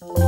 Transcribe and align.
Welcome 0.00 0.24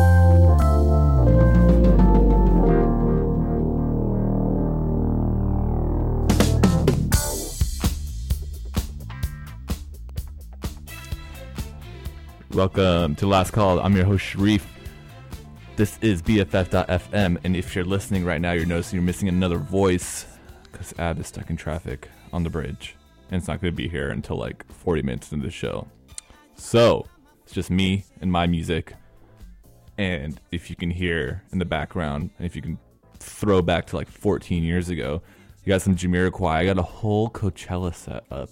to 13.17 13.27
Last 13.27 13.51
Call. 13.51 13.81
I'm 13.81 13.97
your 13.97 14.05
host, 14.05 14.25
Sharif. 14.25 14.65
This 15.75 15.99
is 16.01 16.23
BFF.FM, 16.23 17.39
and 17.43 17.57
if 17.57 17.75
you're 17.75 17.85
listening 17.85 18.25
right 18.25 18.41
now, 18.41 18.53
you're 18.53 18.67
noticing 18.67 18.99
you're 18.99 19.05
missing 19.05 19.29
another 19.29 19.59
voice 19.59 20.27
because 20.71 20.95
Ab 20.97 21.19
is 21.19 21.27
stuck 21.27 21.51
in 21.51 21.57
traffic 21.57 22.09
on 22.33 22.45
the 22.45 22.51
bridge, 22.51 22.95
and 23.31 23.39
it's 23.39 23.49
not 23.49 23.61
going 23.61 23.73
to 23.73 23.77
be 23.77 23.89
here 23.89 24.11
until 24.11 24.37
like 24.37 24.65
40 24.73 25.03
minutes 25.03 25.33
into 25.33 25.45
the 25.45 25.51
show. 25.51 25.89
So, 26.55 27.09
it's 27.43 27.53
just 27.53 27.69
me 27.69 28.05
and 28.21 28.31
my 28.31 28.47
music. 28.47 28.95
And 29.99 30.41
if 30.51 30.71
you 30.71 30.77
can 30.77 30.91
hear 30.91 31.43
in 31.53 31.59
the 31.59 31.65
background, 31.65 32.31
and 32.39 32.47
if 32.47 32.55
you 32.55 32.63
can 32.63 32.79
throw 33.19 33.63
back 33.63 33.87
to 33.87 33.97
like 33.97 34.09
14 34.09 34.63
years 34.63 34.89
ago, 34.89 35.23
you 35.65 35.71
got 35.71 35.83
some 35.83 35.97
Jamiroquai. 35.97 36.51
I 36.51 36.65
got 36.67 36.79
a 36.79 36.83
whole 36.83 37.31
Coachella 37.31 37.95
set 37.95 38.25
up 38.31 38.51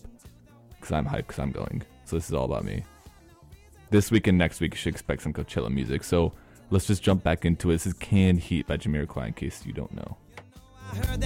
because 0.71 0.93
I'm 0.93 1.07
hyped 1.07 1.29
because 1.29 1.39
I'm 1.39 1.53
going. 1.53 1.83
So, 2.07 2.17
this 2.17 2.29
is 2.29 2.35
all 2.35 2.45
about 2.45 2.65
me 2.65 2.85
this 3.95 4.11
week 4.11 4.27
and 4.27 4.37
next 4.37 4.61
week 4.61 4.75
you 4.75 4.77
should 4.77 4.93
expect 4.93 5.23
some 5.23 5.33
Coachella 5.33 5.73
music. 5.73 6.03
So 6.03 6.33
let's 6.71 6.87
just 6.87 7.03
jump 7.03 7.23
back 7.23 7.45
into 7.45 7.71
it. 7.71 7.75
This 7.75 7.87
is 7.87 7.93
Canned 7.95 8.41
Heat 8.41 8.67
by 8.67 8.77
Jamiroquai 8.77 9.29
in 9.29 9.33
case 9.35 9.65
you 9.65 9.73
don't 9.73 9.95
know. 9.95 10.17
I 10.93 10.97
heard 10.97 11.21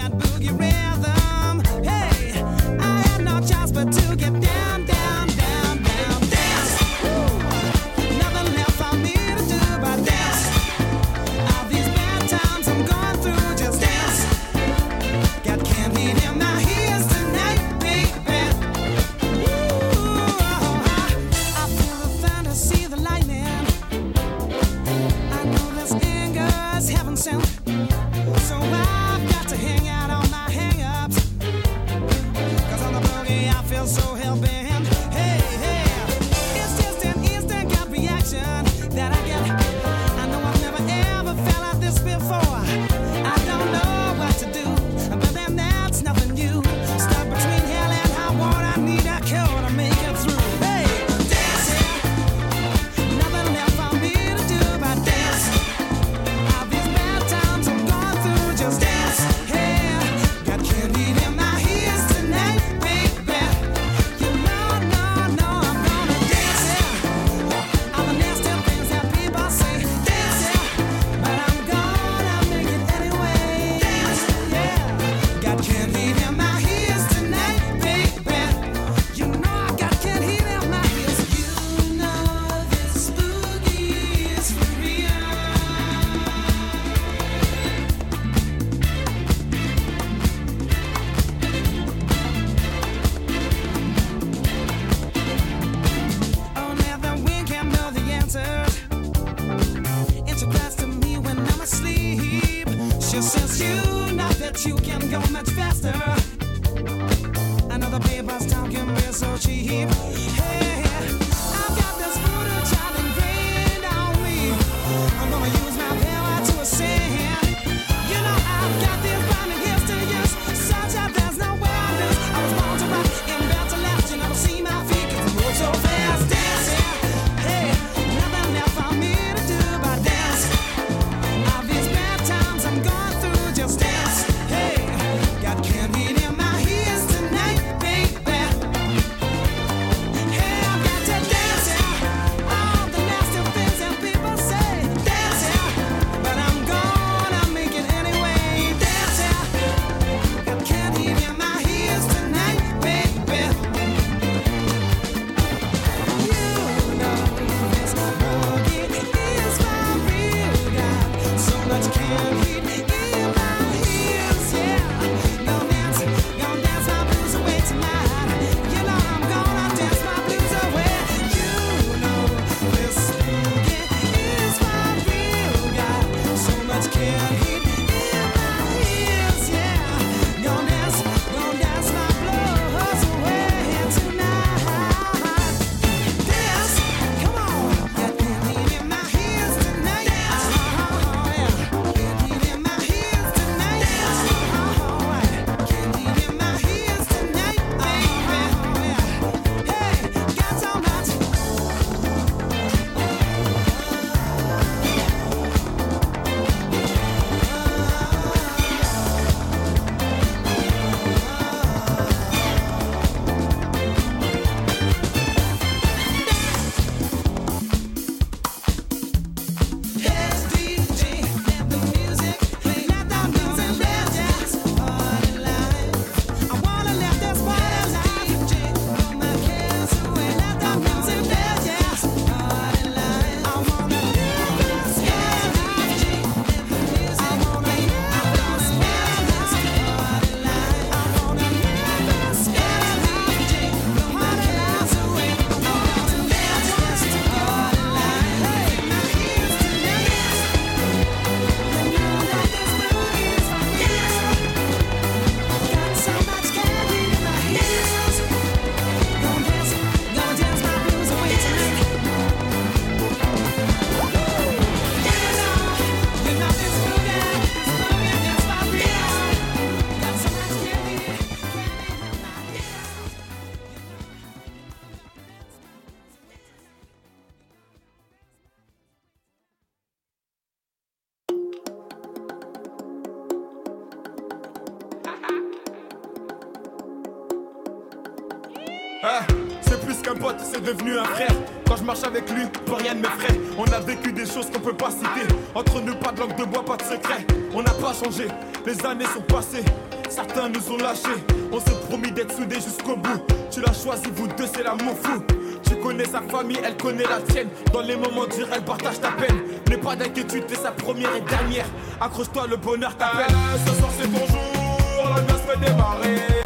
les 298.69 298.87
années 298.87 299.07
sont 299.07 299.23
passées. 299.23 299.65
Certains 300.11 300.49
nous 300.51 300.73
ont 300.73 300.77
lâchés. 300.77 301.25
On 301.51 301.59
s'est 301.59 301.81
promis 301.89 302.11
d'être 302.13 302.35
soudés 302.37 302.57
jusqu'au 302.57 302.97
bout. 302.97 303.23
Tu 303.51 303.61
l'as 303.61 303.73
choisi, 303.73 304.05
vous 304.15 304.29
deux, 304.29 304.47
c'est 304.47 304.63
l'amour 304.63 304.95
fou. 305.03 305.23
Tu 305.63 305.77
connais 305.77 306.05
sa 306.05 306.21
famille, 306.21 306.59
elle 306.63 306.77
connaît 306.77 307.05
la 307.05 307.21
tienne. 307.21 307.49
Dans 307.73 307.81
les 307.81 307.97
moments 307.97 308.27
durs, 308.27 308.49
elle 308.53 308.65
partage 308.65 309.01
ta 309.01 309.11
peine. 309.13 309.39
N'aie 309.69 309.79
pas 309.79 309.97
d'inquiétude, 309.97 310.47
t'es 310.47 310.57
sa 310.57 310.73
première 310.73 311.15
et 311.17 311.23
dernière. 311.23 311.67
Accroche-toi, 312.01 312.47
le 312.49 312.57
bonheur 312.57 312.95
t'appelle. 312.97 313.27
Ah, 313.31 313.57
ce 313.67 313.75
soir, 313.75 313.91
c'est 313.99 314.09
ton 314.09 314.27
jour. 314.27 315.17
La 315.17 315.35
se 315.35 315.43
fait 315.43 315.59
démarrer. 315.59 316.38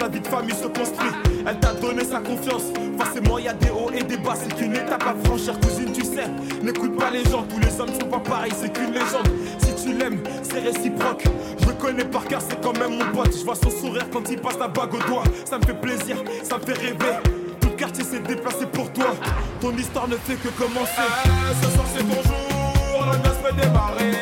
La 0.00 0.08
vie 0.08 0.20
de 0.20 0.26
famille 0.26 0.54
se 0.54 0.66
construit. 0.66 1.10
Elle 1.46 1.58
t'a 1.58 1.72
donné 1.72 2.04
sa 2.04 2.18
confiance. 2.20 2.62
Forcément, 2.98 3.38
y 3.38 3.48
a 3.48 3.52
des 3.52 3.70
hauts 3.70 3.90
et 3.92 4.02
des 4.02 4.16
bas. 4.16 4.34
C'est 4.36 4.54
qu'une 4.54 4.74
étape 4.74 5.02
à 5.02 5.14
franchir, 5.24 5.58
cousine, 5.60 5.92
tu 5.92 6.02
sais. 6.02 6.26
N'écoute 6.62 6.96
pas 6.98 7.10
les 7.10 7.24
gens, 7.24 7.42
tous 7.42 7.58
les 7.58 7.80
hommes 7.80 7.92
sont 8.00 8.08
pas 8.08 8.20
pareils. 8.20 8.52
C'est 8.58 8.72
qu'une 8.72 8.92
légende. 8.92 9.28
Si 9.58 9.84
tu 9.84 9.94
l'aimes, 9.94 10.22
c'est 10.42 10.60
réciproque. 10.60 11.24
Je 11.60 11.66
le 11.66 11.74
connais 11.74 12.04
par 12.04 12.24
cœur, 12.24 12.40
c'est 12.48 12.60
quand 12.60 12.78
même 12.78 12.98
mon 12.98 13.12
pote. 13.12 13.36
Je 13.36 13.44
vois 13.44 13.56
son 13.56 13.70
sourire 13.70 14.06
quand 14.12 14.28
il 14.30 14.38
passe 14.38 14.58
la 14.58 14.68
bague 14.68 14.94
au 14.94 15.08
doigt. 15.08 15.24
Ça 15.44 15.58
me 15.58 15.64
fait 15.64 15.80
plaisir, 15.80 16.16
ça 16.42 16.58
me 16.58 16.62
fait 16.62 16.78
rêver. 16.78 17.16
Tout 17.60 17.68
le 17.68 17.76
quartier 17.76 18.04
s'est 18.04 18.20
déplacé 18.20 18.66
pour 18.66 18.92
toi. 18.92 19.14
Ton 19.60 19.72
histoire 19.76 20.08
ne 20.08 20.16
fait 20.16 20.34
que 20.34 20.48
commencer. 20.48 20.92
Ah, 20.98 21.52
ce 21.62 21.70
soir 21.70 21.86
c'est 21.94 22.02
ton 22.02 22.22
jour, 22.22 23.06
l'ambiance 23.06 23.36
peut 23.42 23.54
démarrer, 23.60 24.12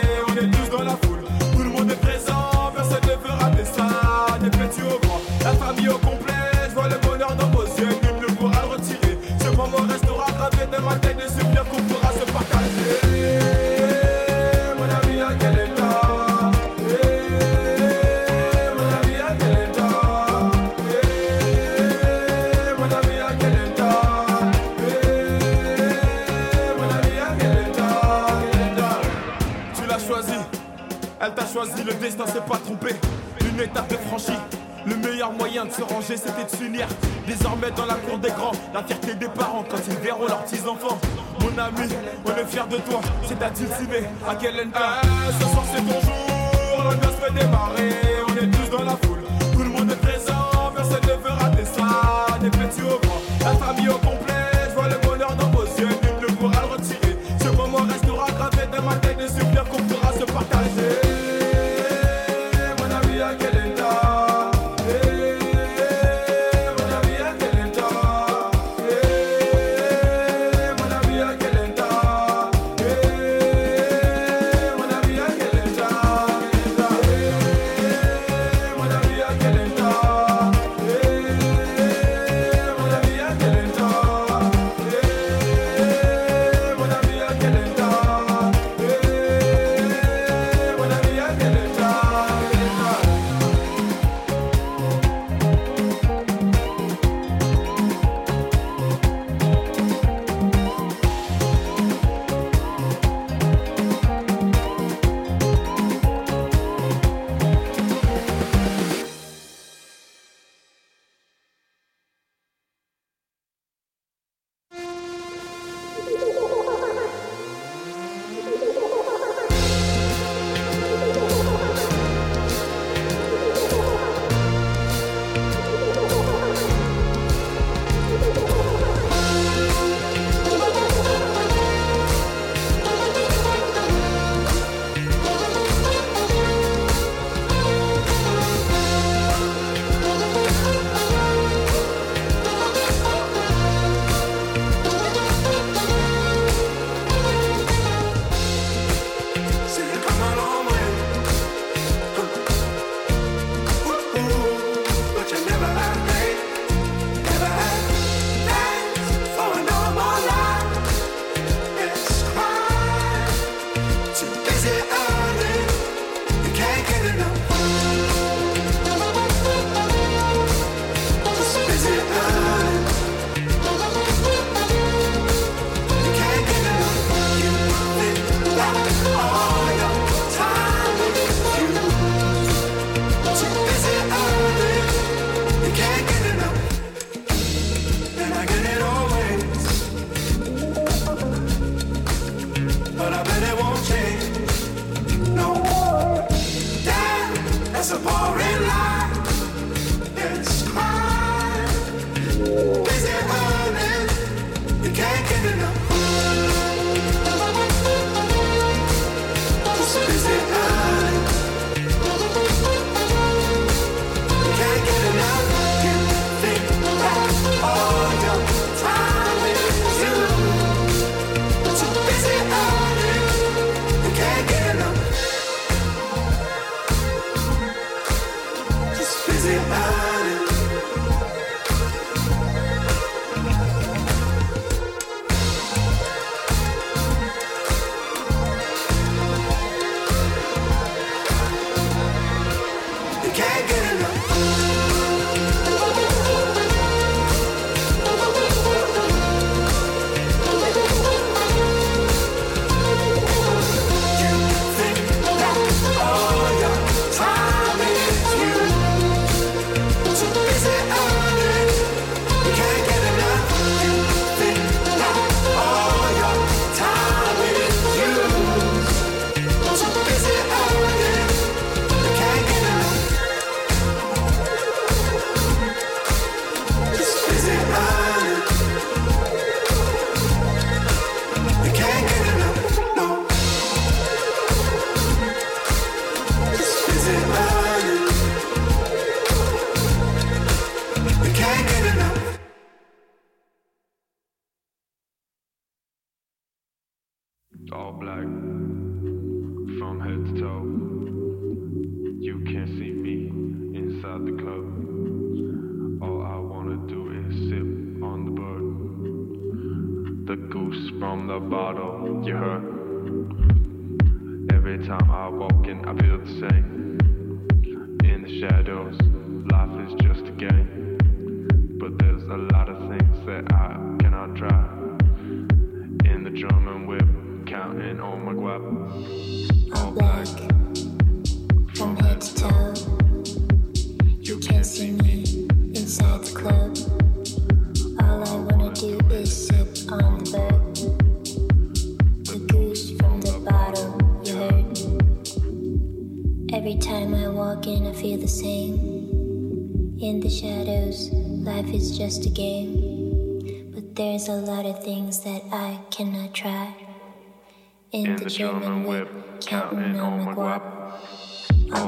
destin 32.11 32.27
s'est 32.27 32.41
pas 32.41 32.57
trompé. 32.57 32.95
Une 33.41 33.61
étape 33.61 33.93
est 33.93 34.09
franchie. 34.09 34.39
Le 34.85 34.97
meilleur 34.97 35.33
moyen 35.33 35.65
de 35.67 35.71
se 35.71 35.83
ranger, 35.83 36.17
c'était 36.17 36.45
de 36.45 36.51
s'unir. 36.51 36.87
Désormais 37.27 37.71
dans 37.71 37.87
la 37.87 37.95
cour 37.95 38.19
des 38.19 38.31
grands, 38.31 38.53
la 38.75 38.83
fierté 38.83 39.15
des 39.15 39.29
parents 39.29 39.65
quand 39.69 39.79
ils 39.87 39.97
verront 39.99 40.27
leurs 40.27 40.43
petits-enfants. 40.45 40.99
Mon 41.41 41.62
ami, 41.62 41.89
on 42.25 42.31
est 42.31 42.47
fiers 42.47 42.67
de 42.69 42.79
toi, 42.79 43.01
c'est 43.27 43.41
à 43.43 43.51
Tilsiné, 43.51 44.09
à 44.29 44.35
quel 44.35 44.69
Ah, 44.75 45.01
ce 45.39 45.47
soir 45.47 45.65
c'est 45.73 45.83
ton 45.83 46.01
jour, 46.01 46.85
l'ambiance 46.85 47.15
peut 47.15 47.33
démarrer, 47.33 47.91
on 48.29 48.37
est 48.37 48.51
tous 48.51 48.77
dans 48.77 48.85
la 48.85 48.97
foule, 48.97 49.10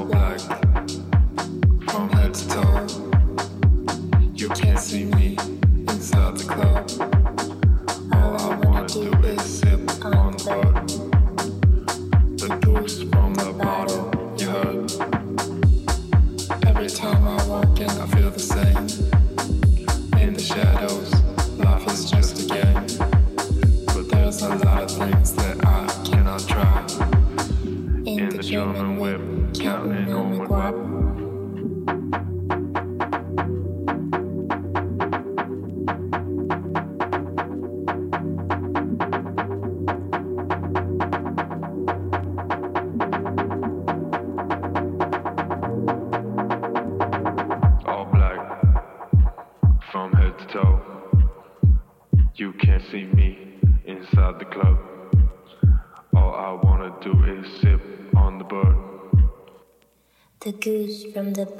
the 0.09 0.22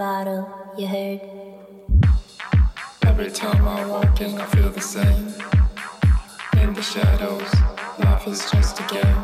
bottle, 0.04 0.46
you 0.78 0.86
heard? 0.86 1.22
Every 3.04 3.32
time 3.32 3.66
I 3.66 3.86
walk 3.86 4.20
in, 4.20 4.38
I 4.38 4.46
feel 4.48 4.70
the 4.70 4.82
same. 4.82 5.28
In 6.62 6.74
the 6.74 6.82
shadows, 6.82 7.52
life 8.00 8.28
is 8.28 8.52
just 8.52 8.82
a 8.82 8.86
game. 8.96 9.24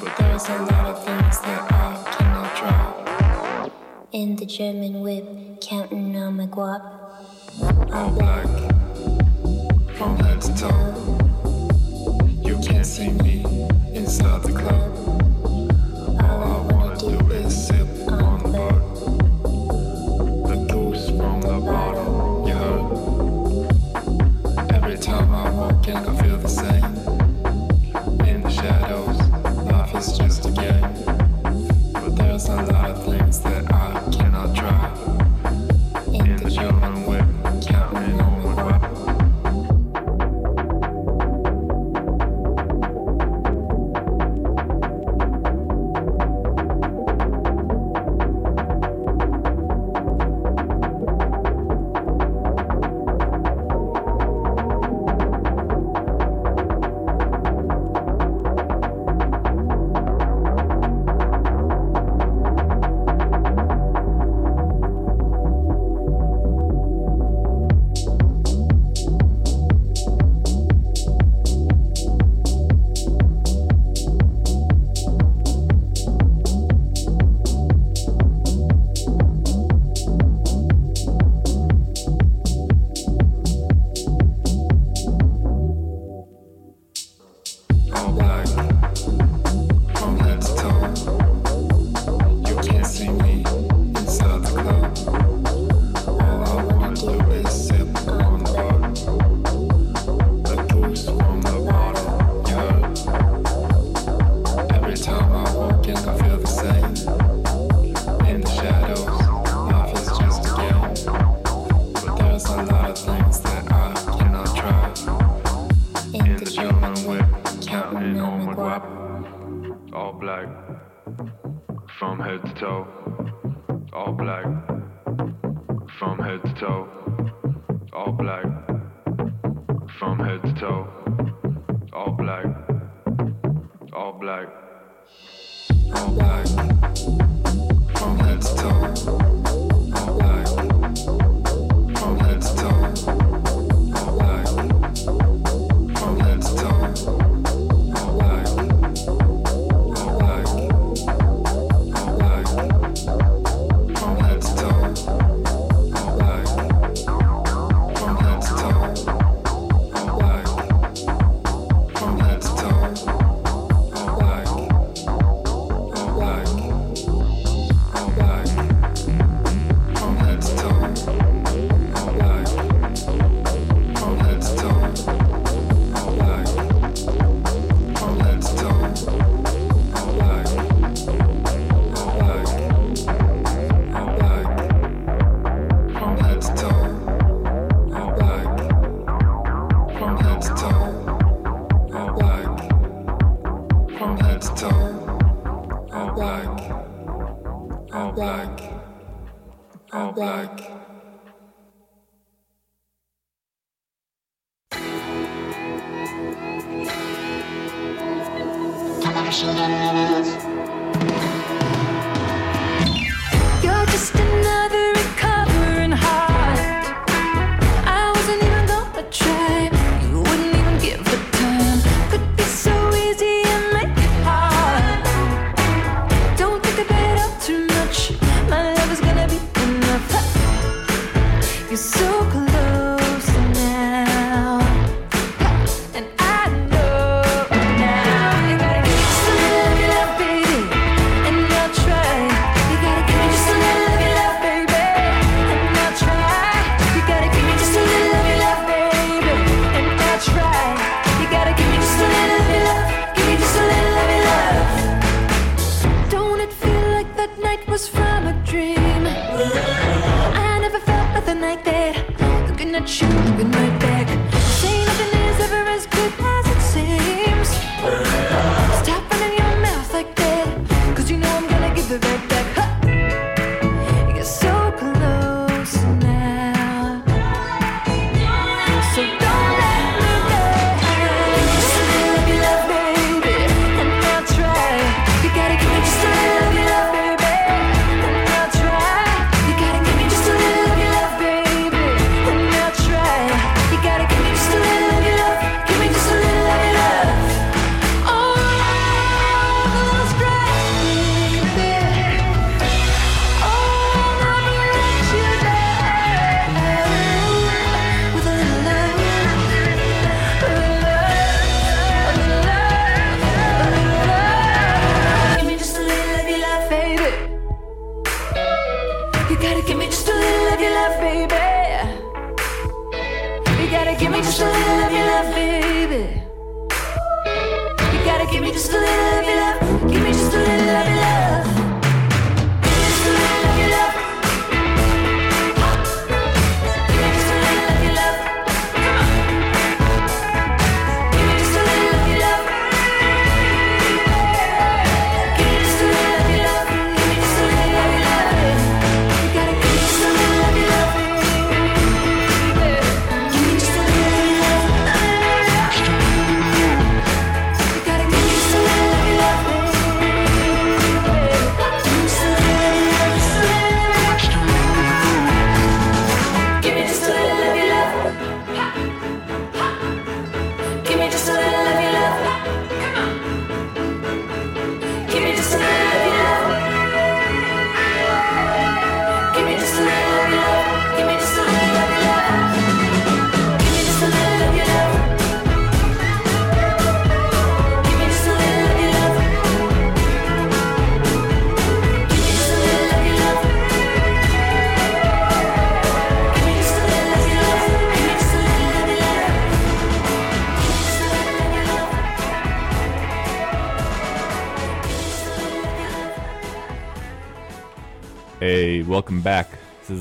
But 0.00 0.12
there's 0.18 0.48
a 0.48 0.58
lot 0.72 0.86
of 0.92 0.96
things 1.04 1.36
that 1.46 1.62
I 1.70 1.86
cannot 2.16 2.50
try. 2.60 3.70
In 4.10 4.34
the 4.34 4.44
German 4.44 5.02
whip, 5.02 5.26
counting 5.60 6.16
on 6.16 6.38
my 6.38 6.48
guap. 6.48 6.82
All 7.94 8.10
black, 8.18 8.50
from 9.96 10.16
head 10.16 10.40
to 10.46 10.52
toe. 10.62 10.82
You 12.42 12.58
can't 12.58 12.84
see 12.84 13.10
me 13.10 13.44
inside 13.94 14.42
the 14.42 14.52
club. 14.60 15.09
I 25.92 26.19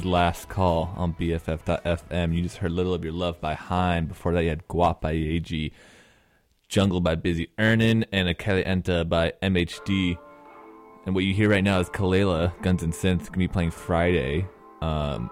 Last 0.10 0.50
Call 0.50 0.92
on 0.98 1.14
BFF.FM. 1.14 2.36
You 2.36 2.42
just 2.42 2.58
heard 2.58 2.72
Little 2.72 2.96
of 2.96 3.04
Your 3.04 3.14
Love 3.14 3.40
by 3.40 3.54
Haim. 3.54 4.08
Before 4.08 4.34
that, 4.34 4.42
you 4.42 4.50
had 4.50 4.68
Guap 4.68 5.02
by 5.02 5.14
yaeji, 5.14 5.72
Jungle 6.68 7.00
by 7.00 7.14
Busy 7.14 7.50
Earning, 7.60 8.06
and 8.12 8.28
A 8.28 8.34
Kele 8.34 8.64
Nta 8.64 9.08
by 9.08 9.34
MHD. 9.44 10.18
And 11.06 11.14
what 11.14 11.24
you 11.24 11.34
hear 11.36 11.50
right 11.50 11.64
now 11.64 11.80
is 11.80 11.90
Kelela, 11.90 12.60
Guns 12.64 12.82
and 12.82 12.92
Synth, 12.92 13.20
going 13.20 13.34
to 13.34 13.38
be 13.38 13.48
playing 13.48 13.70
Friday, 13.70 14.48
um, 14.82 15.30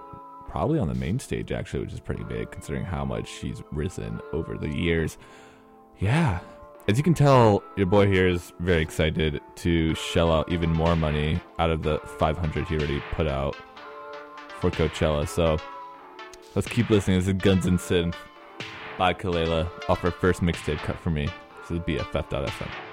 probably 0.47 0.77
on 0.77 0.87
the 0.87 0.95
main 0.95 1.17
stage, 1.17 1.51
actually, 1.51 1.81
which 1.83 1.93
is 1.93 1.99
pretty 1.99 2.23
big 2.23 2.51
considering 2.51 2.85
how 2.85 3.03
much 3.03 3.27
she's 3.27 3.63
risen 3.71 4.21
over 4.31 4.57
the 4.59 4.69
years. 4.69 5.17
Yeah. 5.99 6.39
As 6.87 6.97
you 6.97 7.03
can 7.03 7.15
tell, 7.15 7.63
your 7.75 7.87
boy 7.87 8.07
here 8.07 8.27
is 8.27 8.53
very 8.59 8.83
excited 8.83 9.41
to 9.55 9.95
shell 9.95 10.31
out 10.31 10.51
even 10.51 10.71
more 10.71 10.95
money 10.95 11.41
out 11.57 11.71
of 11.71 11.81
the 11.81 11.97
500 12.19 12.67
he 12.67 12.75
already 12.75 13.01
put 13.11 13.27
out 13.27 13.57
for 14.59 14.71
Coachella. 14.71 15.27
So 15.27 15.57
let's 16.55 16.67
keep 16.67 16.89
listening. 16.89 17.19
This 17.19 17.27
is 17.27 17.33
Guns 17.33 17.65
and 17.65 17.79
Synth 17.79 18.15
by 18.97 19.13
Kelela 19.13 19.69
off 19.89 19.99
her 19.99 20.11
first 20.11 20.41
mixtape 20.41 20.79
cut 20.79 20.99
for 20.99 21.09
me. 21.09 21.27
This 21.61 21.71
is 21.71 21.79
BFF.fm. 21.79 22.87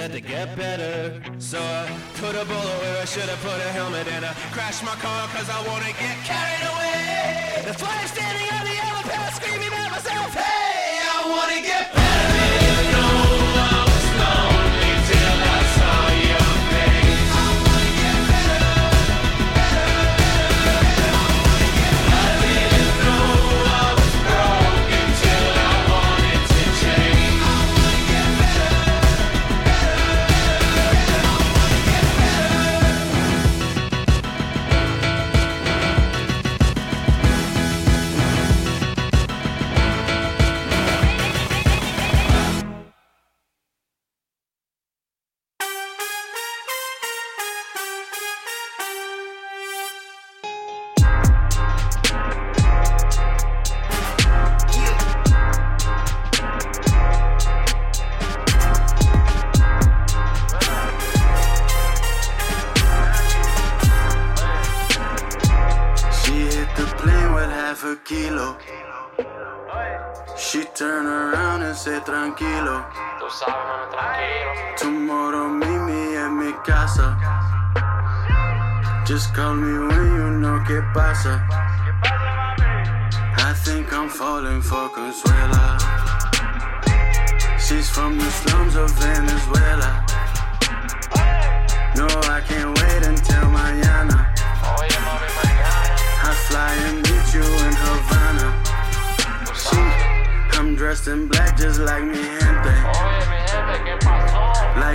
said 0.00 0.12
to 0.12 0.20
get 0.22 0.56
better. 0.56 0.69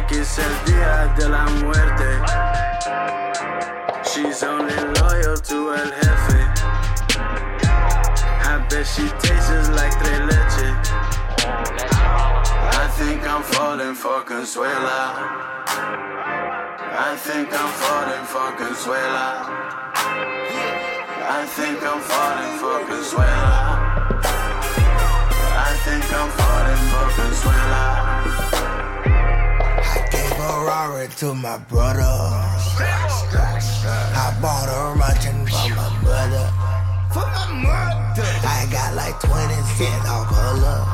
X 0.07 0.37
el 0.37 0.71
día 0.71 1.13
de 1.17 1.29
la 1.29 1.45
muerte. 1.63 2.21
She's 4.03 4.43
only 4.43 4.75
loyal 4.99 5.35
to 5.35 5.73
el 5.73 5.91
jefe. 5.91 6.41
I 8.43 8.65
bet 8.69 8.85
she 8.85 9.09
tastes 9.19 9.69
like 9.69 9.97
tres 9.97 10.19
leche. 10.29 10.69
I 12.83 12.87
think 12.97 13.23
I'm 13.27 13.41
falling 13.41 13.95
for 13.95 14.23
Consuela. 14.23 15.01
I 16.97 17.15
think 17.17 17.49
I'm 17.51 17.71
falling 17.81 18.25
for 18.25 18.51
Consuela. 18.59 19.49
I 21.27 21.45
think 21.47 21.81
I'm 21.81 21.99
falling 21.99 22.59
for 22.59 22.77
Consuela. 22.85 23.55
I 25.57 25.75
think 25.83 26.05
I'm 26.13 26.29
falling 26.29 26.81
for 26.91 27.05
Consuela. 27.17 28.05
Ferrari 30.33 31.07
to 31.17 31.33
my 31.33 31.57
brother. 31.57 32.01
I 32.81 34.37
bought 34.41 34.69
a 34.69 34.97
mansion 34.97 35.45
for 35.45 35.69
my 35.75 35.89
brother. 36.03 36.49
For 37.13 37.25
my 37.25 37.45
mother. 37.63 38.29
I 38.43 38.67
got 38.71 38.95
like 38.95 39.19
20 39.19 39.53
cent 39.77 40.05
off 40.09 40.27
her 40.33 40.53
love. 40.59 40.87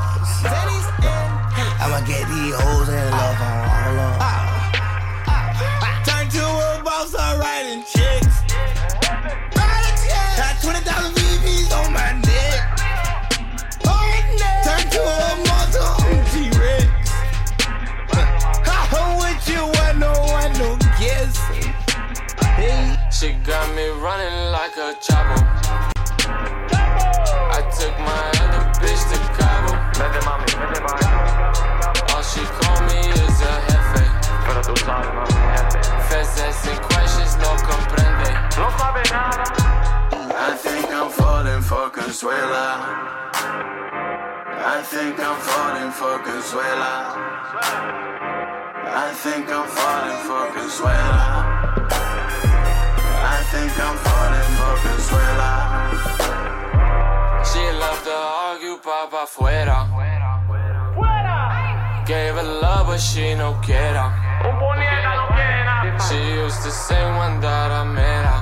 I'ma 1.80 2.00
get 2.06 2.28
these 2.28 2.54
hoes 2.54 2.88
in 2.88 3.10
love 3.10 3.40
on 3.40 3.58
all 3.72 3.98
of 3.98 4.16
ah. 4.20 4.42
Ah. 5.26 5.42
Ah. 5.82 6.02
Turn 6.06 6.28
to 6.28 6.44
a 6.44 6.82
boss, 6.84 7.14
I'm 7.18 7.40
riding. 7.40 8.01
Running 24.02 24.50
like 24.50 24.76
a 24.76 24.94
chopper. 25.00 25.46
I 27.54 27.62
took 27.78 27.94
my 28.00 28.24
other 28.42 28.64
bitch 28.82 29.02
to 29.10 29.18
Cabo. 29.38 29.78
All 32.12 32.22
she 32.22 32.42
called 32.58 32.82
me 32.90 32.98
is 32.98 33.38
a 33.46 33.54
jefe. 33.68 34.06
Feds 36.08 36.34
asking 36.40 36.80
questions, 36.90 37.36
no 37.38 37.50
comprende. 37.62 38.30
I 40.34 40.56
think 40.56 40.90
I'm 40.90 41.10
falling 41.10 41.62
for 41.62 41.90
Consuela. 41.90 42.66
I 44.64 44.82
think 44.82 45.20
I'm 45.20 45.38
falling 45.38 45.92
for 45.92 46.18
Consuela. 46.26 46.94
I 48.94 49.12
think 49.14 49.48
I'm 49.48 49.68
falling 49.68 50.18
for 50.26 50.42
Consuela. 50.58 51.71
I 53.52 53.54
think 53.54 53.76
I'm 53.84 53.96
falling 54.00 54.50
for 54.56 54.74
Consuela. 54.80 55.52
She 57.44 57.60
loved 57.82 58.04
to 58.04 58.16
argue, 58.48 58.76
papa 58.78 59.26
fuera. 59.28 59.78
Gave 62.06 62.34
her 62.36 62.48
love, 62.62 62.86
but 62.86 62.96
she 62.98 63.34
no 63.34 63.52
quiera. 63.62 64.08
She 66.08 66.16
used 66.40 66.62
to 66.62 66.70
say 66.70 67.04
mandara 67.18 67.84
mera. 67.84 68.36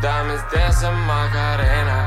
Diamonds 0.00 0.44
dancing 0.50 0.98
Macarena. 1.08 1.98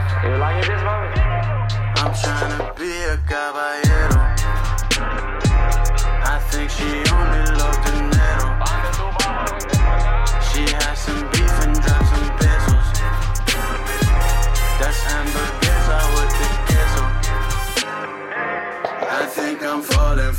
I'm 2.02 2.12
trying 2.22 2.58
to 2.58 2.74
be 2.74 2.92
a 3.04 3.18
caballero. 3.30 4.18
I 6.26 6.40
think 6.50 6.72
she 6.72 6.90
only 7.14 7.44
loved 7.60 7.81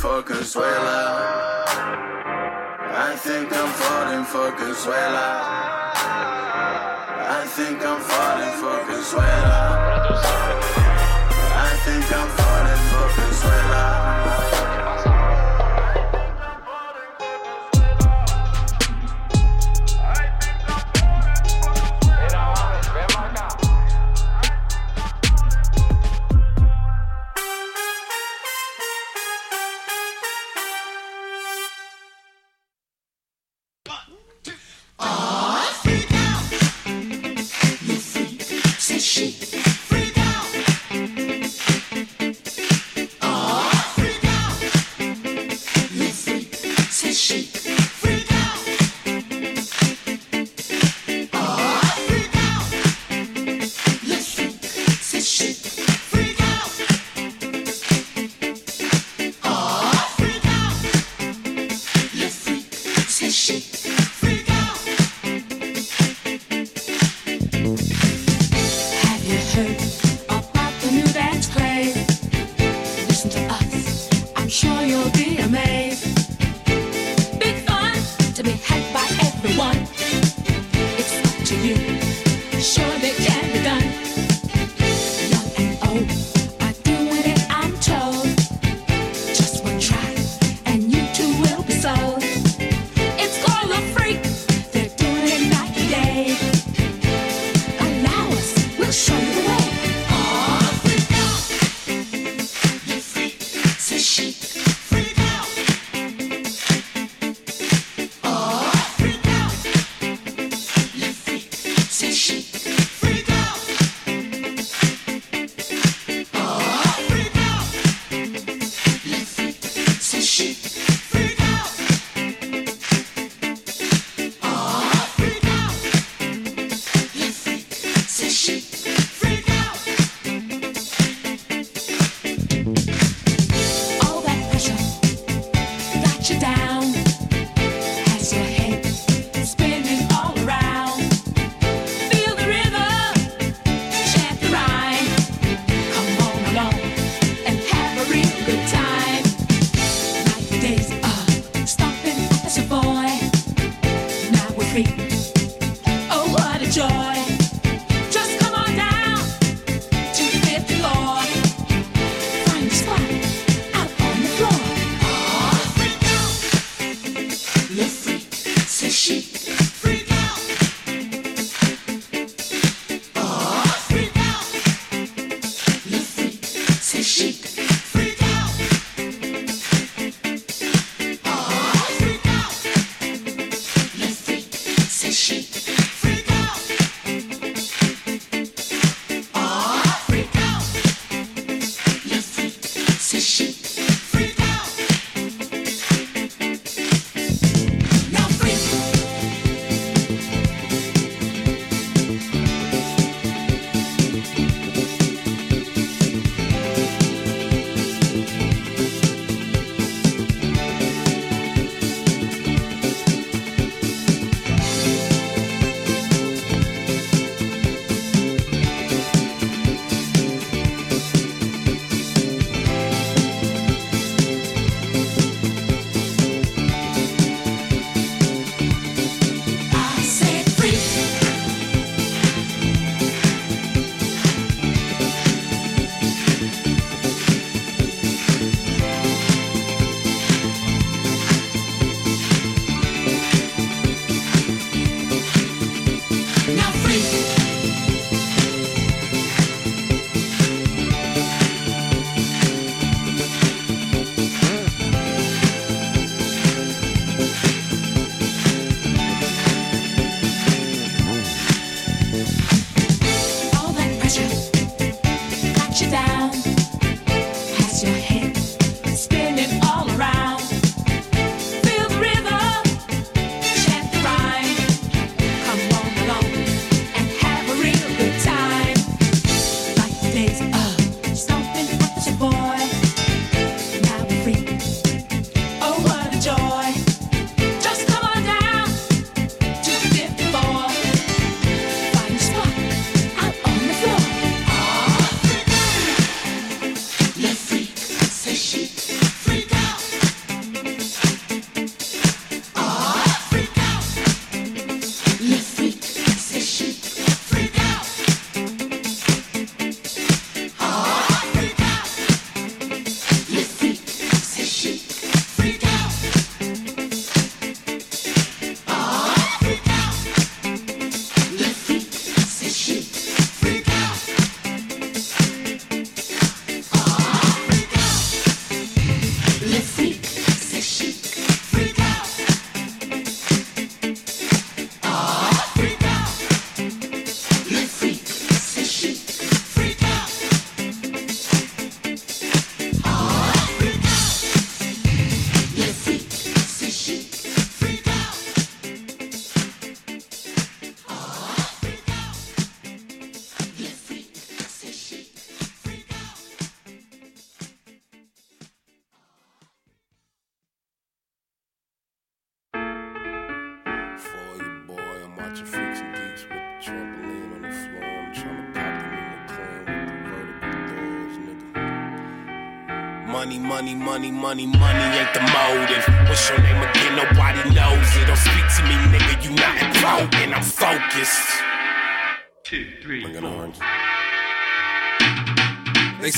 for 0.02 0.20
Consuela. 0.24 1.62
I 3.08 3.14
think 3.24 3.52
I'm 3.52 3.72
falling 3.80 4.24
for 4.24 4.50
Consuela. 4.58 5.28
I 7.38 7.44
think 7.46 7.78
I'm 7.86 8.00
falling 8.10 8.54
for 8.60 8.78
Consuela. 8.88 9.60
I 11.68 11.72
think 11.84 12.06
I'm 12.18 12.28
falling 12.38 12.82
for 12.90 13.06
Consuela. 13.16 14.21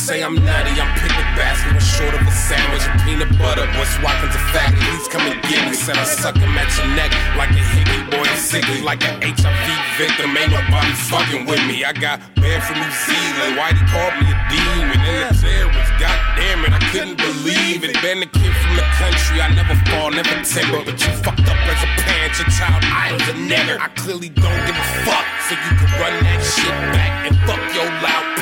Say 0.04 0.20
I'm 0.22 0.36
nutty, 0.36 0.76
I'm 0.76 0.92
picnic 1.00 1.28
basket 1.32 1.72
with 1.72 1.88
short 1.96 2.12
of 2.12 2.20
a 2.28 2.30
sandwich 2.30 2.84
and 2.84 3.00
peanut 3.08 3.32
butter. 3.40 3.64
Boy, 3.72 3.88
Watkins 4.04 4.36
a 4.36 4.42
fat? 4.52 4.76
Please 4.76 5.08
come 5.08 5.24
and 5.24 5.40
get 5.48 5.64
me. 5.64 5.72
Said 5.72 5.96
I 5.96 6.04
suck 6.04 6.36
him 6.36 6.52
at 6.60 6.68
your 6.76 6.92
neck 6.92 7.08
like 7.40 7.48
a 7.56 7.64
hickey 7.72 8.04
boy, 8.12 8.28
I'm 8.28 8.36
sickly 8.36 8.84
like 8.84 9.00
an 9.08 9.16
HIV 9.24 9.68
victim. 9.96 10.36
Ain't 10.36 10.52
nobody 10.52 10.92
fucking 11.08 11.48
with 11.48 11.64
me. 11.64 11.88
I 11.88 11.96
got 11.96 12.20
banned 12.36 12.60
from 12.68 12.84
New 12.84 12.92
Zealand. 12.92 13.56
Whitey 13.56 13.80
called 13.88 14.12
me 14.20 14.28
a 14.28 14.36
demon 14.52 15.00
and 15.00 15.24
the 15.24 15.40
terrorist. 15.40 15.92
God 15.96 16.18
damn 16.36 16.60
it, 16.68 16.72
I 16.76 16.82
couldn't 16.92 17.16
believe 17.16 17.80
it. 17.88 17.96
Been 18.04 18.20
a 18.20 18.28
kid 18.28 18.52
from 18.60 18.76
the 18.76 18.84
country, 19.00 19.40
I 19.40 19.48
never 19.56 19.72
fall, 19.88 20.12
never 20.12 20.36
timber. 20.44 20.84
But 20.84 21.00
you 21.00 21.16
fucked 21.24 21.48
up 21.48 21.60
as 21.64 21.80
a 21.80 21.90
parent, 22.04 22.36
your 22.36 22.50
child, 22.52 22.84
I 22.92 23.08
was 23.16 23.24
a 23.32 23.36
nigger. 23.40 23.80
I 23.80 23.88
clearly 23.96 24.28
don't 24.28 24.60
give 24.68 24.76
a 24.76 24.88
fuck, 25.08 25.24
so 25.48 25.56
you 25.56 25.72
can 25.80 25.88
run 25.96 26.12
that 26.28 26.44
shit 26.44 26.76
back 26.92 27.24
and 27.24 27.36
fuck 27.48 27.62
your 27.72 27.88
loud 28.04 28.33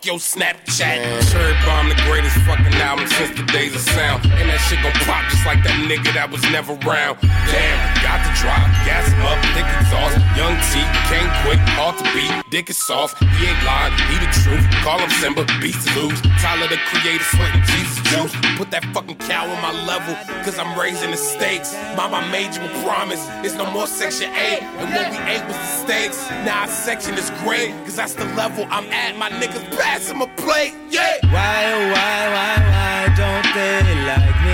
fuck 0.00 0.06
your 0.06 0.18
Snapchat. 0.18 1.30
Cherry 1.30 1.54
Bomb, 1.64 1.88
the 1.88 1.94
greatest 2.06 2.36
fucking 2.46 2.74
album 2.80 3.06
since 3.08 3.38
the 3.38 3.44
days 3.46 3.74
of 3.74 3.80
sound. 3.80 4.24
And 4.24 4.48
that 4.48 4.58
shit 4.68 4.82
gon' 4.82 4.92
pop 5.04 5.28
just 5.30 5.44
like 5.46 5.62
that 5.64 5.76
nigga 5.88 6.12
that 6.14 6.30
was 6.30 6.42
never 6.50 6.72
around. 6.72 7.18
Damn, 7.20 7.99
got 8.10 8.26
the 8.26 8.32
drop, 8.42 8.66
gas 8.82 9.06
him 9.06 9.22
up, 9.22 9.38
thick 9.54 9.68
exhaust. 9.78 10.18
Young 10.34 10.56
T, 10.70 10.82
came 11.06 11.30
quick, 11.46 11.62
hard 11.78 11.94
to 11.98 12.04
beat, 12.10 12.34
dick 12.50 12.68
is 12.68 12.78
soft. 12.78 13.22
He 13.22 13.46
ain't 13.46 13.62
lying, 13.62 13.94
he 14.10 14.18
the 14.18 14.30
truth. 14.42 14.66
Call 14.82 14.98
him 14.98 15.10
Simba, 15.22 15.46
beast 15.62 15.86
to 15.86 15.90
lose. 16.00 16.20
Tyler 16.42 16.66
the 16.66 16.78
creator, 16.90 17.22
sweating 17.22 17.62
Jesus 17.70 18.02
juice. 18.10 18.34
Put 18.58 18.70
that 18.72 18.84
fucking 18.92 19.18
cow 19.30 19.46
on 19.46 19.60
my 19.62 19.74
level, 19.86 20.14
cause 20.42 20.58
I'm 20.58 20.74
raising 20.78 21.12
the 21.12 21.16
stakes. 21.16 21.70
Mama 21.94 22.26
made 22.34 22.50
you 22.54 22.62
a 22.66 22.72
promise, 22.82 23.22
it's 23.46 23.54
no 23.54 23.70
more 23.70 23.86
section 23.86 24.30
8. 24.34 24.62
And 24.62 24.88
what 24.90 25.06
we 25.14 25.18
ate 25.30 25.44
was 25.46 25.54
the 25.54 25.70
steaks. 25.86 26.18
Now 26.42 26.62
our 26.62 26.68
section 26.68 27.14
is 27.14 27.30
great, 27.46 27.70
cause 27.84 27.94
that's 27.94 28.14
the 28.14 28.26
level 28.34 28.66
I'm 28.70 28.90
at. 28.90 29.16
My 29.16 29.30
niggas 29.30 29.64
pass 29.78 30.10
him 30.10 30.20
a 30.22 30.28
plate, 30.42 30.74
yeah. 30.90 31.22
Why, 31.30 31.62
oh, 31.70 31.92
why, 31.94 32.18
why, 32.34 32.54
why 32.74 32.98
don't 33.14 33.46
they 33.54 33.94
like 34.10 34.38
me? 34.42 34.49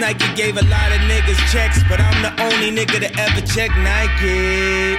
Nike 0.00 0.32
gave 0.34 0.56
a 0.56 0.64
lot 0.64 0.92
of 0.92 1.00
niggas 1.12 1.36
checks, 1.52 1.84
but 1.86 2.00
I'm 2.00 2.22
the 2.22 2.32
only 2.40 2.72
nigga 2.72 3.00
to 3.04 3.10
ever 3.20 3.42
check 3.44 3.68
Nike. 3.84 4.96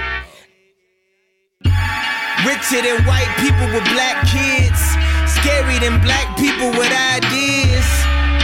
Richer 2.46 2.82
than 2.86 3.02
white 3.02 3.26
people 3.42 3.66
with 3.74 3.82
black 3.90 4.22
kids, 4.30 4.78
scary 5.26 5.80
than 5.82 6.00
black 6.02 6.38
people 6.38 6.70
with 6.70 6.92
ideas. 7.18 7.86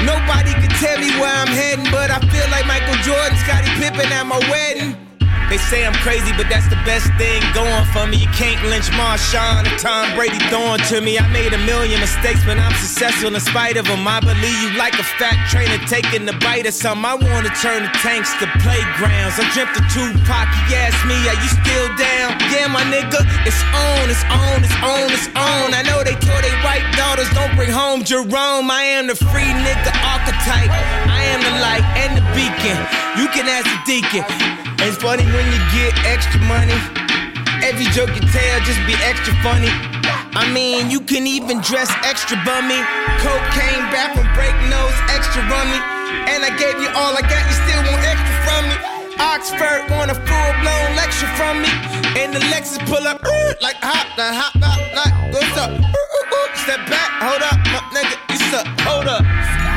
Nobody 0.02 0.50
can 0.58 0.70
tell 0.82 0.98
me 0.98 1.10
where 1.20 1.30
I'm 1.30 1.46
heading, 1.46 1.86
but 1.92 2.10
I 2.10 2.18
feel 2.26 2.50
like 2.50 2.66
Michael 2.66 2.98
Jordan, 3.06 3.38
Scottie 3.38 3.70
Pippen 3.78 4.10
at 4.10 4.26
my 4.26 4.38
wedding. 4.50 5.07
They 5.48 5.56
say 5.56 5.86
I'm 5.88 5.96
crazy, 6.04 6.28
but 6.36 6.44
that's 6.52 6.68
the 6.68 6.76
best 6.84 7.08
thing 7.16 7.40
going 7.56 7.84
for 7.96 8.04
me. 8.04 8.20
You 8.20 8.28
can't 8.36 8.60
lynch 8.68 8.92
Marshawn 8.92 9.64
and 9.64 9.78
Tom 9.80 10.12
Brady 10.12 10.36
throwing 10.52 10.84
to 10.92 11.00
me. 11.00 11.16
I 11.16 11.24
made 11.32 11.56
a 11.56 11.62
million 11.64 12.04
mistakes, 12.04 12.44
but 12.44 12.60
I'm 12.60 12.76
successful 12.76 13.32
in 13.32 13.40
spite 13.40 13.80
of 13.80 13.88
them. 13.88 14.04
I 14.04 14.20
believe 14.20 14.58
you 14.60 14.76
like 14.76 14.92
a 15.00 15.06
fat 15.16 15.40
trainer 15.48 15.80
taking 15.88 16.28
a 16.28 16.36
bite 16.44 16.68
of 16.68 16.76
some. 16.76 17.00
I 17.00 17.16
wanna 17.16 17.48
turn 17.64 17.88
the 17.88 17.92
tanks 18.04 18.28
to 18.44 18.46
playgrounds. 18.60 19.40
I 19.40 19.48
dreamt 19.56 19.72
of 19.72 19.88
Tupac. 19.88 20.52
He 20.68 20.76
asked 20.76 21.00
me, 21.08 21.16
Are 21.16 21.40
you 21.40 21.48
still 21.48 21.88
down? 21.96 22.36
Yeah, 22.52 22.68
my 22.68 22.84
nigga, 22.92 23.24
it's 23.48 23.64
on, 23.72 24.04
it's 24.12 24.24
on, 24.28 24.60
it's 24.60 24.78
on, 24.84 25.08
it's 25.08 25.28
on. 25.32 25.72
I 25.72 25.80
know 25.88 26.04
they 26.04 26.12
told 26.20 26.44
they 26.44 26.52
white 26.60 26.84
daughters 26.92 27.32
don't 27.32 27.56
bring 27.56 27.72
home 27.72 28.04
Jerome. 28.04 28.68
I 28.68 28.84
am 29.00 29.08
the 29.08 29.16
free 29.16 29.48
nigga 29.64 29.96
archetype. 30.12 30.68
I 31.08 31.24
am 31.32 31.40
the 31.40 31.56
light 31.64 31.88
and 32.04 32.20
the 32.20 32.24
beacon. 32.36 32.76
You 33.16 33.32
can 33.32 33.48
ask 33.48 33.64
the 33.64 33.80
deacon. 33.88 34.67
It's 34.80 34.96
funny 34.96 35.24
when 35.34 35.46
you 35.50 35.60
get 35.74 35.92
extra 36.06 36.40
money. 36.46 36.78
Every 37.66 37.86
joke 37.90 38.14
you 38.14 38.22
tell 38.30 38.60
just 38.62 38.78
be 38.86 38.94
extra 39.02 39.34
funny. 39.42 39.70
I 40.38 40.46
mean, 40.54 40.90
you 40.90 41.00
can 41.00 41.26
even 41.26 41.60
dress 41.60 41.90
extra 42.06 42.38
bummy. 42.46 42.78
Cocaine 43.18 43.84
back 43.90 44.14
from 44.14 44.30
break 44.38 44.54
nose, 44.70 44.94
extra 45.10 45.42
rummy. 45.50 45.80
And 46.30 46.46
I 46.46 46.54
gave 46.54 46.78
you 46.78 46.88
all 46.94 47.10
I 47.10 47.22
got, 47.26 47.42
you 47.50 47.56
still 47.66 47.82
want 47.90 48.02
extra 48.06 48.34
from 48.46 48.62
me. 48.70 48.76
Oxford 49.18 49.90
want 49.90 50.10
a 50.10 50.14
full 50.14 50.52
blown 50.62 50.88
lecture 50.94 51.26
from 51.34 51.58
me. 51.60 51.70
And 52.14 52.32
the 52.32 52.38
Lexus 52.54 52.78
pull 52.86 53.02
up 53.06 53.18
uh, 53.24 53.54
like 53.60 53.76
hop, 53.82 54.06
the 54.14 54.30
hop, 54.30 54.54
hop, 54.62 54.78
like 54.94 55.34
what's 55.34 55.58
up? 55.58 55.70
Uh, 55.70 55.82
uh, 55.82 56.54
step 56.54 56.80
back, 56.86 57.10
hold 57.18 57.42
up, 57.42 57.58
my 57.74 57.82
nigga, 57.90 58.14
you 58.30 58.38
suck, 58.50 58.66
hold 58.86 59.08
up. 59.08 59.67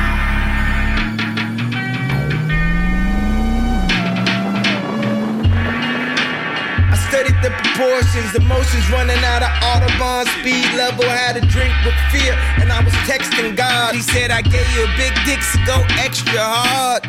Studied 7.12 7.44
the 7.44 7.52
proportions, 7.52 8.34
emotions 8.36 8.90
running 8.90 9.20
out 9.20 9.44
of 9.44 9.52
Autobahn 9.68 10.24
speed 10.40 10.64
level. 10.80 11.04
Had 11.04 11.36
a 11.36 11.42
drink 11.42 11.74
with 11.84 11.94
fear, 12.08 12.32
and 12.56 12.72
I 12.72 12.82
was 12.82 12.94
texting 13.04 13.54
God. 13.58 13.94
He 13.94 14.00
said, 14.00 14.32
I 14.32 14.42
gave 14.42 14.66
you 14.72 14.86
a 14.86 14.92
big 14.96 15.12
dick, 15.26 15.44
so 15.44 15.60
go 15.68 15.84
extra 16.00 16.40
hard. 16.40 17.04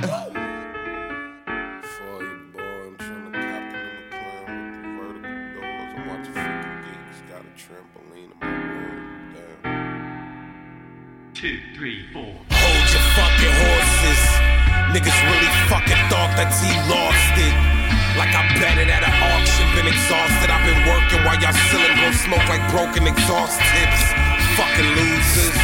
Two, 11.33 11.61
three, 11.77 12.11
four. 12.13 12.35
Hold 12.51 12.87
your 12.91 13.07
fucking 13.15 13.55
horses. 13.55 14.23
Niggas 14.91 15.19
really 15.31 15.53
fucking 15.71 16.03
thought 16.11 16.35
that 16.35 16.51
he 16.59 16.75
lost 16.91 17.39
it. 17.39 17.55
Like 18.13 18.35
I 18.37 18.45
bet 18.61 18.77
it 18.77 18.93
at 18.93 19.01
an 19.01 19.09
auction, 19.09 19.22
been 19.75 19.89
exhausted. 19.89 20.49
I've 20.53 20.65
been 20.65 20.83
working 20.85 21.21
while 21.25 21.39
y'all 21.41 21.57
ceiling 21.73 21.95
blow 21.97 22.13
smoke 22.13 22.47
like 22.49 22.65
broken 22.73 23.09
exhaust 23.09 23.57
tips. 23.73 24.03
Fucking 24.57 24.91
losers. 24.97 25.57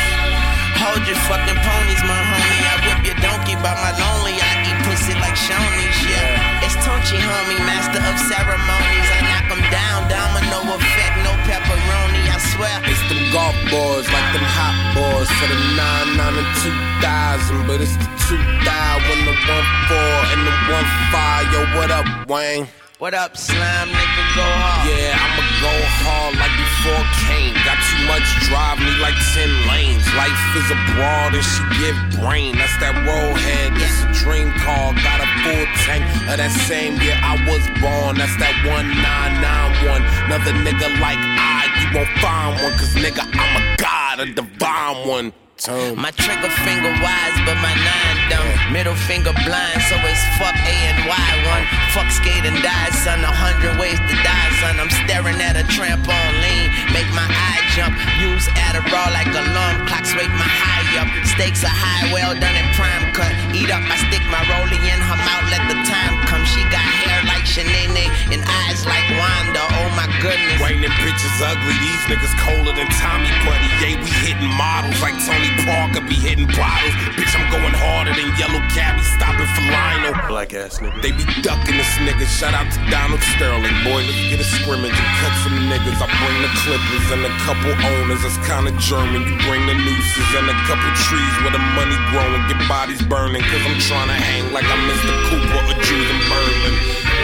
Hold 0.81 1.03
your 1.05 1.19
fucking 1.29 1.59
ponies, 1.61 2.03
my 2.07 2.17
homie. 2.17 2.63
I 2.65 2.75
whip 2.87 3.01
your 3.05 3.19
donkey 3.21 3.57
by 3.61 3.75
my 3.77 3.93
lonely. 3.99 4.39
I 4.39 4.65
eat 4.65 4.79
pussy 4.87 5.13
like 5.19 5.37
Shoney's, 5.37 5.99
yeah. 6.07 6.65
It's 6.65 6.77
Tunchi, 6.81 7.19
homie, 7.19 7.61
master 7.67 8.01
of 8.01 8.17
ceremonies. 8.31 9.09
I 9.13 9.19
knock 9.29 9.47
'em 9.53 9.63
down, 9.75 10.09
domino 10.09 10.79
effect, 10.79 11.17
no 11.27 11.33
pepperoni, 11.45 12.23
I 12.31 12.39
swear. 12.55 12.79
It's 12.89 13.03
them 13.11 13.21
golf 13.35 13.57
boys, 13.69 14.07
like 14.09 14.29
them 14.33 14.47
hot 14.57 14.77
boys 14.95 15.29
for 15.37 15.49
the 15.53 15.59
9, 15.77 16.17
9 16.17 16.35
and 16.39 16.51
2000. 16.63 17.67
But 17.67 17.83
it's 17.83 17.97
the 17.99 18.09
2000 18.31 19.03
when 19.09 19.21
the 19.29 19.37
1 19.51 19.67
4 19.91 20.21
and 20.33 20.41
the 20.47 20.55
1 20.73 20.87
5. 21.13 21.45
Yo, 21.53 21.61
what 21.77 21.91
up, 21.91 22.07
Wayne? 22.31 22.69
What 22.99 23.15
up, 23.15 23.37
slime 23.37 23.95
nigga? 23.95 24.25
Go 24.35 24.43
hard. 24.43 24.91
Yeah, 24.91 25.15
I'ma 25.15 25.47
go 25.63 25.71
hard 26.03 26.35
like 26.35 26.51
before 26.51 27.07
Kane. 27.31 27.55
Got 27.63 27.79
too 27.79 28.03
much 28.11 28.27
drive, 28.51 28.83
need 28.83 28.99
like 28.99 29.15
10 29.39 29.71
lanes. 29.71 30.03
Life 30.19 30.35
is 30.59 30.67
a 30.75 30.79
broad 30.99 31.31
and 31.31 31.47
she 31.47 31.63
give 31.79 31.95
brain. 32.19 32.59
That's 32.59 32.75
that 32.83 32.99
roll 33.07 33.39
head, 33.39 33.71
it's 33.79 34.03
a 34.03 34.11
dream 34.19 34.51
car. 34.67 34.99
Got 34.99 35.23
a 35.23 35.31
full 35.47 35.67
tank 35.87 36.03
of 36.27 36.43
that 36.43 36.51
same 36.67 36.99
year 36.99 37.15
I 37.23 37.39
was 37.47 37.63
born. 37.79 38.19
That's 38.19 38.35
that 38.43 38.67
1991. 38.67 40.03
Another 40.27 40.59
nigga 40.59 40.91
like 40.99 41.23
I, 41.23 41.71
you 41.79 41.95
won't 41.95 42.11
find 42.19 42.59
one. 42.59 42.75
Cause 42.83 42.99
nigga, 42.99 43.23
I'm 43.23 43.63
a 43.63 43.79
god, 43.79 44.19
a 44.19 44.27
divine 44.27 45.07
one. 45.07 45.31
Turn. 45.59 45.99
My 45.99 46.15
trigger 46.15 46.51
finger 46.63 46.95
wise, 47.03 47.39
but 47.43 47.59
my 47.59 47.75
nine 47.75 48.19
dumb. 48.31 48.47
Middle 48.71 48.95
finger 48.95 49.35
blind, 49.43 49.83
so 49.91 49.99
it's 50.07 50.23
fuck 50.39 50.55
A 50.55 50.77
and 50.87 51.03
Y 51.03 51.31
one. 51.51 51.67
Fuck 51.91 52.07
skate 52.15 52.47
and 52.47 52.63
die, 52.63 52.91
son. 52.95 53.19
A 53.27 53.33
hundred 53.35 53.75
ways 53.75 53.99
to 53.99 54.15
die, 54.23 54.51
son. 54.63 54.79
I'm 54.79 54.87
staring 55.03 55.35
at 55.43 55.59
a 55.59 55.67
trampoline, 55.67 56.71
make 56.95 57.11
my 57.11 57.27
eye 57.27 57.59
jump. 57.75 57.99
Use 58.23 58.47
Adderall 58.55 59.11
like 59.11 59.27
alarm 59.35 59.83
clocks, 59.91 60.15
wake 60.15 60.31
my 60.39 60.47
high 60.47 61.03
up. 61.03 61.11
Stakes 61.27 61.67
are 61.67 61.75
high, 61.75 62.07
well 62.15 62.39
done 62.39 62.55
in 62.55 62.69
prime 62.79 63.11
cut. 63.11 63.35
Eat 63.51 63.75
up, 63.75 63.83
I 63.83 63.99
stick 64.07 64.23
my 64.31 64.39
rollie 64.47 64.79
in 64.79 65.01
her 65.03 65.19
mouth, 65.27 65.47
let 65.51 65.67
the 65.67 65.79
time 65.91 66.23
come. 66.31 66.47
She 66.47 66.63
got 66.71 66.87
hair 66.87 67.19
like 67.27 67.43
Shanae 67.43 68.07
and 68.31 68.47
eyes 68.47 68.87
like 68.87 69.05
Wanda. 69.19 69.67
Oh 69.75 69.91
my 69.99 70.07
goodness. 70.23 70.63
Rain 70.63 70.87
them 70.87 70.95
bitches 71.03 71.35
ugly, 71.43 71.75
these 71.83 72.05
niggas 72.07 72.35
colder 72.39 72.71
than 72.79 72.87
Tommy 73.03 73.27
Buddy. 73.43 73.67
Yeah, 73.83 73.99
we 73.99 74.11
hitting 74.23 74.55
models 74.55 75.03
like 75.03 75.19
Tony 75.27 75.48
Parker 75.65 76.03
be 76.05 76.15
hitting 76.15 76.49
bottles. 76.57 76.95
Bitch, 77.17 77.33
I'm 77.37 77.47
going 77.53 77.75
harder 77.75 78.13
than 78.13 78.29
Yellow 78.37 78.63
Cabby 78.73 79.03
stopping 79.17 79.49
for 79.57 79.65
Lionel. 79.69 80.15
Black 80.29 80.53
ass 80.55 80.79
nigga. 80.79 81.01
They 81.01 81.13
be 81.13 81.25
ducking 81.41 81.77
this 81.77 81.93
nigga. 82.05 82.27
Shout 82.27 82.55
out 82.55 82.69
to 82.73 82.81
Donald 82.91 83.23
Sterling. 83.37 83.73
Boy, 83.85 84.05
let's 84.05 84.23
get 84.29 84.41
a 84.41 84.49
scrimmage 84.49 84.97
and 84.97 85.11
cut 85.21 85.35
some 85.45 85.57
niggas. 85.71 85.99
I 86.01 86.07
bring 86.09 86.39
the 86.45 86.53
clippers 86.65 87.07
and 87.15 87.23
a 87.25 87.33
couple 87.45 87.73
owners. 87.73 88.23
That's 88.25 88.39
kinda 88.45 88.73
German. 88.83 89.25
You 89.25 89.37
bring 89.49 89.65
the 89.67 89.77
nooses 89.77 90.31
and 90.37 90.49
a 90.51 90.57
couple 90.69 90.89
trees 91.09 91.35
where 91.45 91.55
the 91.55 91.63
money 91.79 91.97
growing. 92.11 92.43
Get 92.51 92.61
bodies 92.69 93.03
burning. 93.07 93.43
Cause 93.43 93.65
I'm 93.65 93.79
trying 93.85 94.11
to 94.11 94.19
hang 94.19 94.53
like 94.53 94.67
I'm 94.67 94.83
Mr. 94.91 95.15
Cooper 95.31 95.61
or 95.65 95.77
Jude 95.85 96.09
in 96.11 96.21
Berlin. 96.29 96.75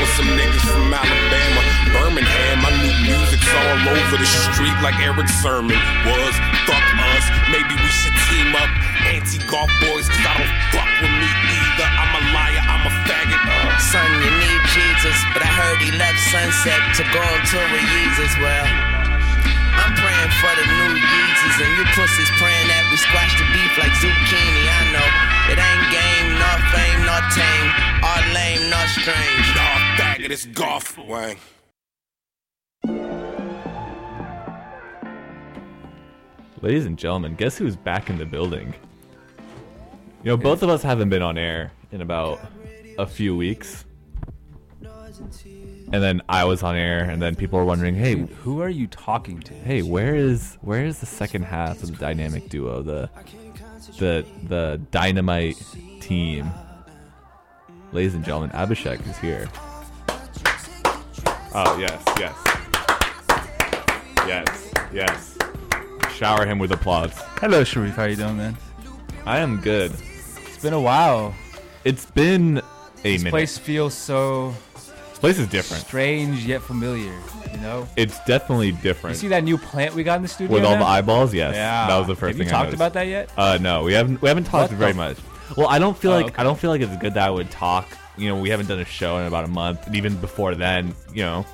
Or 0.01 0.07
some 0.16 0.31
niggas 0.35 0.66
from 0.68 0.93
Alabama, 0.93 1.62
Birmingham. 1.95 2.59
I 2.66 2.70
knew 2.83 2.95
music's 3.05 3.49
all 3.53 3.79
over 3.95 4.16
the 4.16 4.27
street 4.27 4.75
like 4.83 4.99
Erick 5.01 5.29
Sermon 5.29 5.79
was. 6.07 6.35
Fuck 6.66 6.93
us. 7.15 7.27
Maybe 7.51 7.75
we 7.79 7.91
should 7.91 8.17
team 8.29 8.53
up. 8.59 8.71
Anti 9.07 9.39
golf 9.47 9.71
boys, 9.81 10.07
cause 10.11 10.27
I 10.27 10.35
don't 10.39 10.55
fuck 10.75 10.91
with 11.01 11.15
me 11.15 11.31
either. 11.31 11.89
I'm 11.89 12.12
a 12.19 12.23
liar, 12.35 12.62
I'm 12.67 12.85
a 12.89 12.93
faggot. 13.07 13.43
Uh, 13.43 13.79
Son, 13.79 14.11
you 14.21 14.33
need 14.43 14.62
Jesus, 14.75 15.19
but 15.33 15.43
I 15.43 15.51
heard 15.51 15.79
he 15.79 15.91
left 15.95 16.19
Sunset 16.31 16.83
to 16.99 17.03
go 17.15 17.21
on 17.23 17.41
tour 17.47 17.67
with 17.71 17.85
Jesus. 17.95 18.33
Well, 18.43 18.67
I'm 19.79 19.93
praying 19.99 20.33
for 20.41 20.53
the 20.59 20.67
new 20.67 20.95
Yeezys, 20.99 21.57
and 21.62 21.71
you 21.79 21.85
pussies 21.95 22.31
praying 22.39 22.67
that 22.71 22.85
we 22.91 22.97
squash 22.99 23.35
the 23.39 23.47
beef 23.55 23.73
like 23.79 23.95
zucchini. 24.03 24.65
I 24.67 24.83
know 24.95 25.09
it 25.53 25.59
ain't 25.59 25.85
game, 25.91 26.29
nor 26.39 26.57
fame, 26.73 27.01
nor 27.07 27.23
tame, 27.35 27.69
or 28.03 28.21
lame, 28.35 28.65
nor 28.71 28.87
strange. 28.91 29.47
Nah, 29.55 29.79
faggot, 29.99 30.31
it's 30.31 30.47
golf. 30.47 30.99
Wang. 30.99 31.37
Ladies 36.65 36.87
and 36.87 36.99
gentlemen, 36.99 37.35
guess 37.35 37.59
who's 37.59 37.77
back 37.77 38.09
in 38.09 38.17
the 38.17 38.25
building? 38.25 38.73
You 40.23 40.31
know, 40.31 40.39
both 40.39 40.62
of 40.62 40.71
us 40.71 40.83
haven't 40.83 41.11
been 41.11 41.21
on 41.21 41.37
air 41.37 41.73
in 41.93 42.01
about 42.01 42.41
a 42.97 43.05
few 43.07 43.37
weeks. 43.37 43.85
And 45.93 46.03
then 46.03 46.23
I 46.27 46.45
was 46.45 46.62
on 46.62 46.75
air, 46.75 47.05
and 47.05 47.21
then 47.21 47.35
people 47.35 47.59
were 47.59 47.67
wondering, 47.67 47.95
"Hey, 47.95 48.15
who 48.15 48.62
are 48.62 48.71
you 48.71 48.87
talking 48.87 49.41
to?" 49.41 49.53
Hey, 49.53 49.83
where 49.83 50.15
is 50.15 50.57
where 50.62 50.87
is 50.87 51.01
the 51.01 51.07
second 51.07 51.43
half 51.43 51.83
of 51.83 51.91
the 51.91 51.99
dynamic 51.99 52.49
duo, 52.49 52.81
the 52.81 53.11
the 53.99 54.25
the 54.49 54.81
dynamite 54.91 55.62
team?" 56.01 56.51
Ladies 57.93 58.15
and 58.15 58.25
gentlemen, 58.25 58.49
Abhishek 58.53 59.07
is 59.07 59.19
here. 59.19 59.51
Oh 61.55 61.77
yes, 61.79 62.03
yes, 62.19 62.35
yes, 64.27 64.73
yes. 64.95 65.34
Shower 66.15 66.47
him 66.47 66.59
with 66.59 66.73
applause. 66.73 67.12
Hello, 67.41 67.65
Sharif. 67.65 67.97
How 67.97 68.05
you 68.05 68.17
doing, 68.17 68.37
man? 68.37 68.57
I 69.27 69.39
am 69.39 69.61
good. 69.61 69.93
It's 69.93 70.62
been 70.62 70.73
a 70.73 70.81
while. 70.81 71.35
It's 71.85 72.07
been 72.07 72.59
a 72.59 72.62
minute. 72.62 72.65
This 73.03 73.19
minute. 73.23 73.31
place 73.31 73.59
feels 73.59 73.93
so 73.95 74.55
This 74.75 75.19
place 75.19 75.39
is 75.39 75.49
different. 75.49 75.85
strange 75.85 76.47
yet 76.47 76.62
familiar. 76.62 77.12
You 77.53 77.61
know. 77.61 77.89
It's 77.97 78.19
definitely 78.27 78.73
different. 78.73 79.17
You 79.17 79.21
see 79.21 79.29
that 79.29 79.45
new 79.45 79.59
plant 79.59 79.95
we 79.95 80.03
got 80.05 80.17
in 80.17 80.23
the 80.23 80.29
studio? 80.29 80.55
With 80.55 80.65
all 80.65 80.73
man? 80.73 80.81
the 80.81 80.87
eyeballs, 80.87 81.35
yes. 81.35 81.55
Yeah. 81.55 81.87
That 81.89 81.99
was 81.99 82.07
the 82.07 82.15
first 82.15 82.37
Have 82.37 82.39
you 82.39 82.45
thing 82.45 82.49
I 82.49 82.57
talked 82.59 82.67
noticed. 82.69 82.77
about 82.79 82.93
that 82.95 83.07
yet? 83.09 83.31
Uh, 83.37 83.59
no, 83.61 83.83
we 83.83 83.93
haven't. 83.93 84.23
We 84.23 84.29
haven't 84.29 84.45
talked 84.45 84.71
What 84.73 84.79
very 84.79 84.95
much. 84.95 85.17
Well, 85.57 85.69
I 85.69 85.79
don't 85.79 85.97
feel 85.97 86.12
Oh, 86.12 86.17
like 86.17 86.27
okay. 86.27 86.35
I 86.39 86.43
don't 86.45 86.59
feel 86.59 86.71
like 86.71 86.81
it's 86.81 86.97
good 86.97 87.15
that 87.15 87.27
I 87.27 87.31
would 87.31 87.51
talk. 87.51 87.89
You 88.17 88.29
know, 88.29 88.37
we 88.41 88.49
haven't 88.51 88.67
done 88.69 88.79
a 88.81 88.85
show 88.85 89.19
in 89.19 89.27
about 89.27 89.45
a 89.45 89.49
month, 89.49 89.87
and 89.87 89.95
even 89.97 90.17
before 90.17 90.55
then, 90.55 90.95
you 91.12 91.23
know, 91.23 91.45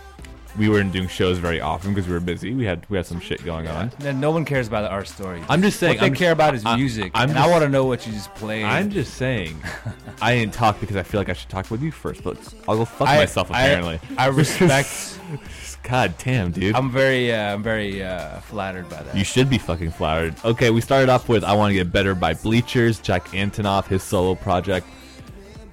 we 0.59 0.69
weren't 0.69 0.93
doing 0.93 1.09
shows 1.09 1.39
very 1.39 1.61
often 1.61 1.95
because 1.95 2.07
we 2.09 2.15
were 2.15 2.21
busy. 2.21 2.53
We 2.55 2.65
had 2.65 2.85
we 2.91 2.97
had 2.97 3.07
some 3.07 3.21
shit 3.21 3.45
going 3.45 3.69
on. 3.69 3.93
Then 4.01 4.21
no 4.21 4.31
one 4.31 4.45
cares 4.45 4.67
about 4.69 4.91
our 4.91 5.05
story. 5.05 5.43
I'm 5.49 5.63
just 5.63 5.79
saying. 5.79 5.95
What 5.95 6.01
they 6.01 6.07
I'm- 6.07 6.15
care 6.15 6.33
about 6.33 6.55
is 6.55 6.65
I- 6.67 6.77
music. 6.77 7.13
I'm 7.15 7.31
and 7.31 7.39
I 7.39 7.43
just- 7.43 7.51
want 7.53 7.63
to 7.65 7.69
know 7.69 7.85
what 7.87 8.07
you 8.07 8.13
just 8.13 8.35
played. 8.35 8.65
I'm 8.65 8.91
just 8.91 9.15
saying. 9.15 9.57
I 10.23 10.35
didn't 10.35 10.55
talk 10.55 10.81
because 10.81 10.97
I 10.97 11.03
feel 11.03 11.21
like 11.21 11.29
I 11.29 11.33
should 11.35 11.49
talk 11.49 11.71
with 11.71 11.83
you 11.83 11.93
first, 11.93 12.23
but 12.25 12.37
I'll 12.69 12.77
go 12.79 12.85
fuck 12.85 13.09
I- 13.09 13.17
myself 13.19 13.51
I- 13.51 13.63
apparently. 13.63 14.01
I 14.19 14.27
respect- 14.29 15.19
God 15.83 16.15
damn, 16.19 16.51
dude. 16.51 16.75
I'm 16.77 16.91
very, 16.91 17.33
uh, 17.33 17.55
I'm 17.55 17.63
very 17.63 18.03
uh, 18.03 18.41
flattered 18.41 18.89
by 18.91 19.03
that. 19.03 19.17
You 19.17 19.25
should 19.25 19.49
be 19.49 19.57
fucking 19.57 19.93
flattered. 19.93 20.35
Okay, 20.45 20.71
we 20.71 20.81
started 20.83 21.09
off 21.09 21.29
with 21.29 21.43
I 21.43 21.55
Want 21.55 21.71
to 21.71 21.75
Get 21.75 21.91
Better 21.91 22.15
by 22.15 22.35
Bleachers, 22.35 22.99
Jack 23.01 23.29
Antonoff, 23.29 23.87
his 23.87 24.03
solo 24.03 24.35
project. 24.35 24.87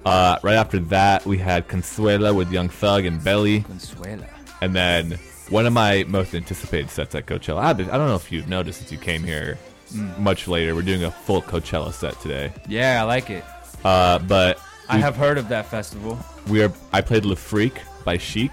Uh, 0.06 0.38
right 0.42 0.54
after 0.54 0.78
that, 0.78 1.26
we 1.26 1.36
had 1.36 1.68
Consuela 1.68 2.34
with 2.34 2.50
Young 2.50 2.70
Thug 2.70 3.04
and 3.04 3.22
Belly. 3.22 3.60
Consuela. 3.60 4.24
And 4.60 4.74
then 4.74 5.18
one 5.50 5.66
of 5.66 5.72
my 5.72 6.04
most 6.08 6.34
anticipated 6.34 6.90
sets 6.90 7.14
at 7.14 7.26
Coachella. 7.26 7.58
I 7.60 7.70
I 7.70 7.72
don't 7.72 8.08
know 8.08 8.16
if 8.16 8.30
you've 8.32 8.48
noticed 8.48 8.78
since 8.80 8.92
you 8.92 8.98
came 8.98 9.22
here 9.24 9.58
Mm. 9.94 10.18
much 10.18 10.46
later. 10.48 10.74
We're 10.74 10.82
doing 10.82 11.04
a 11.04 11.10
full 11.10 11.40
Coachella 11.40 11.94
set 11.94 12.20
today. 12.20 12.52
Yeah, 12.68 13.00
I 13.00 13.04
like 13.06 13.30
it. 13.30 13.42
Uh, 13.82 14.18
but 14.18 14.60
I 14.86 14.96
we- 14.96 15.02
have 15.02 15.16
heard 15.16 15.38
of 15.38 15.48
that 15.48 15.64
festival. 15.66 16.18
we 16.46 16.62
are. 16.62 16.70
I 16.92 17.00
played 17.00 17.24
Le 17.24 17.36
Freak 17.36 17.80
by 18.04 18.18
Chic, 18.18 18.50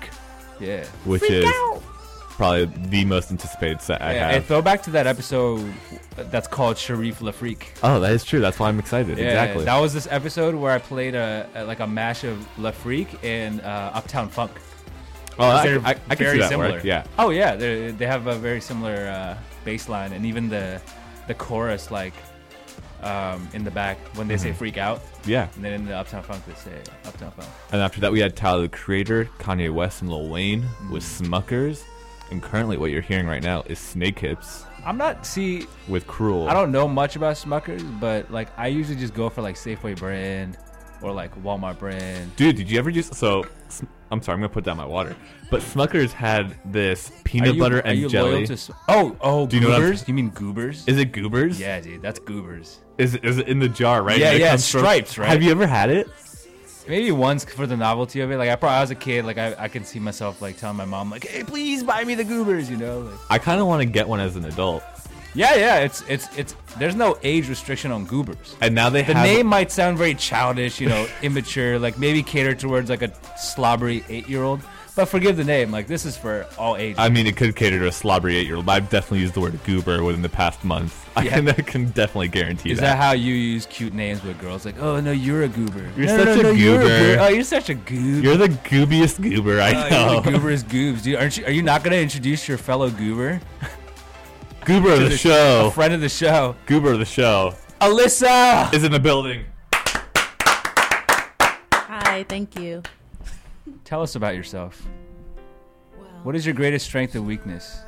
Yeah. 0.62 0.86
which 1.04 1.20
Freak 1.24 1.44
is 1.44 1.46
out! 1.46 1.82
probably 2.38 2.66
the 2.88 3.04
most 3.04 3.32
anticipated 3.32 3.82
set 3.82 4.02
I 4.02 4.14
yeah, 4.14 4.26
have. 4.28 4.36
and 4.36 4.46
throwback 4.46 4.84
to 4.84 4.92
that 4.92 5.08
episode 5.08 5.74
that's 6.32 6.48
called 6.48 6.78
Sharif 6.78 7.22
La 7.22 7.32
Freak. 7.32 7.74
oh, 7.84 8.00
that 8.00 8.12
is 8.14 8.24
true. 8.24 8.40
That's 8.40 8.58
why 8.60 8.70
I'm 8.70 8.80
excited. 8.80 9.18
Yeah, 9.18 9.26
exactly. 9.26 9.66
That 9.66 9.80
was 9.82 9.94
this 9.94 10.08
episode 10.10 10.56
where 10.56 10.72
I 10.72 10.78
played 10.80 11.16
a, 11.16 11.50
a 11.56 11.66
like 11.66 11.82
a 11.82 11.88
mash 11.88 12.24
of 12.24 12.46
La 12.58 12.72
Freak 12.72 13.10
and 13.24 13.60
uh, 13.60 13.92
Uptown 13.94 14.30
Funk. 14.30 14.52
Oh, 15.38 15.44
I- 15.50 15.66
They're 15.68 15.80
I- 15.80 15.90
I 15.90 15.94
can 15.94 16.18
see 16.18 16.24
very 16.24 16.38
that 16.40 16.50
similar. 16.50 16.72
work, 16.72 16.84
yeah. 16.84 17.04
Oh 17.20 17.30
yeah, 17.30 17.56
they 17.56 17.92
they 17.92 18.06
have 18.06 18.28
a 18.28 18.36
very 18.36 18.62
similar 18.62 19.08
uh, 19.08 19.38
bass 19.66 19.90
line 19.90 20.14
and 20.14 20.26
even 20.26 20.50
the 20.50 20.82
the 21.28 21.34
chorus 21.34 21.92
like 21.92 22.14
um, 23.04 23.48
in 23.54 23.64
the 23.64 23.72
back 23.72 23.98
when 24.16 24.28
they 24.28 24.38
say 24.38 24.52
Mhm. 24.52 24.56
"freak 24.56 24.78
out." 24.78 25.02
Yeah. 25.26 25.48
And 25.56 25.64
then 25.66 25.74
in 25.74 25.86
the 25.86 25.96
Uptown 25.96 26.24
Funk 26.24 26.44
they 26.48 26.54
say 26.56 26.78
"Uptown 27.06 27.32
Funk." 27.32 27.50
And 27.72 27.82
after 27.82 28.00
that, 28.02 28.12
we 28.12 28.20
had 28.20 28.36
Tyler 28.36 28.64
the 28.64 28.70
Creator, 28.70 29.30
Kanye 29.40 29.72
West, 29.74 30.02
and 30.02 30.10
Lil 30.12 30.28
Wayne 30.30 30.66
with 30.92 31.04
Mm. 31.04 31.28
Smuckers. 31.28 31.84
And 32.32 32.42
currently, 32.42 32.78
what 32.78 32.90
you're 32.90 33.02
hearing 33.04 33.28
right 33.28 33.44
now 33.44 33.62
is 33.68 33.78
Snakehips 33.80 34.64
I'm 34.84 34.98
not 34.98 35.26
see. 35.26 35.68
with 35.88 36.08
Cruel. 36.08 36.48
I 36.48 36.54
don't 36.54 36.72
know 36.72 36.88
much 36.88 37.16
about 37.16 37.36
Smuckers, 37.36 37.84
but 38.00 38.32
like 38.32 38.48
I 38.58 38.68
usually 38.68 38.98
just 38.98 39.14
go 39.14 39.30
for 39.30 39.42
like 39.44 39.56
Safeway 39.56 39.96
brand 39.98 40.58
or 41.06 41.12
like 41.14 41.34
Walmart 41.44 41.78
brand. 41.78 42.36
Dude, 42.36 42.56
did 42.56 42.70
you 42.70 42.80
ever 42.80 42.90
use 42.90 43.16
so? 43.16 43.46
I'm 44.12 44.22
sorry, 44.22 44.34
I'm 44.36 44.40
gonna 44.42 44.50
put 44.50 44.64
down 44.64 44.78
my 44.78 44.86
water. 44.86 45.16
But 45.52 45.62
Smuckers 45.62 46.12
had 46.12 46.56
this 46.66 47.12
peanut 47.24 47.54
you- 47.56 47.60
butter 47.60 47.80
and 47.80 48.10
jelly. 48.10 48.48
to 48.48 48.58
oh, 48.90 49.16
oh, 49.22 49.46
Do 49.48 49.56
you 49.58 49.62
know 49.62 49.70
what 49.70 49.82
I'm- 49.84 49.98
You 50.08 50.14
mean 50.14 50.30
Goobers? 50.32 50.84
Is 50.88 50.98
it 50.98 51.12
Goobers? 51.12 51.60
Yeah, 51.60 51.80
dude, 51.80 52.02
that's 52.02 52.20
Goobers. 52.20 52.80
Is 52.98 53.16
it, 53.16 53.24
is 53.26 53.38
it 53.38 53.48
in 53.48 53.60
the 53.60 53.70
jar, 53.70 54.02
right? 54.04 54.18
Yeah, 54.20 54.32
it 54.32 54.42
yeah, 54.42 54.50
comes 54.50 54.70
from- 54.70 54.80
stripes, 54.82 55.18
right? 55.18 55.30
Have 55.30 55.44
you 55.44 55.52
ever 55.52 55.68
had 55.68 55.90
it? 55.90 56.08
Maybe 56.88 57.12
once 57.12 57.44
for 57.46 57.66
the 57.66 57.76
novelty 57.78 58.22
of 58.22 58.32
it. 58.32 58.38
Like 58.38 58.50
I 58.50 58.56
probably 58.56 58.78
I 58.78 58.82
was 58.82 58.92
a 58.92 58.96
kid, 58.96 59.26
like 59.26 59.38
I, 59.38 59.56
I 59.58 59.68
can 59.68 59.84
see 59.84 60.00
myself 60.00 60.42
like 60.42 60.58
telling 60.58 60.78
my 60.78 60.86
mom 60.86 61.10
like, 61.10 61.26
"Hey, 61.28 61.44
please 61.44 61.82
buy 61.84 62.04
me 62.04 62.14
the 62.14 62.24
Goobers," 62.24 62.70
you 62.70 62.78
know? 62.78 63.00
Like, 63.00 63.20
I 63.32 63.38
kind 63.40 63.60
of 63.60 63.66
want 63.68 63.82
to 63.82 63.86
get 63.88 64.08
one 64.08 64.20
as 64.20 64.36
an 64.36 64.46
adult. 64.46 64.84
Yeah, 65.36 65.56
yeah. 65.56 65.76
It's 65.80 66.02
it's 66.08 66.28
it's. 66.38 66.56
There's 66.80 66.96
no 66.96 67.18
age 67.24 67.48
restriction 67.48 67.92
on 67.92 68.06
Goobers. 68.06 68.56
And 68.62 68.74
now 68.76 68.90
they 68.90 69.02
the 69.04 69.14
have 69.14 69.24
name 69.26 69.48
might 69.48 69.72
sound 69.72 69.98
very 69.98 70.16
childish, 70.16 70.82
you 70.82 70.90
know, 70.90 71.08
immature, 71.22 71.78
like 71.80 71.98
maybe 72.00 72.24
catered 72.24 72.60
towards 72.60 72.90
like 72.90 73.02
a 73.02 73.12
slobbery 73.38 74.04
eight 74.10 74.28
year 74.28 74.44
old. 74.44 74.62
But 74.96 75.06
forgive 75.10 75.36
the 75.36 75.44
name, 75.44 75.72
like 75.72 75.88
this 75.88 76.06
is 76.06 76.16
for 76.16 76.48
all 76.58 76.78
ages. 76.78 76.98
I 77.00 77.10
mean, 77.10 77.28
it 77.28 77.36
could 77.36 77.54
cater 77.58 77.80
to 77.80 77.88
a 77.88 77.92
slobbery 77.92 78.38
eight-year-old. 78.38 78.70
I've 78.70 78.90
definitely 78.90 79.20
used 79.20 79.34
the 79.34 79.42
word 79.42 79.62
goober 79.66 80.02
within 80.02 80.22
the 80.22 80.30
past 80.30 80.64
month. 80.64 80.98
I, 81.18 81.24
Yeah. 81.24 81.32
can, 81.32 81.50
I 81.50 81.54
can 81.54 81.86
definitely 81.90 82.30
guarantee 82.30 82.72
Is 82.72 82.80
that 82.80 82.98
how 82.98 83.12
you 83.12 83.34
use 83.34 83.66
cute 83.66 83.94
names 83.94 84.24
with 84.24 84.40
girls? 84.40 84.64
Like, 84.66 84.82
oh 84.82 85.02
no, 85.02 85.12
you're 85.12 85.44
a 85.44 85.50
goober. 85.50 85.86
You're 85.98 86.06
no, 86.08 86.18
such 86.18 86.26
no, 86.28 86.40
a 86.40 86.44
no, 86.44 86.52
You're 86.52 86.78
goober. 86.78 86.88
goo- 87.16 87.22
oh, 87.24 87.28
you're 87.28 87.44
such 87.44 87.70
a 87.70 87.76
goob. 87.76 88.24
You're 88.24 88.38
the 88.38 88.48
goobiest 88.48 89.20
goober 89.22 89.60
I 89.62 89.90
know. 89.90 90.14
you're 90.14 90.22
the 90.22 90.32
gooberest 90.32 90.64
goobs, 90.70 91.04
dude. 91.04 91.18
Aren't 91.18 91.38
you? 91.40 91.46
Are 91.46 91.52
you 91.52 91.62
not 91.62 91.84
gonna 91.84 91.98
introduce 91.98 92.48
your 92.48 92.58
fellow 92.58 92.90
goober? 92.90 93.42
Goober 94.66 94.94
of 94.94 95.00
the 95.02 95.10
the- 95.10 95.18
show. 95.18 95.68
a 95.68 95.72
friend 95.72 95.94
of 95.94 96.02
the 96.02 96.10
show. 96.10 96.56
Goober 96.66 96.94
of 96.94 97.00
the 97.00 97.06
show. 97.06 97.56
Alyssa 97.82 98.74
is 98.74 98.84
in 98.84 98.92
the 98.92 99.00
building. 99.00 99.46
Hi, 101.74 102.24
thank 102.28 102.60
you. 102.60 102.82
Tell 103.84 104.02
us 104.02 104.16
about 104.16 104.36
yourself. 104.36 104.82
What 106.24 106.36
is 106.36 106.46
your 106.46 106.56
greatest 106.56 106.86
strength 106.88 107.14
and 107.16 107.28
weakness? 107.28 107.80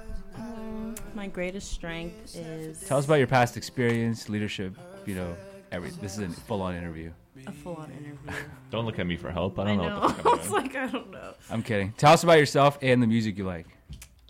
My 1.15 1.27
greatest 1.27 1.71
strength 1.71 2.35
is 2.35 2.79
Tell 2.81 2.99
us 2.99 3.05
about 3.05 3.15
your 3.15 3.25
past 3.27 3.57
experience, 3.57 4.29
leadership. 4.29 4.75
You 5.07 5.15
know, 5.15 5.35
every. 5.71 5.89
This 5.89 6.19
is 6.19 6.37
a 6.37 6.41
full-on 6.41 6.75
interview. 6.75 7.11
a 7.47 7.51
full-on 7.51 7.89
interview. 7.91 8.43
Don't 8.71 8.85
look 8.85 8.99
at 8.99 9.07
me 9.07 9.17
for 9.17 9.31
help. 9.31 9.57
I 9.57 9.63
I 9.63 9.65
don't 9.65 9.77
know. 9.77 9.83
know. 9.89 9.99
what 10.01 10.17
the 10.17 10.23
fuck 10.23 10.27
I 10.27 10.31
I'm 10.31 10.37
was 10.37 10.51
like, 10.51 10.75
I 10.75 10.87
don't 10.87 11.09
know. 11.11 11.33
I'm 11.49 11.63
kidding. 11.63 11.93
Tell 11.97 12.13
us 12.13 12.23
about 12.23 12.37
yourself 12.37 12.77
and 12.83 13.01
the 13.01 13.07
music 13.07 13.37
you 13.37 13.45
like. 13.45 13.65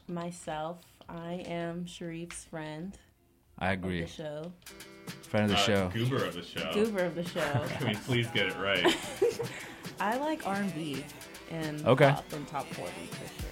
Myself, 0.07 0.77
I 1.09 1.43
am 1.47 1.85
Sharif's 1.85 2.43
friend. 2.45 2.97
I 3.59 3.71
of 3.73 3.79
agree. 3.79 4.01
the 4.01 4.07
show. 4.07 4.51
Friend 5.29 5.45
of 5.45 5.49
the 5.51 5.55
Uh, 5.57 5.65
show. 5.65 5.89
Goober 5.93 6.23
of 6.25 6.33
the 6.33 6.43
show. 6.43 6.71
Goober 6.73 6.99
of 7.05 7.15
the 7.15 7.23
show. 7.29 7.63
Can 7.77 7.87
we 7.87 7.95
please 7.95 8.27
get 8.33 8.47
it 8.47 8.57
right? 8.57 8.95
I 9.99 10.17
like 10.17 10.45
R&B 10.45 11.03
and 11.49 11.85
Okay. 11.87 12.09
pop 12.11 12.31
and 12.33 12.47
top 12.47 12.67
40 12.73 12.91
for 12.91 13.15
sure. 13.41 13.49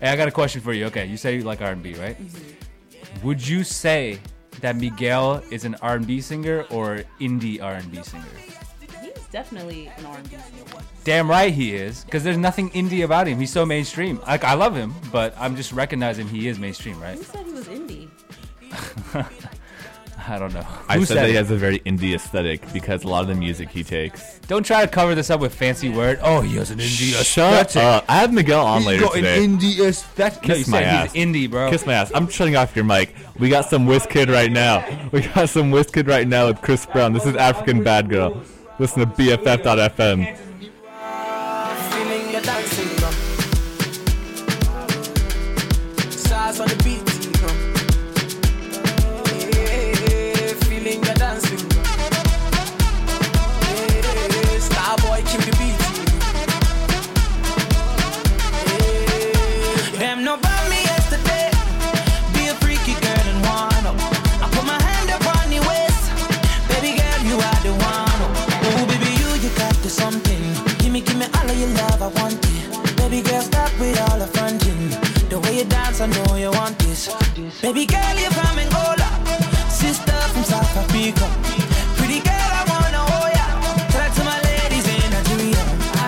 Hey, 0.00 0.08
I 0.08 0.16
got 0.16 0.28
a 0.28 0.32
question 0.32 0.60
for 0.62 0.72
you. 0.72 0.86
Okay, 0.86 1.06
you 1.06 1.16
say 1.16 1.36
you 1.36 1.42
like 1.42 1.60
R&B, 1.60 1.94
right? 1.94 2.16
Mm-hmm. 2.20 3.26
Would 3.26 3.46
you 3.46 3.62
say 3.62 4.18
that 4.60 4.76
Miguel 4.76 5.42
is 5.50 5.64
an 5.64 5.74
R&B 5.82 6.20
singer 6.20 6.64
or 6.70 7.02
indie 7.20 7.62
R&B 7.62 8.02
singer? 8.02 8.24
He's 9.32 9.40
definitely 9.40 9.90
an 9.96 10.04
R&B 10.04 10.28
singer. 10.28 10.82
Damn 11.04 11.30
right 11.30 11.54
he 11.54 11.74
is, 11.74 12.04
because 12.04 12.22
there's 12.22 12.36
nothing 12.36 12.68
indie 12.70 13.02
about 13.02 13.26
him. 13.26 13.38
He's 13.40 13.50
so 13.50 13.64
mainstream. 13.64 14.20
Like 14.26 14.44
I 14.44 14.52
love 14.52 14.76
him, 14.76 14.94
but 15.10 15.34
I'm 15.38 15.56
just 15.56 15.72
recognizing 15.72 16.28
he 16.28 16.48
is 16.48 16.58
mainstream, 16.58 17.00
right? 17.00 17.16
Who 17.16 17.24
said 17.24 17.46
he 17.46 17.52
was 17.52 17.66
indie? 17.66 18.10
I 20.28 20.38
don't 20.38 20.52
know. 20.52 20.64
I 20.86 20.98
Who 20.98 21.06
said 21.06 21.16
that 21.16 21.28
he 21.30 21.34
has 21.34 21.50
a 21.50 21.56
very 21.56 21.78
indie 21.80 22.14
aesthetic 22.14 22.70
because 22.74 23.04
a 23.04 23.08
lot 23.08 23.22
of 23.22 23.28
the 23.28 23.34
music 23.34 23.70
he 23.70 23.82
takes. 23.82 24.38
Don't 24.40 24.64
try 24.64 24.82
to 24.84 24.90
cover 24.90 25.14
this 25.14 25.30
up 25.30 25.40
with 25.40 25.54
fancy 25.54 25.88
word. 25.88 26.18
Oh, 26.22 26.42
he 26.42 26.56
has 26.56 26.70
an 26.70 26.78
indie 26.78 27.12
Shut 27.24 27.68
aesthetic. 27.70 27.76
up. 27.82 28.04
I 28.08 28.16
have 28.18 28.32
Miguel 28.34 28.64
on 28.64 28.80
He's 28.82 28.86
later 28.86 29.02
got 29.04 29.14
today. 29.14 29.42
an 29.44 29.58
indie 29.58 29.80
aesthetic. 29.80 30.46
No, 30.46 30.54
Kiss 30.56 30.68
my 30.68 30.82
ass. 30.82 31.12
he's 31.14 31.24
indie, 31.26 31.50
bro. 31.50 31.70
Kiss 31.70 31.86
my 31.86 31.94
ass. 31.94 32.12
I'm 32.14 32.28
shutting 32.28 32.54
off 32.54 32.76
your 32.76 32.84
mic. 32.84 33.14
We 33.38 33.48
got 33.48 33.64
some 33.64 33.86
Wizkid 33.86 34.28
right 34.30 34.52
now. 34.52 35.08
We 35.10 35.22
got 35.22 35.48
some 35.48 35.72
Wizkid 35.72 36.06
right 36.06 36.28
now 36.28 36.48
with 36.48 36.60
Chris 36.60 36.84
Brown. 36.84 37.14
This 37.14 37.24
is 37.26 37.34
African 37.34 37.82
Bad 37.82 38.10
Girl. 38.10 38.42
Listen 38.78 39.00
to 39.00 39.06
BFF.fm. 39.06 40.51
Baby 77.60 77.86
girl, 77.86 78.16
you're 78.18 78.30
from 78.32 78.58
Angola. 78.58 79.08
Sister 79.70 80.12
from 80.32 80.44
South 80.44 80.76
Africa. 80.76 81.26
Pretty 81.98 82.20
girl, 82.20 82.50
I 82.60 82.64
wanna 82.72 83.02
hold 83.10 83.32
ya. 83.38 83.46
Tell 83.94 84.10
to 84.16 84.22
my 84.24 84.38
ladies 84.50 84.86
in 84.94 85.10
Nigeria. 85.16 85.62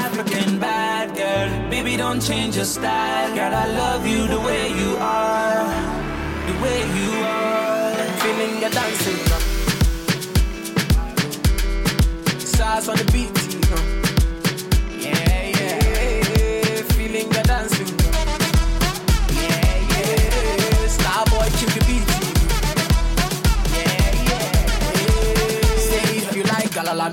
African 0.05 0.59
bad 0.59 1.15
girl. 1.17 1.49
Baby, 1.71 1.97
don't 1.97 2.21
change 2.21 2.57
your 2.57 2.65
style. 2.65 3.35
Girl, 3.35 3.55
I 3.55 3.67
love 3.83 4.07
you 4.07 4.27
the 4.27 4.41
way 4.41 4.69
you 4.81 4.84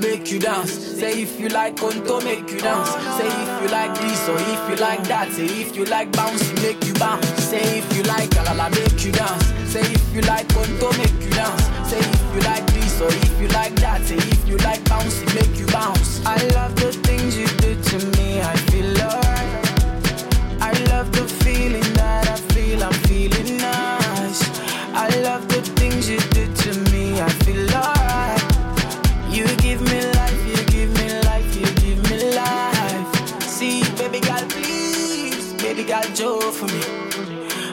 make 0.01 0.31
you 0.31 0.39
dance. 0.39 0.71
Say 0.71 1.21
if 1.21 1.39
you 1.39 1.49
like 1.49 1.77
conto, 1.77 2.19
make 2.21 2.49
you 2.51 2.59
dance. 2.59 2.89
Say 3.17 3.27
if 3.27 3.61
you 3.61 3.69
like 3.69 3.93
this 3.95 4.27
or 4.27 4.35
if 4.37 4.69
you 4.69 4.75
like 4.77 5.03
that. 5.03 5.31
Say 5.31 5.45
if 5.45 5.75
you 5.75 5.85
like 5.85 6.11
bouncy, 6.11 6.53
make 6.61 6.83
you 6.85 6.93
bounce. 6.95 7.27
Say 7.43 7.79
if 7.79 7.95
you 7.95 8.03
like 8.03 8.29
galala, 8.31 8.69
make 8.71 9.05
you 9.05 9.11
dance. 9.11 9.45
Say 9.71 9.81
if 9.81 10.15
you 10.15 10.21
like 10.21 10.47
conto, 10.49 10.91
make 10.97 11.13
you 11.23 11.29
dance. 11.29 11.63
Say 11.89 11.99
if 11.99 12.35
you 12.35 12.41
like 12.41 12.65
this 12.73 12.99
or 13.01 13.07
if 13.07 13.41
you 13.41 13.47
like 13.49 13.75
that. 13.75 14.01
Say 14.03 14.17
if 14.17 14.47
you 14.47 14.57
like 14.57 14.81
bouncy, 14.85 15.25
make 15.35 15.57
you 15.59 15.67
bounce. 15.67 16.25
I 16.25 16.37
love 16.55 16.75
the 16.75 16.91
things 16.91 17.37
you 17.37 17.47
do 17.47 17.75
to 17.75 17.97
me. 18.17 18.41
I 18.41 18.55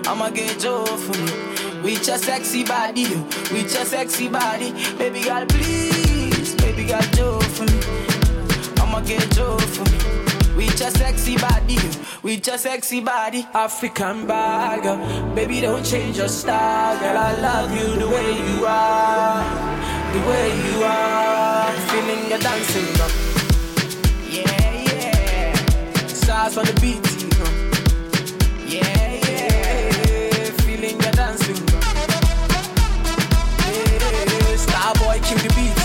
I'ma 0.09 0.31
get 0.31 0.59
Joe 0.59 0.87
for 0.87 1.19
me. 1.19 1.83
With 1.83 2.07
your 2.09 2.17
sexy 2.17 2.65
body, 2.65 3.03
you. 3.03 3.23
with 3.53 3.75
your 3.75 3.85
sexy 3.85 4.27
body, 4.27 4.73
baby 4.97 5.23
girl, 5.23 5.45
please, 5.45 6.55
baby 6.55 6.87
girl, 6.87 7.03
Joe 7.13 7.39
for 7.41 7.65
me. 7.65 7.79
I'ma 8.81 9.01
get 9.03 9.31
Joe 9.33 9.59
for 9.59 9.85
me. 9.85 10.57
With 10.57 10.81
your 10.81 10.91
sexy 10.93 11.37
body, 11.37 11.75
you. 11.75 11.91
with 12.23 12.47
your 12.47 12.57
sexy 12.57 13.01
body, 13.03 13.47
African 13.53 14.27
girl. 14.27 15.35
Baby, 15.35 15.61
don't 15.61 15.85
change 15.85 16.17
your 16.17 16.29
style, 16.29 16.99
girl. 16.99 17.19
I 17.19 17.39
love 17.43 17.71
you 17.77 18.01
the 18.01 18.09
way 18.09 18.33
you 18.33 18.65
are, 18.65 19.45
the 20.15 20.21
way 20.27 20.49
you 20.71 20.85
are. 20.85 21.71
Feeling 21.91 22.31
your 22.31 22.39
dancing, 22.39 22.97
girl. 22.97 23.11
Yeah, 24.27 24.73
yeah. 24.89 26.07
Stars 26.07 26.57
on 26.57 26.65
the 26.65 26.73
beat, 26.81 27.05
yeah 28.73 29.08
dancing. 31.19 31.57
Yeah. 31.57 31.89
Starboy, 34.65 35.19
kill 35.25 35.39
the 35.39 35.53
beat. 35.57 35.78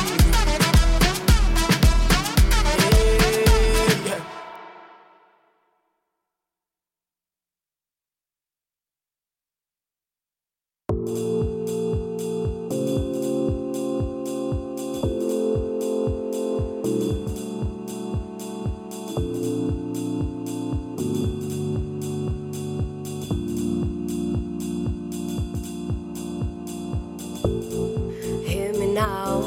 Hear 28.45 28.73
me 28.73 28.93
now, 28.93 29.41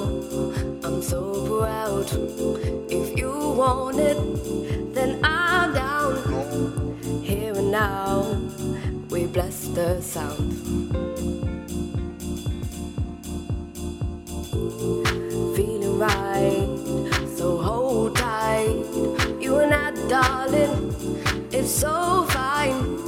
I'm 0.85 1.03
so 1.03 1.21
proud. 1.47 2.09
If 2.91 3.19
you 3.19 3.31
want 3.31 3.99
it, 3.99 4.19
then 4.95 5.21
I'm 5.25 5.75
down. 5.75 6.15
Here 7.23 7.53
and 7.55 7.71
now, 7.71 8.41
we 9.11 9.27
bless 9.27 9.69
the 9.69 10.01
sound. 10.01 10.55
Feeling 15.57 15.99
right, 15.99 16.69
so 17.37 17.59
hold 17.59 18.17
tight. 18.17 18.85
You 19.41 19.59
and 19.59 19.75
I, 19.75 19.91
darling, 20.09 20.95
it's 21.53 21.71
so 21.71 22.25
fine. 22.31 23.06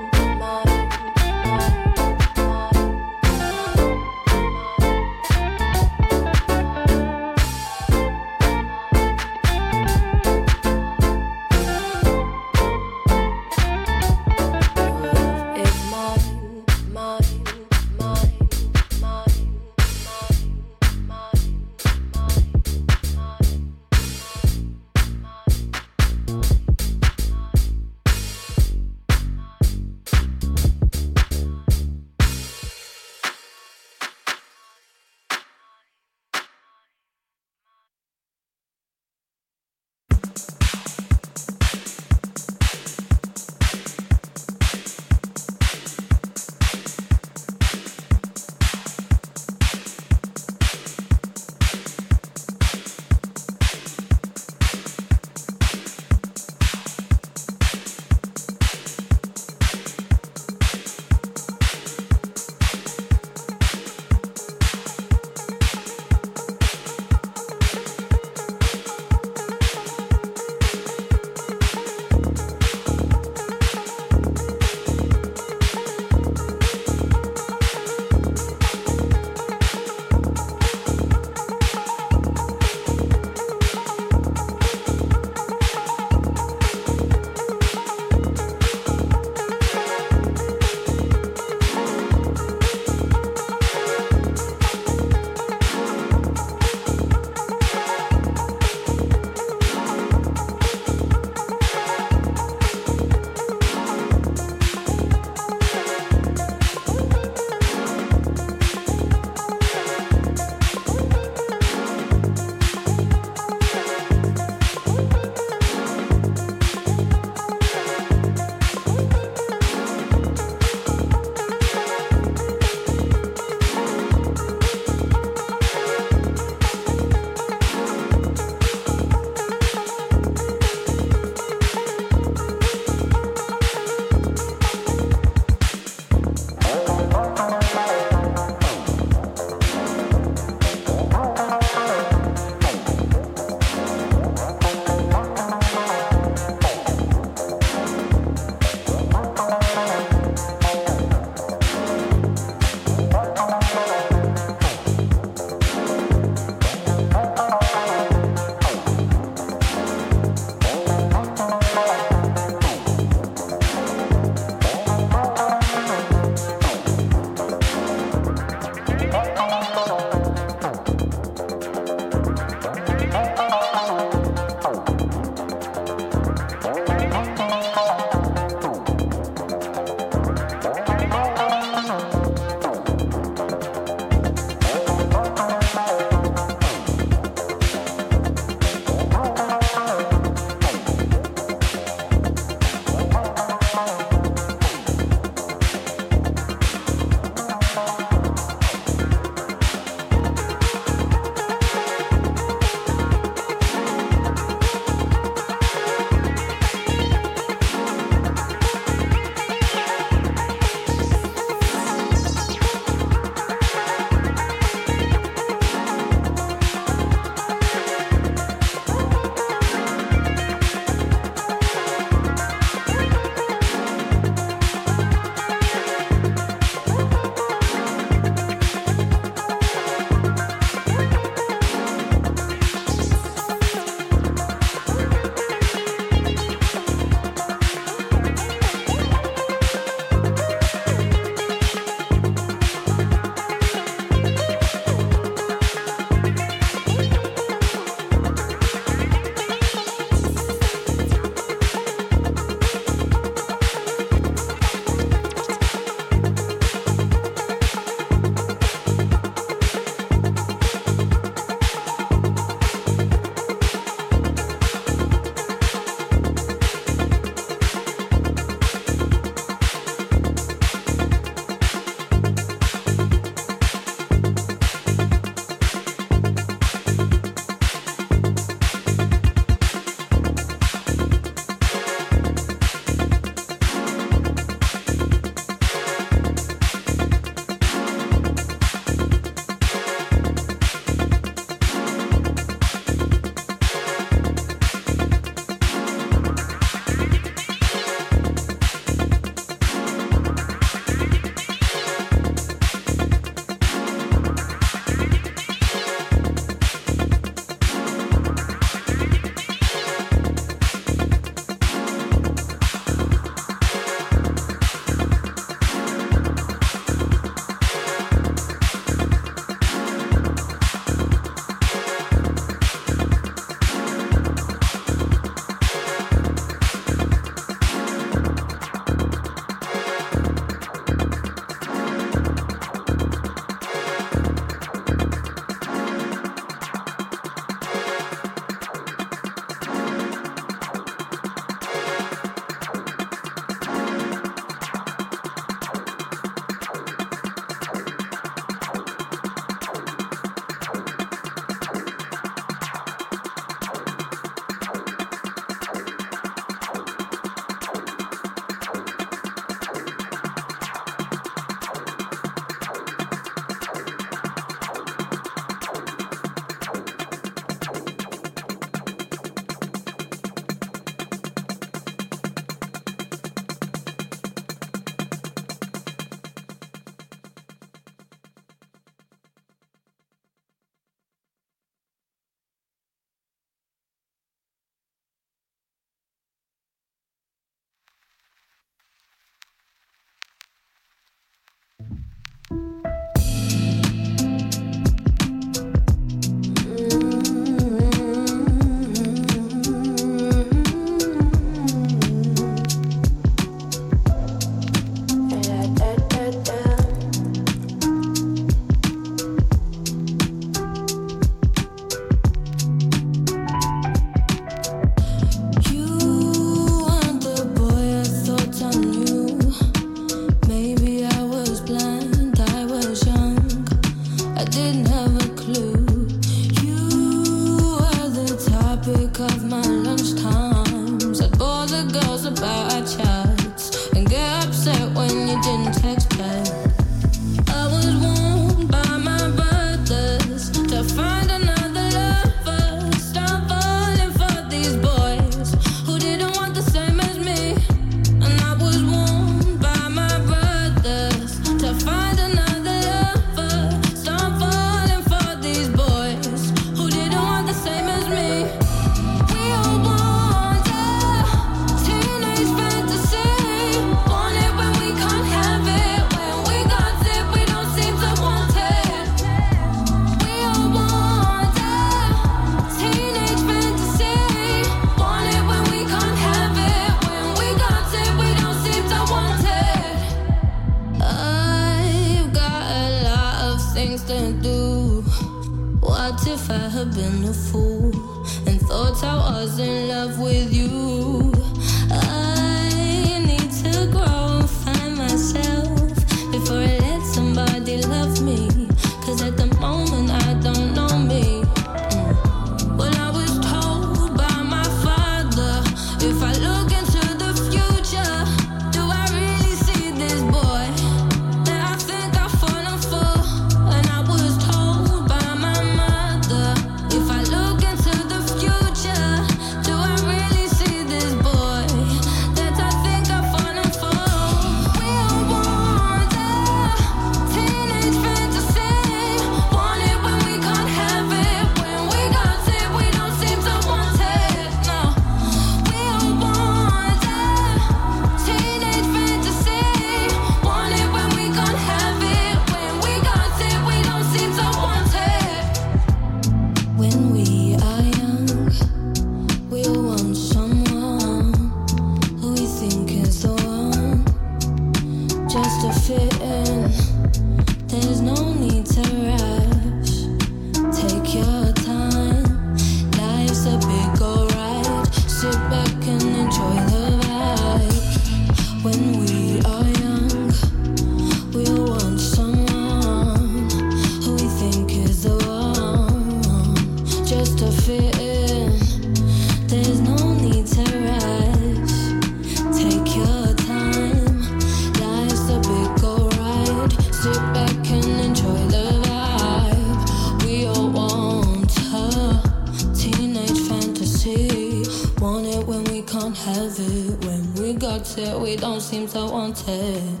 seems 598.78 598.94
I 598.94 599.10
wanted. 599.10 600.00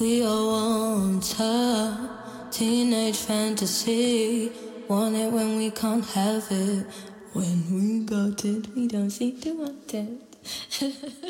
We 0.00 0.24
all 0.24 0.50
want 0.50 1.36
teenage 2.50 3.18
fantasy. 3.18 4.50
Want 4.88 5.14
it 5.14 5.30
when 5.30 5.58
we 5.58 5.70
can't 5.70 6.04
have 6.06 6.44
it. 6.50 6.84
When 7.32 7.58
we 7.70 8.04
got 8.04 8.44
it, 8.44 8.66
we 8.74 8.88
don't 8.88 9.10
seem 9.10 9.40
to 9.42 9.52
want 9.52 9.94
it. 9.94 11.12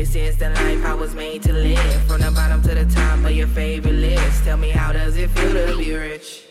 This 0.00 0.16
is 0.16 0.38
the 0.38 0.48
life 0.48 0.82
I 0.86 0.94
was 0.94 1.14
made 1.14 1.42
to 1.42 1.52
live. 1.52 2.02
From 2.08 2.22
the 2.22 2.30
bottom 2.30 2.62
to 2.62 2.74
the 2.74 2.86
top 2.86 3.18
of 3.22 3.32
your 3.32 3.46
favorite 3.48 3.92
list. 3.92 4.44
Tell 4.44 4.56
me 4.56 4.70
how 4.70 4.92
does 4.92 5.14
it 5.18 5.28
feel 5.28 5.52
to 5.52 5.76
be 5.76 5.92
rich? 5.92 6.44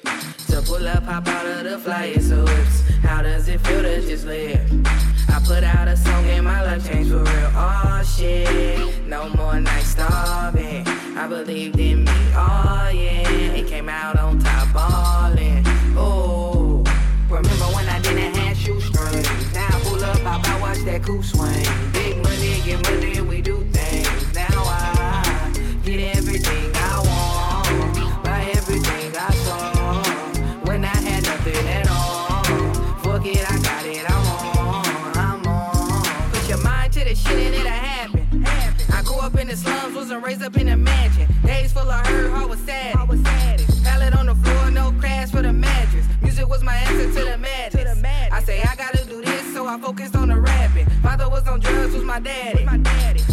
To 0.49 0.61
pull 0.61 0.87
up, 0.87 1.01
hop 1.05 1.27
out 1.27 1.47
of 1.47 1.63
the 1.63 1.89
flyest 1.89 2.29
hoops. 2.29 2.87
How 3.01 3.23
does 3.23 3.47
it 3.47 3.59
feel 3.61 3.81
to 3.81 4.01
just 4.01 4.27
live? 4.27 4.61
I 5.29 5.41
put 5.43 5.63
out 5.63 5.87
a 5.87 5.97
song 5.97 6.25
and 6.25 6.45
my 6.45 6.61
life 6.61 6.87
changed 6.87 7.09
for 7.09 7.23
real. 7.23 7.51
Oh 7.55 8.03
shit, 8.15 9.07
no 9.07 9.29
more 9.29 9.59
nights 9.59 9.87
starving. 9.87 10.87
I 11.17 11.25
believed 11.27 11.79
in 11.79 12.03
me, 12.03 12.11
oh 12.35 12.91
yeah. 12.93 13.57
It 13.57 13.67
came 13.67 13.89
out 13.89 14.19
on 14.19 14.37
top. 14.37 14.67
Oh, 14.75 15.18
watch 20.79 20.85
that 20.85 21.03
coupe 21.03 21.23
swing. 21.23 21.91
Big 21.93 22.17
money, 22.23 22.61
get 22.63 22.83
money, 22.89 23.21
we 23.21 23.41
do 23.41 23.63
things. 23.71 24.33
Now 24.33 24.63
I 24.65 25.51
get 25.83 26.17
everything 26.17 26.71
I 26.75 26.99
want, 27.05 28.23
buy 28.23 28.51
everything 28.55 29.15
I 29.17 29.31
saw. 29.45 30.03
When 30.65 30.85
I 30.85 30.87
had 30.87 31.23
nothing 31.23 31.67
at 31.67 31.89
all, 31.89 32.43
fuck 32.99 33.25
it, 33.25 33.51
I 33.51 33.59
got 33.61 33.85
it, 33.85 34.09
I'm 34.09 34.27
on, 34.37 35.17
I'm 35.17 35.47
on. 35.47 36.31
Put 36.31 36.49
your 36.49 36.63
mind 36.63 36.93
to 36.93 37.03
the 37.03 37.15
shit 37.15 37.31
and 37.31 37.55
it'll 37.55 37.67
happen. 37.67 38.45
I 38.93 39.01
grew 39.03 39.19
up 39.19 39.35
in 39.37 39.47
the 39.47 39.57
slums, 39.57 39.95
wasn't 39.95 40.23
raised 40.23 40.43
up 40.43 40.57
in 40.57 40.69
a 40.69 40.77
mansion. 40.77 41.27
Days 41.45 41.73
full 41.73 41.89
of 41.89 42.05
hurt, 42.07 42.31
heart 42.31 42.49
was 42.49 42.59
sad. 42.59 42.95
Pallet 43.83 44.15
on 44.15 44.27
the 44.27 44.35
floor, 44.35 44.71
no 44.71 44.91
crash 44.99 45.31
for 45.31 45.41
the 45.41 45.53
mattress. 45.53 46.05
Music 46.21 46.47
was 46.47 46.63
my 46.63 46.75
answer 46.75 47.07
to 47.07 47.25
the 47.25 47.37
madness. 47.37 47.49
I 48.31 48.41
say 48.43 48.61
I 48.61 48.75
gotta 48.75 49.05
do 49.05 49.21
this, 49.21 49.53
so 49.53 49.65
I 49.65 49.79
focused 49.79 50.15
on 51.59 51.73
drugs, 51.73 51.93
was 51.93 52.03
my 52.03 52.19
daddy. 52.19 52.65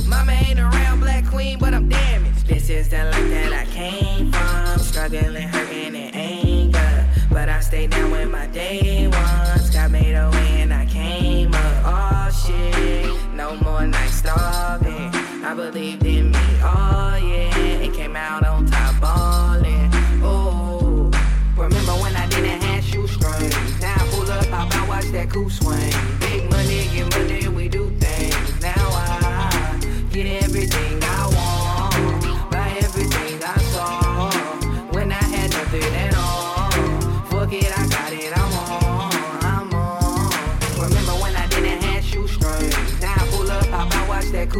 Mama 0.06 0.32
ain't 0.32 0.58
around, 0.58 1.00
black 1.00 1.26
queen, 1.26 1.58
but 1.58 1.74
I'm 1.74 1.88
damaged. 1.88 2.46
This 2.46 2.70
is 2.70 2.88
the 2.88 3.04
life 3.04 3.30
that 3.30 3.52
I 3.52 3.64
came 3.66 4.32
from, 4.32 4.78
struggling, 4.78 5.48
hurting, 5.48 5.96
and 5.96 6.14
anger. 6.14 7.08
But 7.30 7.48
I 7.48 7.60
stayed 7.60 7.90
down 7.90 8.10
with 8.10 8.30
my 8.30 8.46
day 8.46 9.08
ones, 9.08 9.70
got 9.70 9.90
made 9.90 10.14
away 10.14 10.62
and 10.62 10.72
I 10.72 10.86
came 10.86 11.52
up. 11.54 11.82
Oh 11.84 12.46
shit, 12.46 13.34
no 13.34 13.56
more 13.56 13.86
nights 13.86 14.14
starving. 14.14 15.10
I 15.44 15.54
believed 15.54 16.04
in 16.04 16.30
me, 16.30 16.46
oh 16.62 17.18
yeah. 17.22 17.84
It 17.84 17.94
came 17.94 18.16
out 18.16 18.44
on 18.44 18.66
top 18.66 19.00
ballin'. 19.00 19.90
Oh, 20.22 21.10
remember 21.56 21.92
when 22.02 22.16
I 22.16 22.26
didn't 22.28 22.62
have 22.62 22.84
shoestrings? 22.84 23.80
Now 23.80 23.94
I 23.94 24.08
pull 24.10 24.30
up, 24.30 24.52
out, 24.52 24.88
watch 24.88 25.06
that 25.06 25.30
coupe 25.30 25.52
swing. 25.52 26.35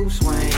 Swing. 0.04 0.55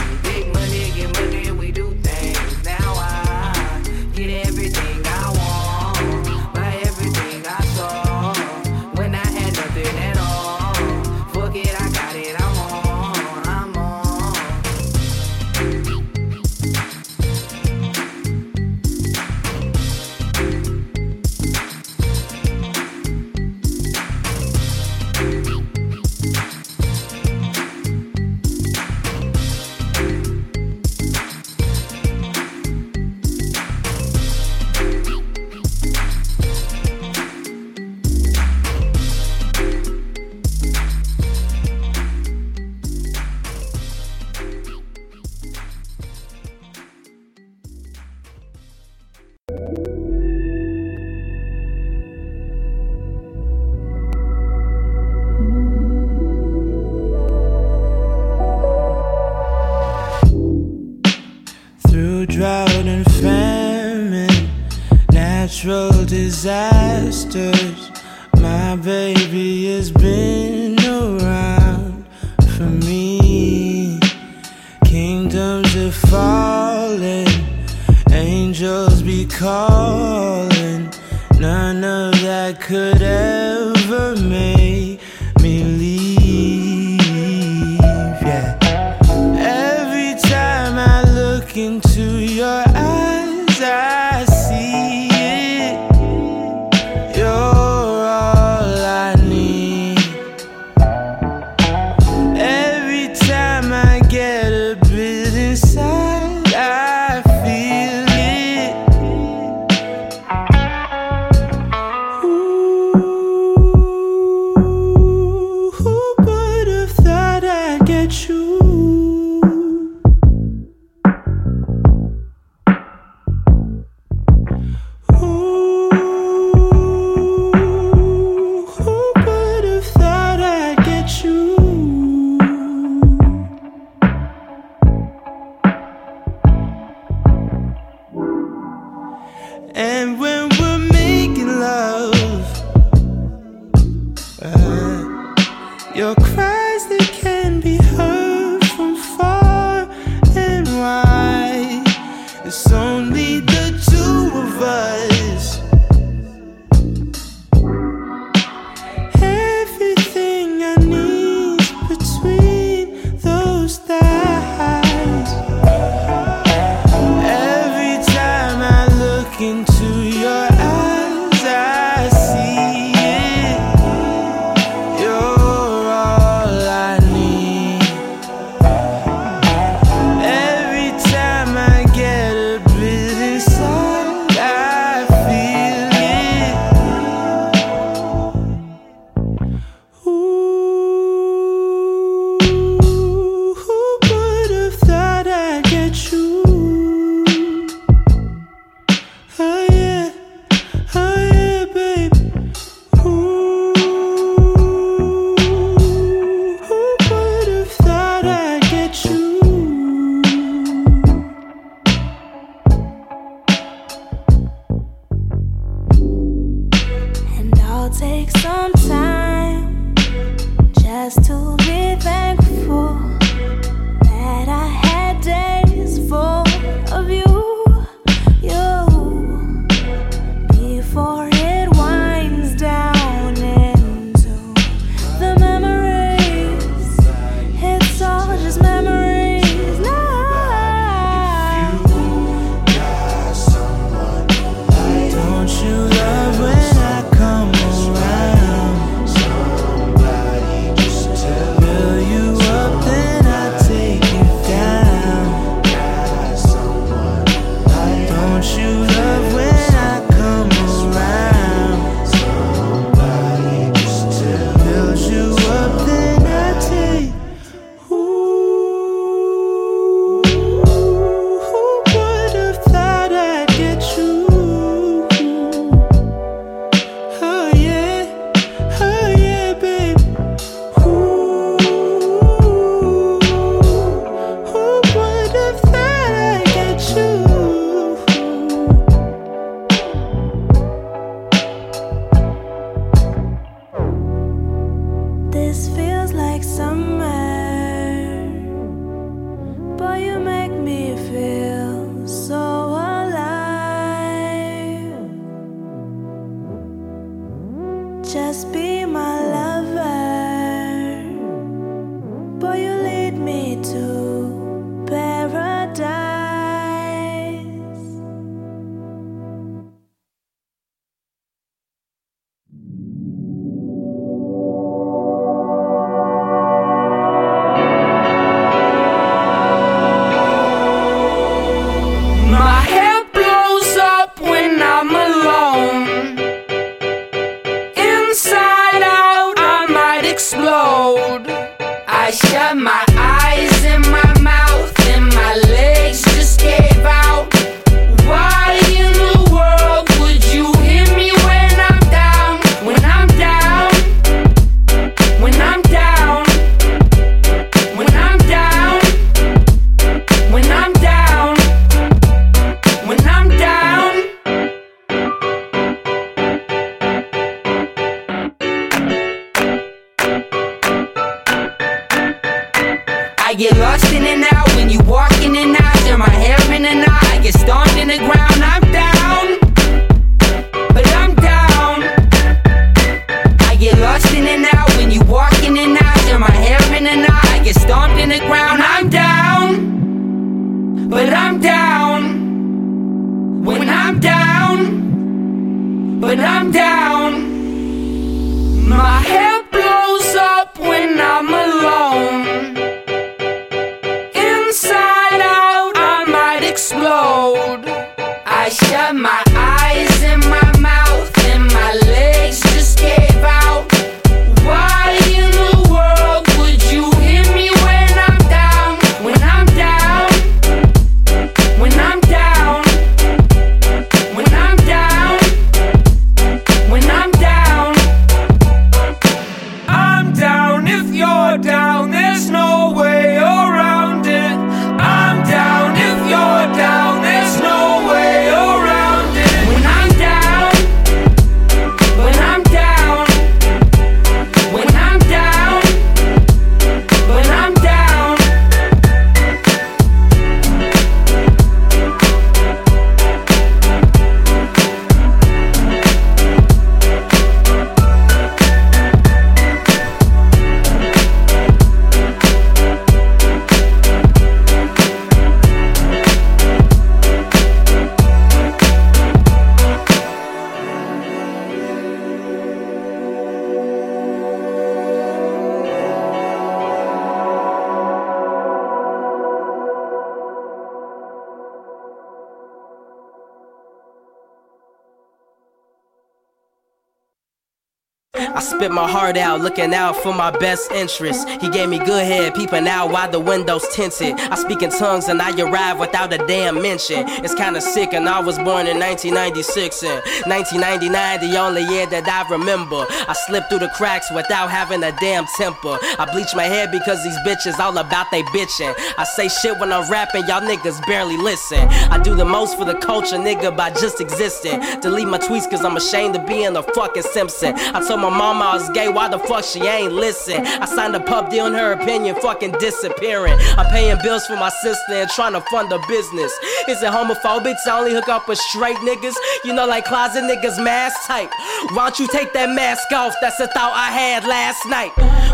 looking 489.59 489.73
out 489.73 489.95
for 489.97 490.13
my 490.13 490.31
best 490.31 490.71
interest. 490.71 491.27
He 491.41 491.49
gave 491.49 491.67
me 491.67 491.79
good 491.79 492.05
head, 492.05 492.33
peeping 492.33 492.67
out 492.67 492.91
while 492.91 493.11
the 493.11 493.19
windows 493.19 493.67
tinted. 493.73 494.13
I 494.17 494.35
speak 494.35 494.61
in 494.61 494.69
tongues 494.69 495.09
and 495.09 495.21
I 495.21 495.31
arrive 495.41 495.79
without 495.79 496.13
a 496.13 496.17
damn 496.17 496.61
mention. 496.61 497.03
It's 497.23 497.33
kinda 497.33 497.59
sick, 497.59 497.93
and 497.93 498.07
I 498.07 498.19
was 498.19 498.37
born 498.37 498.67
in 498.67 498.79
1996 498.79 499.83
and 499.83 500.01
1999, 500.27 501.19
the 501.19 501.37
only 501.37 501.63
year 501.63 501.85
that 501.87 502.07
I 502.07 502.29
remember. 502.29 502.85
I 503.07 503.13
slipped 503.27 503.49
through 503.49 503.59
the 503.59 503.71
cracks 503.75 504.09
without 504.11 504.49
having 504.49 504.81
a 504.83 504.93
damn 504.93 505.25
temper. 505.37 505.77
I 505.99 506.05
bleach 506.05 506.33
my 506.35 506.45
hair 506.45 506.67
because 506.67 507.03
these 507.03 507.17
bitches 507.25 507.59
all 507.59 507.77
about 507.77 508.11
they 508.11 508.23
bitching. 508.23 508.73
I 508.97 509.03
say 509.03 509.27
shit 509.27 509.59
when 509.59 509.73
I'm 509.73 509.89
rapping, 509.91 510.25
y'all 510.27 510.41
niggas 510.41 510.85
barely 510.87 511.17
listen. 511.17 511.67
I 511.91 511.97
do 511.97 512.15
the 512.15 512.25
most 512.25 512.57
for 512.57 512.65
the 512.65 512.75
culture, 512.75 513.17
nigga, 513.17 513.55
by 513.55 513.71
just 513.71 513.99
existing. 513.99 514.61
Delete 514.79 515.07
my 515.07 515.19
tweets 515.19 515.49
cause 515.49 515.65
I'm 515.65 515.75
ashamed 515.75 516.15
of 516.15 516.25
being 516.25 516.55
a 516.55 516.63
fucking 516.63 517.03
Simpson. 517.03 517.55
I 517.75 517.85
told 517.85 517.99
my 517.99 518.09
mama 518.09 518.45
I 518.45 518.53
was 518.53 518.69
gay, 518.69 518.87
why 518.87 519.09
the 519.09 519.19
fuck 519.19 519.48
she 519.49 519.61
ain't 519.61 519.93
listen? 519.93 520.45
I 520.45 520.65
signed 520.65 520.95
a 520.95 520.99
pub 520.99 521.29
deal 521.29 521.47
in 521.47 521.53
her 521.53 521.73
opinion, 521.73 522.15
fucking 522.15 522.51
disappearing. 522.59 523.33
I'm 523.57 523.65
paying 523.71 523.97
bills 524.03 524.25
for 524.27 524.35
my 524.35 524.49
sister 524.49 524.93
and 524.93 525.09
trying 525.09 525.33
to 525.33 525.41
fund 525.41 525.71
a 525.71 525.79
business. 525.87 526.31
Is 526.67 526.83
it 526.83 526.91
homophobic 526.91 527.55
to 527.63 527.71
only 527.71 527.93
hook 527.93 528.09
up 528.09 528.27
with 528.27 528.37
straight 528.37 528.77
niggas? 528.77 529.15
You 529.43 529.53
know, 529.53 529.65
like 529.65 529.85
closet 529.85 530.23
niggas 530.23 530.63
mask 530.63 531.07
type. 531.07 531.31
Why 531.73 531.89
don't 531.89 531.99
you 531.99 532.07
take 532.07 532.33
that 532.33 532.49
mask 532.49 532.91
off? 532.91 533.15
That's 533.21 533.37
the 533.37 533.47
thought 533.47 533.73
I 533.73 533.91
had 533.91 534.25
last 534.25 534.65
night. 534.67 534.91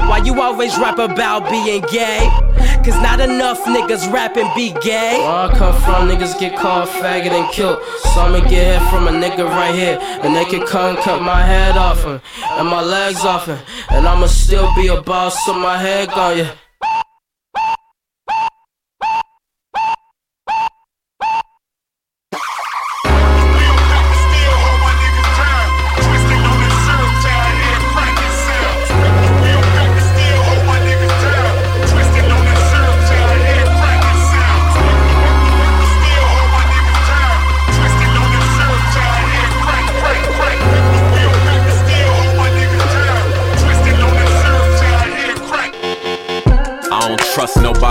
Why 0.08 0.22
you 0.24 0.42
always 0.42 0.78
rap 0.78 1.00
about 1.00 1.50
being 1.50 1.82
gay? 1.92 2.44
Cause 2.86 3.02
not 3.02 3.20
enough 3.20 3.64
niggas 3.64 4.14
rapping 4.14 4.48
be 4.56 4.72
gay. 4.80 5.18
Where 5.18 5.49
I 5.49 5.57
come 5.57 5.74
from, 5.82 6.07
niggas 6.07 6.40
get 6.40 6.56
called 6.56 6.88
faggot 6.88 7.32
and 7.32 7.52
killed. 7.52 7.80
So 8.14 8.22
I'ma 8.22 8.48
get 8.48 8.80
hit 8.80 8.90
from 8.91 9.07
a 9.07 9.12
nigga 9.12 9.49
right 9.49 9.74
here. 9.74 9.98
And 9.99 10.36
they 10.36 10.45
can 10.45 10.68
come 10.68 10.95
cut 10.98 11.20
my 11.24 11.41
head 11.41 11.78
off 11.78 12.03
him 12.03 12.22
and 12.60 12.68
my 12.68 12.84
legs 12.84 13.26
off 13.26 13.48
him. 13.48 13.57
And 13.90 14.07
I'ma 14.07 14.28
still 14.28 14.72
be 14.76 14.86
a 14.88 15.02
boss, 15.02 15.44
so 15.48 15.56
my 15.56 15.80
head 15.80 16.10
on 16.10 16.38
you. 16.38 16.65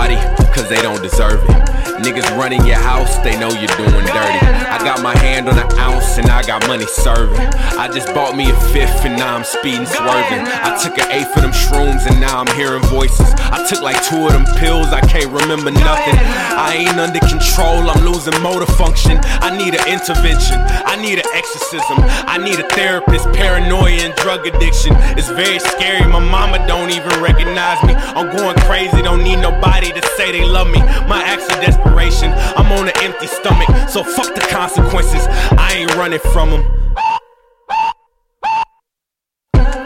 Nobody, 0.07 0.45
cause 0.53 0.69
they 0.69 0.81
don't 0.81 1.01
deserve 1.01 1.43
it. 1.49 1.74
Niggas 2.05 2.37
running 2.37 2.63
your 2.67 2.77
house, 2.77 3.17
they 3.25 3.33
know 3.33 3.49
you're 3.49 3.75
doing 3.81 4.05
dirty. 4.05 4.41
I 4.69 4.77
got 4.85 5.01
my 5.01 5.17
hand 5.17 5.49
on 5.49 5.57
an 5.57 5.65
ounce 5.79 6.19
and 6.19 6.29
I 6.29 6.43
got 6.43 6.67
money 6.67 6.85
serving. 6.85 7.41
I 7.81 7.89
just 7.89 8.13
bought 8.13 8.37
me 8.37 8.51
a 8.51 8.55
fifth 8.69 9.09
and 9.09 9.17
now 9.17 9.35
I'm 9.35 9.43
speeding, 9.43 9.87
swerving. 9.87 10.45
I 10.45 10.77
took 10.77 11.01
an 11.01 11.09
eighth 11.09 11.35
of 11.35 11.41
them 11.41 11.49
shrooms 11.49 12.05
and 12.05 12.21
now 12.21 12.45
I'm 12.45 12.55
hearing 12.55 12.83
voices. 12.93 13.33
I 13.49 13.65
took 13.67 13.81
like 13.81 13.97
two 14.05 14.21
of 14.21 14.33
them 14.33 14.45
pills, 14.61 14.93
I 14.93 15.01
can't 15.01 15.33
remember 15.33 15.71
nothing. 15.71 16.13
I 16.53 16.85
ain't 16.85 16.99
under 17.01 17.17
control, 17.25 17.89
I'm 17.89 18.05
losing 18.05 18.37
motor 18.39 18.69
function. 18.77 19.17
I 19.41 19.49
need 19.57 19.73
an 19.73 19.89
intervention, 19.89 20.61
I 20.85 21.01
need 21.01 21.17
an 21.17 21.29
exorcism. 21.33 22.05
I 22.29 22.37
need 22.37 22.59
a 22.59 22.69
therapist, 22.69 23.25
paranoia 23.33 24.05
and 24.05 24.13
drug 24.21 24.45
addiction. 24.45 24.93
It's 25.17 25.33
very 25.33 25.57
scary, 25.57 26.05
my 26.05 26.21
mama 26.21 26.61
don't 26.67 26.91
even 26.91 27.17
recognize 27.17 27.81
me. 27.81 27.97
I'm 27.97 28.29
going 28.29 28.55
crazy, 28.69 29.01
don't 29.01 29.23
need 29.23 29.41
nobody 29.41 29.89
to 29.89 30.01
say 30.13 30.31
they 30.31 30.45
love 30.45 30.69
me. 30.69 30.85
My 31.09 31.25
desperation, 31.65 31.94
I'm 31.97 32.71
on 32.73 32.87
an 32.87 32.93
empty 33.01 33.25
stomach, 33.27 33.69
so 33.87 34.03
fuck 34.03 34.35
the 34.35 34.41
consequences. 34.41 35.27
I 35.57 35.73
ain't 35.75 35.95
running 35.95 36.19
from 36.19 36.51
them. 36.51 36.63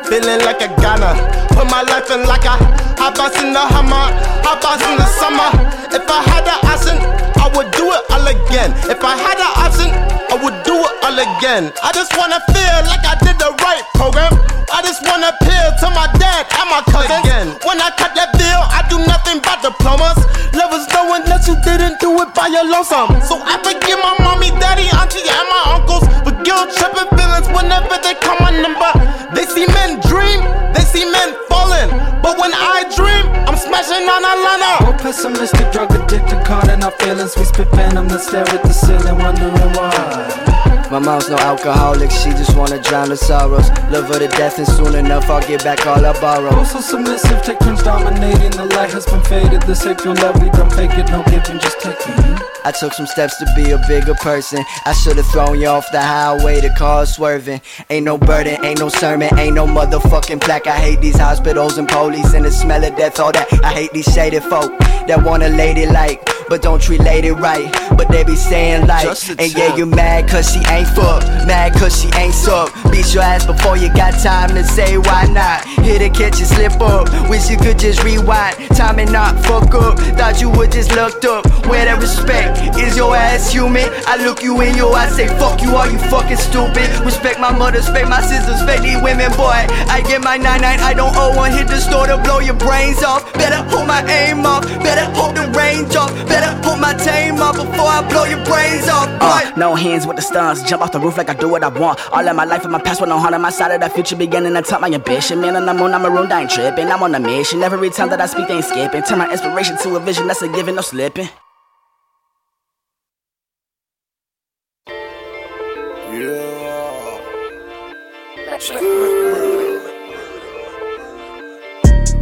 Feeling 0.06 0.42
like 0.42 0.62
a 0.62 0.70
Ghana. 0.82 1.14
Put 1.50 1.70
my 1.70 1.84
life 1.84 2.10
in 2.10 2.26
like 2.26 2.46
a 2.46 2.58
hot 2.98 3.16
box 3.16 3.40
in 3.42 3.54
the 3.54 3.60
Hummer, 3.60 4.10
box 4.42 4.82
in 4.90 4.98
the 4.98 5.06
summer. 5.06 5.50
If 5.94 6.10
I 6.10 6.22
had 6.26 6.46
an 6.50 6.60
option, 6.66 6.98
I 7.40 7.48
would 7.56 7.72
do 7.72 7.88
it 7.88 8.04
all 8.12 8.28
again. 8.28 8.76
If 8.92 9.00
I 9.04 9.16
had 9.16 9.40
an 9.40 9.54
option, 9.64 9.90
I 10.30 10.36
would 10.44 10.58
do 10.68 10.76
it 10.76 10.94
all 11.04 11.18
again. 11.18 11.72
I 11.82 11.92
just 11.96 12.12
wanna 12.16 12.40
feel 12.52 12.78
like 12.92 13.04
I 13.08 13.16
did 13.24 13.40
the 13.40 13.56
right 13.64 13.84
program. 13.96 14.36
I 14.70 14.84
just 14.84 15.02
wanna 15.08 15.34
appeal 15.34 15.68
to 15.82 15.88
my 15.96 16.08
dad 16.20 16.46
and 16.52 16.68
my 16.70 16.82
cousins. 16.92 17.58
When 17.66 17.82
I 17.82 17.90
cut 17.98 18.14
that 18.14 18.36
bill, 18.38 18.62
I 18.70 18.86
do 18.92 19.00
nothing 19.08 19.40
but 19.42 19.64
diplomas. 19.66 20.20
Lovers 20.54 20.86
knowing 20.94 21.24
that 21.32 21.48
you 21.48 21.56
didn't 21.66 22.00
do 22.00 22.12
it 22.22 22.30
by 22.36 22.48
your 22.48 22.66
lonesome. 22.68 23.10
So 23.26 23.40
I 23.42 23.58
forgive 23.64 23.98
my 24.04 24.14
mommy, 24.22 24.52
daddy, 24.60 24.86
auntie, 24.94 25.26
and 25.26 25.48
my 25.50 25.62
uncles 25.80 26.06
for 26.22 26.36
guilt 26.44 26.76
tripping 26.76 27.10
feelings 27.18 27.48
whenever 27.50 27.98
they 28.04 28.14
call 28.20 28.38
my 28.44 28.52
number. 28.52 28.92
They 29.34 29.46
see 29.50 29.66
men 29.74 30.02
dream, 30.06 30.44
they 30.76 30.86
see 30.86 31.06
men 31.08 31.34
falling. 31.50 31.90
But 32.22 32.38
when 32.38 32.54
I 32.54 32.86
dream, 32.94 33.26
I'm 33.48 33.58
smashing 33.58 34.06
on 34.06 34.22
a 34.22 34.34
liner. 34.38 34.76
More 34.86 34.98
pessimistic, 35.00 35.72
drug 35.72 35.90
addicted, 35.96 36.46
caught 36.46 36.70
in 36.70 36.84
our 36.84 36.92
feelings. 37.02 37.29
We 37.38 37.46
spit 37.46 37.70
venom, 37.70 38.08
then 38.08 38.20
stare 38.20 38.42
at 38.42 38.64
the 38.64 38.74
ceiling, 38.74 39.18
wondering 39.20 39.54
why. 39.78 40.88
My 40.90 40.98
mom's 40.98 41.30
no 41.30 41.38
alcoholic, 41.38 42.10
she 42.10 42.32
just 42.32 42.58
wanna 42.58 42.82
drown 42.82 43.10
her 43.10 43.16
sorrows. 43.16 43.70
Love 43.92 44.08
her 44.08 44.20
to 44.20 44.28
death, 44.30 44.58
and 44.58 44.68
soon 44.68 44.96
enough 44.96 45.30
I'll 45.30 45.42
get 45.48 45.64
back 45.64 45.86
all 45.86 46.04
I 46.04 46.20
borrow. 46.20 46.50
Also 46.56 46.80
submissive, 46.80 47.44
take 47.44 47.60
turns 47.60 47.84
dominating. 47.84 48.52
The 48.52 48.66
light 48.76 48.92
has 48.94 49.06
been 49.06 49.22
faded. 49.24 49.62
This 49.64 49.86
April 49.86 50.16
love, 50.16 50.42
we 50.42 50.50
don't 50.50 50.74
fake 50.74 50.98
it, 50.98 51.10
no 51.12 51.24
giving, 51.24 51.60
just 51.60 51.80
taking. 51.80 52.59
I 52.66 52.72
took 52.72 52.94
some 52.94 53.08
steps 53.08 53.38
to 53.38 53.46
be 53.56 53.72
a 53.72 53.78
bigger 53.88 54.16
person. 54.16 54.64
I 54.86 54.94
should've 54.94 55.26
thrown 55.28 55.60
you 55.60 55.68
off 55.68 55.90
the 55.92 56.02
highway, 56.02 56.60
the 56.62 56.70
car 56.72 57.06
swerving. 57.06 57.62
Ain't 57.90 58.06
no 58.06 58.18
burden, 58.18 58.64
ain't 58.66 58.80
no 58.80 58.90
sermon, 58.90 59.30
ain't 59.40 59.56
no 59.56 59.66
motherfucking 59.66 60.42
plaque. 60.42 60.68
I 60.68 60.78
hate 60.78 61.02
these 61.02 61.18
hospitals 61.18 61.78
and 61.78 61.88
police 61.88 62.34
and 62.34 62.46
the 62.46 62.52
smell 62.52 62.84
of 62.84 62.96
death, 62.96 63.20
all 63.20 63.32
that. 63.32 63.48
I 63.64 63.74
hate 63.74 63.92
these 63.94 64.12
shaded 64.14 64.44
folk 64.44 64.78
that 65.08 65.24
want 65.24 65.44
a 65.44 65.50
lady 65.50 65.86
like, 65.86 66.28
but 66.50 66.62
don't 66.62 66.82
treat 66.82 67.02
lady 67.02 67.32
right. 67.32 67.72
But 67.98 68.10
they 68.10 68.24
be 68.24 68.36
saying 68.36 68.88
like, 68.88 69.08
and 69.30 69.56
yeah, 69.56 69.76
you 69.76 69.86
mad 69.86 70.30
cause 70.30 70.52
she 70.52 70.60
ain't 70.72 70.88
fuck, 70.90 71.24
mad 71.48 71.74
cause 71.74 72.00
she 72.02 72.10
ain't 72.18 72.34
suck. 72.34 72.74
Beat 72.92 73.14
your 73.14 73.24
ass 73.24 73.46
before 73.46 73.78
you 73.78 73.88
got 73.94 74.12
time 74.22 74.50
to 74.50 74.64
say 74.64 74.98
why 74.98 75.26
not. 75.32 75.66
Hit 75.86 76.02
a 76.02 76.10
catch 76.10 76.40
you 76.40 76.46
slip 76.46 76.80
up, 76.82 77.08
wish 77.30 77.50
you 77.50 77.58
could 77.58 77.80
just 77.80 78.04
rewind. 78.04 78.56
Time 78.76 79.00
and 79.00 79.12
not 79.12 79.40
fuck 79.46 79.74
up, 79.74 79.98
thought 80.18 80.42
you 80.42 80.50
would 80.52 80.72
just 80.72 80.92
looked 80.96 81.26
up. 81.26 81.46
Where 81.68 81.86
that 81.86 82.02
respect? 82.02 82.49
Is 82.78 82.98
your 82.98 83.16
ass 83.16 83.52
human? 83.52 83.88
I 84.08 84.18
look 84.18 84.42
you 84.42 84.60
in 84.62 84.76
your 84.76 84.96
eyes, 84.96 85.16
say 85.16 85.28
fuck 85.40 85.62
you, 85.62 85.76
are 85.76 85.90
you 85.90 86.00
fucking 86.10 86.38
stupid? 86.38 86.88
Respect 87.06 87.40
my 87.40 87.52
mother, 87.52 87.78
respect 87.78 88.10
my 88.10 88.22
sisters, 88.22 88.62
respect 88.62 88.84
these 88.84 89.02
women, 89.02 89.32
boy. 89.34 89.68
I 89.90 90.04
get 90.08 90.22
my 90.24 90.38
99, 90.38 90.80
I 90.80 90.94
don't 90.94 91.16
owe 91.16 91.36
one. 91.36 91.52
Hit 91.52 91.68
the 91.68 91.80
store 91.80 92.08
to 92.08 92.18
blow 92.18 92.40
your 92.40 92.56
brains 92.56 93.04
off. 93.04 93.32
Better 93.34 93.62
hold 93.70 93.88
my 93.88 94.02
aim 94.10 94.46
off, 94.46 94.64
better 94.82 95.06
hold 95.14 95.36
the 95.36 95.48
range 95.58 95.96
off, 95.96 96.12
better 96.28 96.52
hold 96.64 96.80
my 96.80 96.94
tame 96.94 97.40
off 97.42 97.56
before 97.56 97.90
I 97.90 98.08
blow 98.10 98.26
your 98.26 98.44
brains 98.46 98.88
off, 98.88 99.08
boy. 99.20 99.28
Uh, 99.28 99.52
no 99.58 99.76
hands 99.76 100.08
with 100.08 100.16
the 100.16 100.22
stunts, 100.22 100.64
jump 100.64 100.82
off 100.82 100.92
the 100.92 101.00
roof 101.00 101.18
like 101.18 101.30
I 101.30 101.34
do 101.34 101.50
what 101.50 101.64
I 101.64 101.68
want. 101.68 102.00
All 102.12 102.28
of 102.28 102.36
my 102.36 102.46
life 102.46 102.64
and 102.64 102.72
my 102.72 102.82
past 102.82 103.02
with 103.02 103.10
no 103.10 103.20
heart 103.20 103.34
on 103.34 103.42
my 103.42 103.50
side 103.50 103.72
of 103.72 103.82
the 103.82 103.90
future, 103.90 104.16
beginning 104.16 104.54
to 104.54 104.62
top 104.62 104.82
my 104.82 104.90
ambition. 104.90 105.42
Man, 105.42 105.56
on 105.56 105.66
the 105.66 105.74
moon, 105.74 105.94
I'm 105.94 106.02
marooned, 106.02 106.32
I 106.32 106.42
ain't 106.42 106.52
tripping. 106.52 106.88
I'm 106.88 107.04
on 107.04 107.16
a 107.16 107.20
mission. 107.20 107.62
Every 107.64 107.90
time 107.90 108.10
that 108.10 108.22
I 108.22 108.26
speak, 108.26 108.48
they 108.48 108.56
ain't 108.56 108.66
skipping. 108.66 109.04
Turn 109.04 109.18
my 109.20 109.32
inspiration 109.32 109.78
to 109.84 109.96
a 109.96 110.00
vision, 110.00 110.28
that's 110.28 110.42
a 110.42 110.48
given, 110.48 110.76
no 110.76 110.82
slipping. 110.82 111.30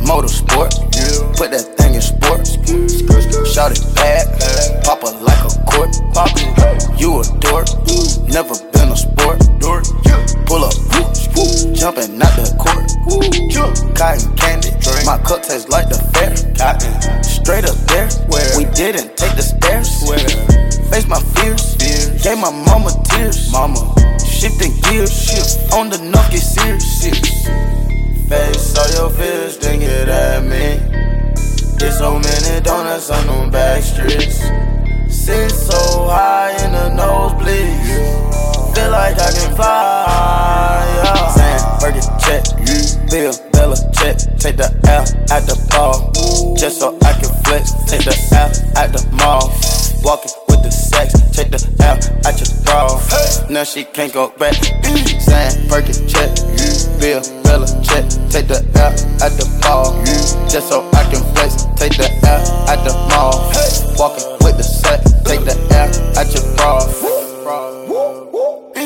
Motorsport, 0.05 0.69
put 1.35 1.49
that 1.49 1.65
thing 1.77 1.95
in 1.95 2.01
sport. 2.01 2.45
Shout 3.47 3.71
it 3.73 3.81
bad, 3.95 4.29
pop 4.85 5.01
it 5.01 5.17
like 5.25 5.41
a 5.41 5.49
court. 5.65 5.97
You 7.01 7.21
a 7.21 7.23
dork, 7.41 7.65
never 8.29 8.53
been 8.69 8.89
a 8.89 8.95
sport. 8.95 9.41
Pull 10.45 10.61
up, 10.61 10.77
jumping 11.73 12.21
out 12.21 12.37
the 12.37 12.53
court. 12.61 12.85
Cotton 13.97 14.29
candy, 14.37 14.69
my 15.07 15.17
cup 15.17 15.41
tastes 15.41 15.67
like 15.69 15.89
the 15.89 15.97
fair. 16.13 16.37
Straight 17.23 17.65
up 17.65 17.77
there, 17.89 18.09
we 18.55 18.65
didn't 18.75 19.17
take 19.17 19.35
the 19.35 19.41
stairs. 19.41 19.89
Face 20.91 21.07
my 21.07 21.19
fears, 21.33 21.75
gave 22.21 22.37
my 22.37 22.51
mama 22.51 22.93
tears. 23.09 23.51
Mama, 23.51 23.91
shifting 24.37 24.79
gears, 24.81 25.11
shift 25.11 25.73
on 25.73 25.89
the 25.89 25.97
knock 25.97 26.29
get 26.29 26.41
serious. 26.41 27.47
Face 28.29 28.77
all 28.77 28.89
your 28.93 29.09
fears, 29.09 29.57
then 29.57 29.79
get 29.79 30.09
at 30.09 30.43
me. 30.43 30.77
Get 31.79 31.93
so 31.93 32.19
many 32.19 32.61
donuts 32.61 33.09
on 33.09 33.25
them 33.25 33.49
back 33.49 33.81
streets. 33.81 34.41
Sit 35.09 35.49
so 35.49 36.07
high 36.07 36.51
in 36.63 36.71
the 36.71 37.01
nosebleeds. 37.01 38.75
Feel 38.75 38.91
like 38.91 39.17
I 39.17 39.31
can 39.33 39.55
fly. 39.55 40.85
Yeah. 41.03 41.27
Saying, 41.37 41.63
Fergie 41.81 42.05
check, 42.21 42.43
Bill 43.09 43.33
Bella 43.51 43.75
check. 43.93 44.17
Take 44.37 44.57
the 44.57 44.69
L 44.87 45.01
at 45.31 45.47
the 45.47 45.57
ball. 45.71 46.13
Just 46.55 46.79
so 46.79 46.95
I 47.01 47.13
can 47.13 47.33
flex. 47.43 47.71
Take 47.85 48.05
the 48.05 48.15
L 48.35 48.51
at 48.77 48.93
the 48.93 49.01
mall. 49.17 49.51
Walking 50.03 50.46
sex. 50.97 51.13
Take 51.35 51.51
the 51.51 51.61
L 51.83 51.97
at 52.25 52.35
your 52.41 52.49
bra. 52.65 52.99
Now 53.49 53.63
she 53.63 53.83
can't 53.83 54.13
go 54.13 54.29
back. 54.37 54.55
Saying, 54.55 55.69
Fergie 55.69 55.97
check, 56.09 56.29
Bill 56.99 57.21
Bella 57.43 57.67
check. 57.83 58.05
Take 58.29 58.47
the 58.47 58.59
L 58.75 58.93
at 59.21 59.33
the 59.37 59.45
ball. 59.61 59.93
Just 60.49 60.69
so 60.69 60.87
I 60.93 61.03
can 61.11 61.21
flex. 61.33 61.65
Take 61.77 61.97
the 61.97 62.09
L 62.25 62.41
at 62.69 62.83
the 62.85 62.93
mall. 63.09 63.35
Walking 63.99 64.27
with 64.43 64.57
the 64.57 64.63
set. 64.63 65.03
Take 65.25 65.43
the 65.45 65.55
L 65.71 65.89
at 66.17 66.27
your 66.33 66.45
bra. 66.55 66.81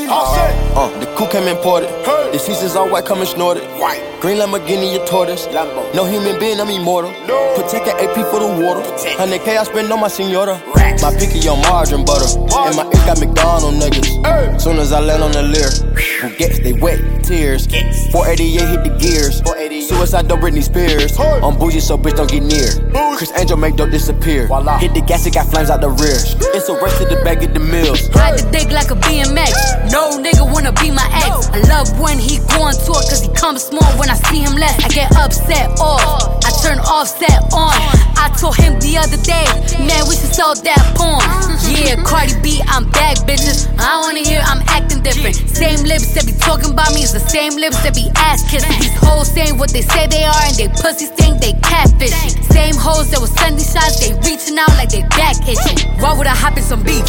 All 0.09 0.35
set. 0.35 0.60
Uh, 0.73 0.89
the 0.99 1.05
coup 1.17 1.27
came 1.27 1.47
imported. 1.47 1.89
The 2.31 2.39
seasons 2.39 2.75
all 2.75 2.89
white, 2.89 3.05
coming 3.05 3.25
snorted. 3.25 3.63
White. 3.79 4.01
Green 4.21 4.37
Lamborghini, 4.37 4.93
your 4.93 5.05
tortoise. 5.05 5.47
Lambo. 5.47 5.83
No 5.93 6.05
human 6.05 6.39
being, 6.39 6.59
I'm 6.59 6.69
immortal. 6.69 7.11
Protect 7.55 7.87
an 7.87 7.95
AP 7.99 8.15
for 8.31 8.39
the 8.39 8.47
water. 8.47 8.81
100K 9.19 9.57
I 9.57 9.63
spend 9.63 9.91
on 9.91 9.99
my 9.99 10.07
senora. 10.07 10.61
My 11.01 11.11
picky 11.17 11.47
on 11.49 11.59
margarine 11.61 12.05
butter. 12.05 12.29
And 12.39 12.75
my 12.77 12.85
ink 13.01 13.07
got 13.07 13.19
McDonald 13.19 13.75
niggas. 13.75 14.61
Soon 14.61 14.77
as 14.77 14.91
I 14.91 14.99
land 14.99 15.23
on 15.23 15.31
the 15.31 15.41
Lear, 15.43 15.69
who 16.21 16.35
gets 16.37 16.59
they 16.59 16.73
wet 16.73 16.99
tears. 17.23 17.65
488 18.11 18.69
hit 18.69 18.83
the 18.83 18.93
gears. 18.99 19.41
Suicide 19.87 20.27
don't 20.27 20.41
Britney 20.41 20.63
Spears. 20.63 21.17
I'm 21.19 21.57
bougie, 21.57 21.79
so 21.79 21.97
bitch 21.97 22.15
don't 22.15 22.29
get 22.29 22.43
near. 22.43 22.69
Criss 23.17 23.31
Angel 23.35 23.57
make 23.57 23.75
dope 23.75 23.91
disappear. 23.91 24.47
Hit 24.77 24.93
the 24.93 25.01
gas, 25.01 25.25
it 25.25 25.33
got 25.33 25.47
flames 25.47 25.69
out 25.69 25.81
the 25.81 25.89
rear. 25.89 26.17
It's 26.53 26.69
a 26.69 26.73
race 26.73 26.97
to 26.99 27.05
the 27.05 27.21
back 27.23 27.41
of 27.43 27.53
the 27.53 27.59
mills. 27.59 28.09
Ride 28.13 28.39
the 28.39 28.49
dick 28.51 28.71
like 28.71 28.91
a 28.91 28.95
BMX. 28.95 29.91
No 29.91 30.17
nigga 30.17 30.45
wanna 30.51 30.71
be 30.73 30.91
my 30.91 31.07
ex. 31.25 31.49
I 31.49 31.59
love 31.67 31.87
when 31.99 32.19
he 32.19 32.37
go 32.53 32.63
on 32.63 32.73
tour 32.73 33.01
cause 33.09 33.21
he 33.21 33.29
comes 33.33 33.63
small. 33.63 33.87
When 33.97 34.09
I 34.09 34.15
see 34.29 34.39
him 34.39 34.53
less, 34.53 34.77
I 34.83 34.89
get 34.89 35.11
upset 35.17 35.69
off. 35.79 36.43
I 36.45 36.51
turn 36.61 36.79
offset 36.79 37.41
on. 37.53 37.73
I 38.21 38.29
told 38.37 38.55
him 38.55 38.77
the 38.79 38.97
other 38.97 39.17
day, 39.25 39.45
man, 39.81 40.05
we 40.07 40.15
should 40.15 40.33
sell 40.33 40.53
that 40.53 40.81
porn. 40.93 41.25
Yeah, 41.73 41.97
Cardi 42.03 42.37
B, 42.41 42.61
I'm 42.67 42.90
back, 42.91 43.17
bitches. 43.27 43.67
I 43.79 43.99
wanna 44.01 44.21
hear 44.21 44.41
I'm 44.43 44.61
acting 44.67 45.01
different. 45.01 45.35
Same 45.49 45.83
lips 45.83 46.13
that 46.13 46.25
be 46.25 46.33
talking 46.33 46.71
about 46.71 46.93
me 46.93 47.03
is 47.03 47.13
the 47.13 47.23
same 47.23 47.55
lips 47.55 47.81
that 47.83 47.95
be 47.95 48.09
ass 48.15 48.43
kissing. 48.49 48.77
These 48.79 48.95
hoes 48.97 49.31
saying 49.31 49.57
what 49.57 49.71
they 49.71 49.81
say 49.81 50.07
they 50.07 50.23
are 50.23 50.43
and 50.47 50.55
they 50.55 50.69
pussies 50.69 51.09
think 51.15 51.41
they 51.41 51.53
catfishing. 51.63 52.37
Same 52.51 52.75
hoes 52.75 53.11
that 53.11 53.19
was 53.19 53.31
sending 53.37 53.63
shots, 53.65 53.99
they 53.99 54.13
reaching 54.27 54.57
out 54.59 54.69
like 54.79 54.89
they 54.89 55.03
back 55.17 55.37
itching. 55.47 55.79
Why 55.99 56.13
would 56.17 56.27
I 56.27 56.35
hop 56.35 56.57
in 56.57 56.63
some 56.63 56.83
beef? 56.83 57.05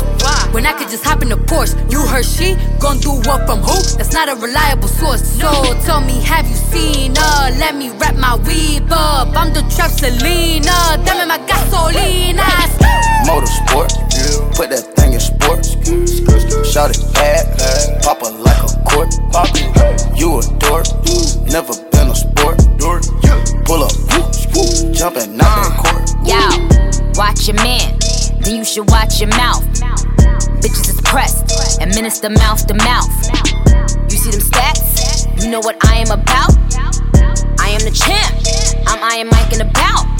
When 0.52 0.66
I 0.66 0.72
could 0.72 0.88
just 0.88 1.04
hop 1.04 1.22
in 1.22 1.28
the 1.28 1.36
Porsche. 1.36 1.74
You 1.90 2.00
heard 2.06 2.24
she 2.24 2.54
gon' 2.78 2.98
do 2.98 3.10
what 3.24 3.46
from 3.46 3.60
who? 3.60 3.76
That's 3.96 4.12
not 4.12 4.28
a 4.28 4.34
reliable 4.36 4.88
source. 4.88 5.22
So 5.40 5.48
tell 5.84 6.00
me, 6.00 6.20
have 6.20 6.46
you 6.46 6.56
seen 6.56 7.14
her? 7.16 7.50
Let 7.59 7.74
me 7.74 7.90
wrap 7.96 8.16
my 8.16 8.36
weave 8.36 8.90
up. 8.92 9.28
I'm 9.36 9.52
the 9.52 9.62
trap 9.74 9.90
Selena. 9.90 11.00
Dame 11.04 11.26
my 11.28 11.38
gasolina. 11.48 12.44
Motorsport, 13.24 13.90
put 14.54 14.70
that 14.70 15.01
sports. 15.43 15.74
Shout 16.73 16.90
it 16.90 17.14
bad, 17.14 18.02
pop 18.02 18.23
it 18.23 18.32
like 18.40 18.62
a 18.62 18.69
court. 18.89 19.12
You 20.16 20.39
a 20.39 20.43
dork, 20.59 20.86
never 21.51 21.74
been 21.90 22.09
a 22.09 22.14
sport. 22.14 22.59
Pull 23.64 23.82
up, 23.85 23.93
jumping 24.93 25.40
out 25.40 25.56
that 25.56 25.74
court. 25.82 26.05
Yo, 26.27 26.40
watch 27.19 27.48
your 27.48 27.56
man, 27.56 27.98
then 28.40 28.56
you 28.56 28.64
should 28.64 28.89
watch 28.90 29.20
your 29.20 29.31
mouth. 29.31 29.64
Bitches 30.62 30.89
is 30.89 31.01
pressed, 31.02 31.81
administer 31.81 32.31
mouth 32.31 32.66
to 32.66 32.74
mouth. 32.74 33.10
You 34.10 34.16
see 34.16 34.31
them 34.31 34.40
stats? 34.40 35.43
You 35.43 35.51
know 35.51 35.60
what 35.60 35.77
I 35.86 35.97
am 35.97 36.10
about? 36.10 36.56
I 37.59 37.70
am 37.70 37.81
the 37.81 37.90
champ. 37.90 38.35
I'm 38.86 39.02
Iron 39.02 39.28
Mike 39.28 39.52
and 39.52 39.62
about. 39.62 40.11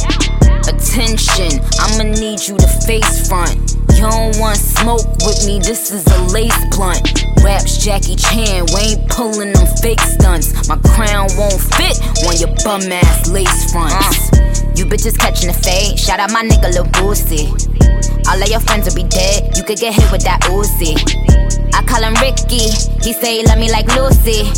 Attention, 0.93 1.59
I'ma 1.81 2.05
need 2.20 2.47
you 2.47 2.55
to 2.59 2.69
face 2.85 3.27
front. 3.27 3.56
You 3.94 4.02
don't 4.02 4.39
want 4.39 4.59
smoke 4.59 5.09
with 5.24 5.47
me, 5.47 5.59
this 5.59 5.90
is 5.90 6.06
a 6.06 6.23
lace 6.35 6.52
blunt. 6.77 7.24
Raps 7.43 7.82
Jackie 7.82 8.14
Chan, 8.14 8.66
we 8.74 8.81
ain't 8.81 9.09
pulling 9.09 9.55
them 9.55 9.66
fake 9.81 10.01
stunts. 10.01 10.69
My 10.69 10.77
crown 10.77 11.28
won't 11.39 11.59
fit 11.59 11.98
on 12.28 12.36
your 12.36 12.55
bum 12.62 12.93
ass 12.93 13.31
lace 13.31 13.73
fronts. 13.73 14.32
Uh. 14.35 14.61
You 14.74 14.86
bitches 14.86 15.19
catching 15.19 15.49
the 15.49 15.55
fade, 15.55 15.99
shout 15.99 16.20
out 16.20 16.32
my 16.32 16.43
nigga 16.43 16.73
Lil 16.73 16.85
Boosie. 16.85 17.49
All 18.28 18.43
of 18.43 18.49
your 18.49 18.61
friends 18.61 18.86
will 18.86 18.94
be 18.94 19.09
dead, 19.09 19.57
you 19.57 19.65
could 19.65 19.78
get 19.78 19.94
hit 19.94 20.11
with 20.11 20.23
that 20.24 20.40
Uzi. 20.43 20.97
I 21.74 21.82
call 21.85 22.03
him 22.03 22.15
Ricky, 22.15 22.70
he 23.03 23.12
say 23.12 23.39
he 23.39 23.47
love 23.47 23.59
me 23.59 23.70
like 23.70 23.86
Lucy. 23.97 24.49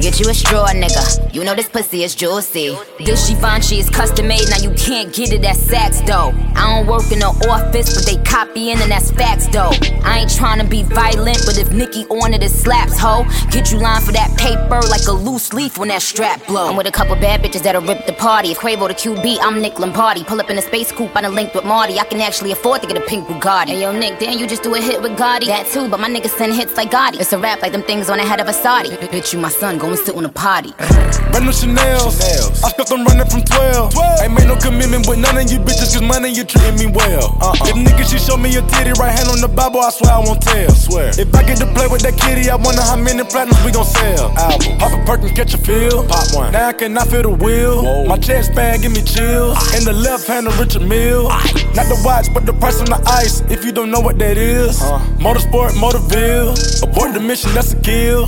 Get 0.00 0.18
you 0.18 0.28
a 0.28 0.34
straw, 0.34 0.66
nigga. 0.68 1.32
You 1.32 1.44
know 1.44 1.54
this 1.54 1.68
pussy 1.68 2.02
is 2.02 2.14
juicy. 2.14 2.76
This 2.98 3.28
Givenchy 3.28 3.78
is 3.78 3.88
custom 3.88 4.28
made, 4.28 4.48
now 4.50 4.58
you 4.58 4.70
can't 4.76 5.12
get 5.14 5.32
it 5.32 5.44
at 5.44 5.56
Saks 5.56 6.04
though. 6.04 6.32
I 6.56 6.76
don't 6.76 6.86
work 6.86 7.10
in 7.12 7.20
the 7.20 7.30
office, 7.48 7.94
but 7.94 8.04
they 8.04 8.22
copying 8.24 8.78
and 8.78 8.90
that's 8.90 9.10
facts 9.12 9.46
though. 9.48 9.72
I 10.04 10.20
ain't 10.20 10.34
trying 10.34 10.60
to 10.60 10.66
be 10.66 10.82
violent, 10.82 11.38
but 11.46 11.58
if 11.58 11.72
Nicki 11.72 12.04
on 12.06 12.34
it, 12.34 12.42
it 12.42 12.50
slaps, 12.50 12.98
ho. 12.98 13.24
Get 13.50 13.72
you 13.72 13.78
lined 13.78 14.04
for 14.04 14.12
that 14.12 14.36
paper 14.36 14.80
like 14.88 15.06
a 15.06 15.12
loose 15.12 15.52
leaf 15.52 15.78
when 15.78 15.88
that 15.88 16.02
strap 16.02 16.44
blow. 16.46 16.68
I'm 16.68 16.76
with 16.76 16.86
a 16.86 16.92
couple 16.92 17.14
bad 17.16 17.42
bitches 17.42 17.62
that'll 17.62 17.82
rip 17.82 18.06
the 18.06 18.12
party. 18.14 18.50
If 18.50 18.58
Quavo 18.58 18.88
the 18.88 18.94
QB, 18.94 19.38
I'm 19.44 19.60
Nick 19.60 19.78
Lombardi. 19.78 20.24
Pull 20.24 20.40
up 20.40 20.48
in 20.48 20.56
a 20.56 20.62
space 20.62 20.90
coupe, 20.90 21.14
I 21.14 21.20
done 21.20 21.34
linked 21.34 21.54
with 21.54 21.66
Marty. 21.66 21.98
I 21.98 22.04
can 22.04 22.18
actually 22.22 22.52
afford 22.52 22.80
to 22.80 22.88
get 22.88 22.96
a 22.96 23.02
pink 23.02 23.28
Bugatti. 23.28 23.66
Hey 23.66 23.82
yo, 23.82 23.92
Nick, 23.92 24.18
then 24.18 24.38
you 24.38 24.46
just 24.46 24.62
do 24.62 24.74
a 24.74 24.80
hit 24.80 25.02
with 25.02 25.18
Gotti. 25.18 25.48
That 25.48 25.66
too, 25.66 25.86
but 25.86 26.00
my 26.00 26.08
niggas 26.08 26.30
send 26.30 26.54
hits 26.54 26.78
like 26.78 26.90
Gotti. 26.90 27.20
It's 27.20 27.30
a 27.34 27.38
rap 27.38 27.60
like 27.60 27.72
them 27.72 27.82
things 27.82 28.08
on 28.08 28.16
the 28.16 28.24
head 28.24 28.40
of 28.40 28.48
a 28.48 28.54
Saudi. 28.54 28.88
Bitch, 28.88 29.34
you 29.34 29.38
my 29.38 29.50
son, 29.50 29.76
go 29.76 29.88
and 29.88 29.98
sit 29.98 30.16
on 30.16 30.24
a 30.24 30.30
potty. 30.30 30.72
Brand 30.72 31.44
new 31.44 31.52
Chanel's. 31.52 32.18
I 32.64 32.70
stuck 32.70 32.88
them 32.88 33.04
running 33.04 33.28
from 33.28 33.42
12. 33.42 33.92
12. 33.92 34.20
Ain't 34.22 34.32
made 34.32 34.48
no 34.48 34.56
commitment 34.56 35.06
with 35.06 35.18
none 35.18 35.36
of 35.36 35.52
you 35.52 35.58
bitches, 35.58 35.92
cause 35.92 36.00
money 36.00 36.30
you 36.32 36.44
treating 36.44 36.78
me 36.78 36.86
well. 36.86 37.36
Uh-uh. 37.42 37.68
If 37.68 37.76
niggas 37.76 38.12
she 38.12 38.18
show 38.18 38.38
me 38.38 38.48
your 38.48 38.64
titty, 38.68 38.92
right 38.96 39.12
hand 39.12 39.28
on 39.28 39.42
the 39.42 39.48
Bible, 39.48 39.80
I 39.80 39.90
swear 39.90 40.12
I 40.12 40.20
won't 40.20 40.40
tell. 40.40 40.70
Swear. 40.70 41.12
If 41.20 41.34
I 41.34 41.42
get 41.42 41.58
to 41.58 41.66
play 41.76 41.86
with 41.88 42.00
that 42.00 42.16
kitty, 42.16 42.48
I 42.48 42.56
wonder 42.56 42.80
how 42.80 42.96
many 42.96 43.20
platinums 43.24 43.60
we 43.60 43.72
gon' 43.72 43.84
sell. 43.84 44.32
Album. 44.40 44.78
Pop 44.78 44.96
a 44.96 45.04
Perkins, 45.04 45.32
catch 45.32 45.52
a 45.52 45.58
feel. 45.58 46.06
Pop 46.08 46.32
one. 46.32 46.52
Now 46.52 46.68
I 46.68 46.72
cannot 46.72 47.08
feel 47.08 47.22
the 47.22 47.30
wheel. 47.44 48.06
My 48.06 48.16
chest 48.16 48.54
band 48.54 48.80
give 48.80 48.92
me 48.92 49.02
In 49.34 49.82
the 49.84 49.92
left 49.92 50.28
hand 50.28 50.46
of 50.46 50.58
Richard 50.60 50.82
Mille. 50.82 51.24
Not 51.24 51.86
the 51.90 52.00
watch, 52.04 52.26
but 52.32 52.46
the 52.46 52.52
price 52.52 52.78
on 52.78 52.86
the 52.86 53.02
ice. 53.06 53.40
If 53.50 53.64
you 53.64 53.72
don't 53.72 53.90
know 53.90 53.98
what 54.00 54.16
that 54.18 54.36
is. 54.38 54.80
Uh. 54.80 55.00
Motorsport, 55.18 55.70
Motorville. 55.72 56.54
Abort 56.84 57.14
the 57.14 57.20
mission, 57.20 57.52
that's 57.52 57.72
a 57.72 57.80
kill. 57.80 58.26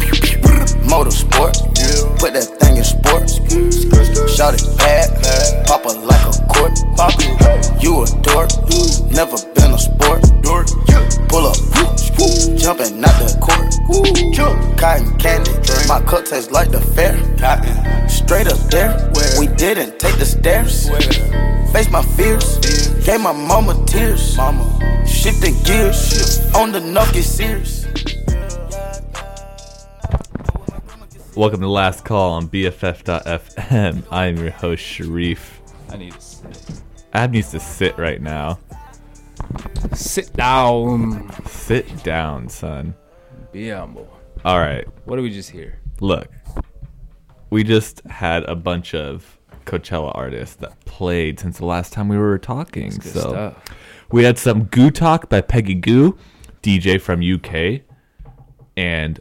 Motorsport, 0.90 1.54
put 2.18 2.32
that 2.32 2.65
thing 2.76 3.58
in 3.58 3.72
sports. 3.72 4.36
Shout 4.36 4.54
it 4.54 4.78
bad, 4.78 5.66
pop 5.66 5.84
it 5.86 5.96
like 6.04 6.24
a 6.26 6.32
court. 6.46 6.78
You 7.82 8.02
a 8.02 8.06
dork, 8.22 8.50
never 9.10 9.36
been 9.54 9.72
a 9.72 9.78
sport. 9.78 10.22
Pull 11.28 11.46
up, 11.46 11.56
jumping 12.58 13.04
out 13.04 13.16
the 13.20 13.36
court. 13.40 13.72
Cotton 14.78 15.16
candy, 15.18 15.52
my 15.88 16.00
cup 16.02 16.24
tastes 16.24 16.50
like 16.50 16.70
the 16.70 16.80
fair. 16.80 17.16
Straight 18.08 18.46
up 18.48 18.58
there, 18.70 19.10
we 19.38 19.46
didn't 19.46 19.98
take 19.98 20.18
the 20.18 20.26
stairs. 20.26 20.88
Face 21.72 21.90
my 21.90 22.02
fears, 22.02 22.58
gave 23.04 23.20
my 23.20 23.32
mama 23.32 23.74
tears. 23.86 24.38
Shifting 25.06 25.54
gears, 25.62 26.52
on 26.54 26.72
the 26.72 26.80
knock 26.80 27.12
get 27.12 27.24
serious. 27.24 27.86
Welcome 31.36 31.60
to 31.60 31.68
Last 31.68 32.02
Call 32.02 32.32
on 32.32 32.48
BFF.FM. 32.48 34.04
I 34.10 34.24
am 34.24 34.38
your 34.38 34.52
host, 34.52 34.82
Sharif. 34.82 35.60
I 35.90 35.98
need 35.98 36.14
to 36.14 36.20
sit. 36.22 36.82
Ab 37.12 37.32
needs 37.32 37.50
to 37.50 37.60
sit 37.60 37.98
right 37.98 38.22
now. 38.22 38.58
Sit 39.92 40.32
down. 40.32 41.30
Sit 41.44 42.02
down, 42.02 42.48
son. 42.48 42.94
Be 43.52 43.68
humble. 43.68 44.08
All 44.46 44.58
right. 44.58 44.86
What 45.04 45.16
do 45.16 45.22
we 45.22 45.28
just 45.28 45.50
hear? 45.50 45.78
Look, 46.00 46.28
we 47.50 47.62
just 47.64 48.00
had 48.06 48.44
a 48.44 48.56
bunch 48.56 48.94
of 48.94 49.38
Coachella 49.66 50.16
artists 50.16 50.56
that 50.56 50.82
played 50.86 51.38
since 51.38 51.58
the 51.58 51.66
last 51.66 51.92
time 51.92 52.08
we 52.08 52.16
were 52.16 52.38
talking. 52.38 52.90
So 52.92 53.20
stuff. 53.20 53.64
we 54.10 54.24
had 54.24 54.38
some 54.38 54.64
Gou 54.64 54.90
Talk 54.90 55.28
by 55.28 55.42
Peggy 55.42 55.74
Gou, 55.74 56.16
DJ 56.62 56.98
from 56.98 57.20
UK, 57.20 57.82
and 58.74 59.20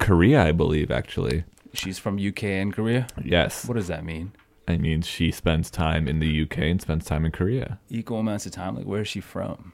Korea, 0.00 0.42
I 0.42 0.50
believe, 0.52 0.90
actually. 0.90 1.44
She's 1.72 1.98
from 1.98 2.16
UK 2.18 2.42
and 2.44 2.72
Korea? 2.74 3.06
Yes. 3.24 3.64
What 3.66 3.74
does 3.74 3.86
that 3.86 4.04
mean? 4.04 4.32
I 4.66 4.76
mean, 4.76 5.02
she 5.02 5.30
spends 5.30 5.70
time 5.70 6.08
in 6.08 6.18
the 6.18 6.42
UK 6.42 6.58
and 6.58 6.80
spends 6.82 7.04
time 7.04 7.24
in 7.24 7.30
Korea. 7.32 7.78
Equal 7.88 8.18
amounts 8.18 8.46
of 8.46 8.52
time. 8.52 8.76
Like, 8.76 8.86
where 8.86 9.02
is 9.02 9.08
she 9.08 9.20
from? 9.20 9.72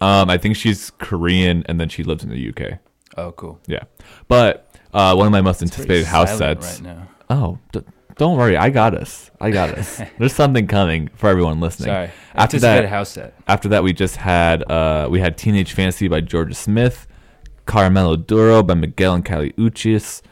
Um, 0.00 0.30
I 0.30 0.38
think 0.38 0.56
she's 0.56 0.90
Korean 0.98 1.64
and 1.66 1.80
then 1.80 1.88
she 1.88 2.02
lives 2.04 2.22
in 2.22 2.30
the 2.30 2.48
UK. 2.50 2.78
Oh, 3.16 3.32
cool. 3.32 3.58
Yeah, 3.66 3.82
but 4.28 4.76
uh, 4.92 5.14
one 5.16 5.26
of 5.26 5.32
my 5.32 5.40
most 5.40 5.60
It's 5.62 5.72
anticipated 5.72 6.06
house 6.06 6.38
sets. 6.38 6.74
right 6.74 6.82
now. 6.82 7.08
Oh, 7.28 7.58
d- 7.72 7.80
don't 8.16 8.36
worry, 8.36 8.56
I 8.56 8.70
got 8.70 8.94
us. 8.94 9.30
I 9.40 9.50
got 9.50 9.70
us. 9.70 10.00
There's 10.18 10.32
something 10.34 10.68
coming 10.68 11.08
for 11.14 11.28
everyone 11.28 11.58
listening. 11.58 11.88
Sorry. 11.88 12.10
After 12.34 12.60
that, 12.60 12.84
house 12.88 13.10
set. 13.10 13.34
After 13.48 13.68
that, 13.70 13.82
we 13.82 13.92
just 13.92 14.16
had 14.16 14.62
uh, 14.70 15.08
we 15.10 15.18
had 15.18 15.36
Teenage 15.36 15.72
Fantasy 15.72 16.06
by 16.06 16.20
Jorja 16.20 16.54
Smith, 16.54 17.07
Caramelo 17.68 18.16
Duro 18.26 18.62
by 18.62 18.72
Miguel 18.72 19.12
and 19.12 19.24
Kali 19.24 19.52
Uchis, 19.52 20.22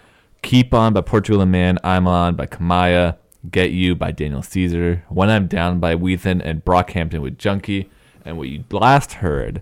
Keep 0.40 0.72
On 0.72 0.94
by 0.94 1.02
Portugal 1.02 1.40
the 1.40 1.46
Man, 1.46 1.78
I'm 1.84 2.08
On 2.08 2.34
by 2.34 2.46
Kamaiyah, 2.46 3.18
Get 3.50 3.72
You 3.72 3.94
by 3.94 4.10
Daniel 4.10 4.42
Caesar, 4.42 5.04
When 5.10 5.28
I'm 5.28 5.46
Down 5.46 5.78
by 5.78 5.94
Whethan 5.94 6.40
and 6.42 6.64
Brockhampton 6.64 7.20
with 7.20 7.36
Junkie, 7.36 7.90
and 8.24 8.38
what 8.38 8.48
you 8.48 8.64
last 8.70 9.12
heard 9.14 9.60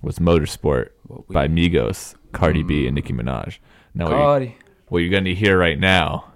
was 0.00 0.20
Motorsport 0.20 0.88
by 1.28 1.48
Migos, 1.48 2.14
Cardi 2.32 2.62
B, 2.62 2.86
and 2.86 2.94
Nicki 2.94 3.12
Minaj. 3.12 3.58
Now, 3.94 4.10
what, 4.10 4.42
you, 4.42 4.52
what 4.88 4.98
you're 5.00 5.10
going 5.10 5.26
to 5.26 5.34
hear 5.34 5.58
right 5.58 5.78
now, 5.78 6.32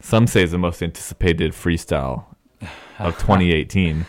some 0.00 0.26
say 0.26 0.42
is 0.42 0.52
the 0.52 0.58
most 0.58 0.82
anticipated 0.82 1.52
freestyle 1.52 2.24
of 2.98 3.18
2018. 3.18 4.06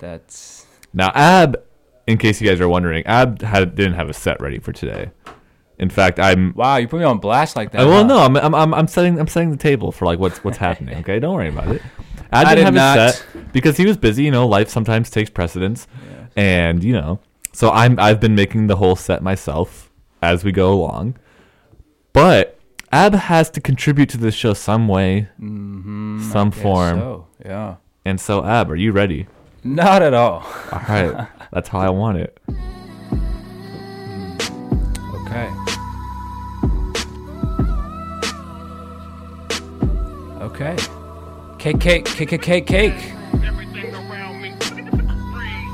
That's 0.00 0.66
Now, 0.92 1.12
Ab, 1.14 1.62
in 2.06 2.18
case 2.18 2.40
you 2.40 2.48
guys 2.48 2.60
are 2.60 2.68
wondering, 2.68 3.04
Ab 3.06 3.42
had, 3.42 3.74
didn't 3.74 3.94
have 3.94 4.08
a 4.08 4.12
set 4.14 4.40
ready 4.40 4.58
for 4.58 4.72
today. 4.72 5.10
In 5.78 5.88
fact, 5.90 6.18
I'm. 6.20 6.52
Wow, 6.54 6.76
you 6.76 6.86
put 6.86 6.98
me 7.00 7.04
on 7.04 7.18
blast 7.18 7.56
like 7.56 7.72
that. 7.72 7.82
Uh, 7.82 7.86
well, 7.88 8.02
huh? 8.02 8.06
no, 8.06 8.18
I'm, 8.18 8.36
I'm 8.36 8.54
I'm 8.54 8.74
I'm 8.74 8.86
setting 8.86 9.18
I'm 9.18 9.26
setting 9.26 9.50
the 9.50 9.56
table 9.56 9.90
for 9.90 10.04
like 10.04 10.18
what's 10.18 10.44
what's 10.44 10.58
happening. 10.58 10.96
Okay, 10.98 11.18
don't 11.18 11.34
worry 11.34 11.48
about 11.48 11.68
it. 11.68 11.82
I 12.32 12.42
I 12.42 12.54
didn't 12.54 12.56
did 12.56 12.64
have 12.64 12.74
not. 12.74 12.98
it 12.98 13.12
set 13.14 13.52
because 13.52 13.76
he 13.76 13.86
was 13.86 13.96
busy. 13.96 14.22
You 14.24 14.30
know, 14.30 14.46
life 14.46 14.68
sometimes 14.68 15.10
takes 15.10 15.28
precedence, 15.30 15.88
and 16.36 16.84
you 16.84 16.92
know, 16.92 17.18
so 17.52 17.70
I'm 17.70 17.98
I've 17.98 18.20
been 18.20 18.34
making 18.34 18.68
the 18.68 18.76
whole 18.76 18.94
set 18.96 19.22
myself 19.22 19.90
as 20.22 20.44
we 20.44 20.52
go 20.52 20.72
along. 20.72 21.16
But 22.12 22.58
Ab 22.92 23.14
has 23.14 23.50
to 23.50 23.60
contribute 23.60 24.08
to 24.10 24.18
this 24.18 24.34
show 24.34 24.54
some 24.54 24.86
way, 24.86 25.28
Mhm, 25.40 26.20
I 26.20 26.22
some 26.32 26.50
form. 26.50 26.98
so, 27.00 27.26
yeah. 27.44 27.76
And 28.04 28.20
so, 28.20 28.44
Ab, 28.44 28.70
are 28.70 28.76
you 28.76 28.92
ready? 28.92 29.26
Not 29.64 30.02
at 30.02 30.12
all. 30.12 30.44
All 30.72 30.80
right, 30.88 31.28
that's 31.52 31.68
how 31.68 31.80
I 31.80 31.90
want 31.90 32.18
it. 32.18 32.38
Okay. 35.14 35.50
Okay. 40.40 40.76
Cake, 41.58 41.80
cake, 41.80 42.04
cake, 42.06 42.28
cake, 42.28 42.42
cake, 42.42 42.66
cake. 42.66 43.12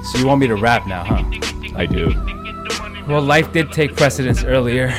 So 0.04 0.18
you 0.18 0.26
want 0.26 0.40
me 0.40 0.46
to 0.48 0.56
rap 0.56 0.86
now, 0.86 1.04
huh? 1.04 1.24
I 1.76 1.86
do. 1.86 2.12
Well, 3.06 3.22
life 3.22 3.52
did 3.52 3.72
take 3.72 3.96
precedence 3.96 4.44
earlier. 4.44 4.92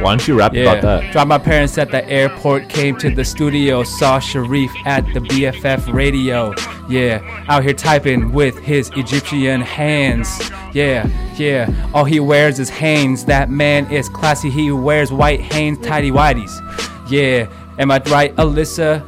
Why 0.00 0.10
don't 0.10 0.26
you 0.26 0.38
rap 0.38 0.54
about 0.54 0.82
that? 0.82 1.12
Dropped 1.12 1.28
my 1.28 1.38
parents 1.38 1.78
at 1.78 1.90
the 1.90 2.06
airport, 2.08 2.68
came 2.68 2.96
to 2.98 3.10
the 3.10 3.24
studio, 3.24 3.82
saw 3.84 4.18
Sharif 4.18 4.70
at 4.84 5.04
the 5.14 5.20
BFF 5.20 5.92
radio. 5.92 6.54
Yeah, 6.88 7.20
out 7.48 7.62
here 7.62 7.72
typing 7.72 8.32
with 8.32 8.58
his 8.58 8.90
Egyptian 8.96 9.60
hands. 9.60 10.50
Yeah, 10.72 11.08
yeah, 11.36 11.72
all 11.94 12.04
he 12.04 12.20
wears 12.20 12.58
is 12.58 12.68
Hanes. 12.68 13.24
That 13.24 13.50
man 13.50 13.90
is 13.90 14.08
classy, 14.08 14.50
he 14.50 14.70
wears 14.72 15.12
white 15.12 15.40
Hanes 15.40 15.78
tidy 15.78 16.10
whities. 16.10 16.52
Yeah, 17.08 17.48
am 17.78 17.90
I 17.90 18.02
right, 18.06 18.34
Alyssa? 18.36 19.02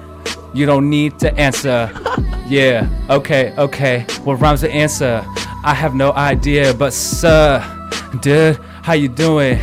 You 0.54 0.66
don't 0.66 0.88
need 0.88 1.18
to 1.20 1.34
answer. 1.34 1.90
Yeah, 2.48 2.88
okay, 3.10 3.52
okay. 3.58 4.06
What 4.22 4.34
rhymes 4.40 4.60
the 4.60 4.70
answer? 4.70 5.24
I 5.64 5.74
have 5.74 5.96
no 5.96 6.12
idea, 6.12 6.72
but 6.72 6.92
sir, 6.92 7.60
dude, 8.22 8.56
how 8.82 8.92
you 8.92 9.08
doing? 9.08 9.58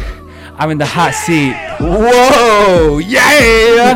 I'm 0.57 0.69
in 0.69 0.77
the 0.77 0.85
hot 0.85 1.13
seat. 1.13 1.53
Whoa, 1.79 2.99
yeah! 2.99 3.95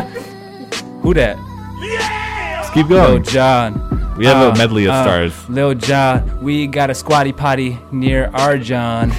Who 1.02 1.14
that? 1.14 1.38
Let's 1.80 2.70
keep 2.70 2.88
going. 2.88 3.14
Lil 3.14 3.22
Jon. 3.22 4.16
We 4.16 4.26
have 4.26 4.48
a 4.48 4.50
uh, 4.50 4.56
medley 4.56 4.86
of 4.86 4.90
uh, 4.90 5.02
stars. 5.04 5.48
Lil 5.48 5.74
Jon, 5.74 6.42
we 6.42 6.66
got 6.66 6.90
a 6.90 6.94
squatty 6.94 7.32
potty 7.32 7.78
near 7.92 8.26
our 8.34 8.58
John. 8.58 9.12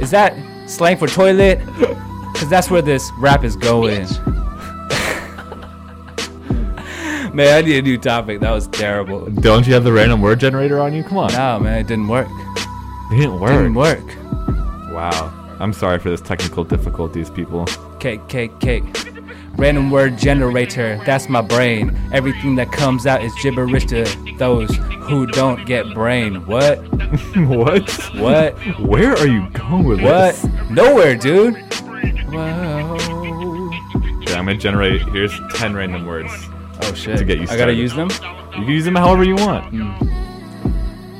Is 0.00 0.10
that 0.12 0.34
slang 0.68 0.96
for 0.96 1.06
toilet? 1.06 1.60
Cause 2.34 2.48
that's 2.48 2.70
where 2.70 2.82
this 2.82 3.12
rap 3.18 3.44
is 3.44 3.54
going. 3.56 4.02
man, 7.34 7.54
I 7.54 7.60
need 7.60 7.78
a 7.78 7.82
new 7.82 7.98
topic. 7.98 8.40
That 8.40 8.52
was 8.52 8.66
terrible. 8.68 9.26
Don't 9.26 9.66
you 9.66 9.74
have 9.74 9.84
the 9.84 9.92
random 9.92 10.22
word 10.22 10.40
generator 10.40 10.80
on 10.80 10.94
you? 10.94 11.04
Come 11.04 11.18
on. 11.18 11.32
No, 11.32 11.60
man, 11.60 11.78
it 11.78 11.86
didn't 11.86 12.08
work. 12.08 12.28
It 13.12 13.16
didn't 13.16 13.38
work. 13.38 13.50
Didn't 13.50 13.74
work. 13.74 14.06
Wow. 14.92 15.41
I'm 15.62 15.72
sorry 15.72 16.00
for 16.00 16.10
this 16.10 16.20
technical 16.20 16.64
difficulties, 16.64 17.30
people. 17.30 17.66
Cake, 18.00 18.26
cake, 18.26 18.58
cake. 18.58 18.82
Random 19.54 19.92
word 19.92 20.18
generator, 20.18 21.00
that's 21.06 21.28
my 21.28 21.40
brain. 21.40 21.96
Everything 22.12 22.56
that 22.56 22.72
comes 22.72 23.06
out 23.06 23.22
is 23.22 23.32
gibberish 23.40 23.86
to 23.86 24.04
those 24.38 24.74
who 25.02 25.24
don't 25.28 25.64
get 25.64 25.94
brain. 25.94 26.44
What? 26.46 26.78
what? 27.36 27.88
What? 28.16 28.58
Where 28.80 29.12
are 29.12 29.26
you 29.28 29.48
going 29.50 29.84
with 29.84 30.00
What? 30.02 30.34
this? 30.34 30.42
What? 30.44 30.70
Nowhere, 30.72 31.14
dude. 31.14 31.54
Okay, 34.24 34.34
I'm 34.34 34.46
gonna 34.46 34.56
generate. 34.56 35.02
Here's 35.10 35.32
ten 35.54 35.74
random 35.74 36.06
words. 36.06 36.32
Oh 36.82 36.92
shit! 36.94 37.18
To 37.18 37.24
get 37.24 37.38
you 37.38 37.46
started. 37.46 37.62
I 37.62 37.66
gotta 37.66 37.74
use 37.74 37.94
them? 37.94 38.08
You 38.10 38.64
can 38.64 38.66
use 38.66 38.84
them 38.84 38.96
however 38.96 39.22
you 39.22 39.36
want. 39.36 39.72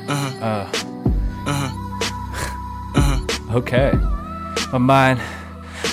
Uh 0.09 0.15
huh. 0.15 0.45
Uh 0.45 0.65
huh. 1.45 1.71
Uh 2.95 3.17
huh. 3.17 3.57
okay. 3.57 3.93
My 4.73 4.79
mind, 4.79 5.21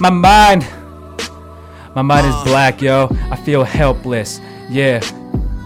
my 0.00 0.08
mind, 0.10 0.66
my 1.94 2.00
mind 2.02 2.26
is 2.26 2.34
black, 2.44 2.80
yo. 2.80 3.08
I 3.30 3.36
feel 3.36 3.62
helpless. 3.64 4.40
Yeah. 4.68 5.00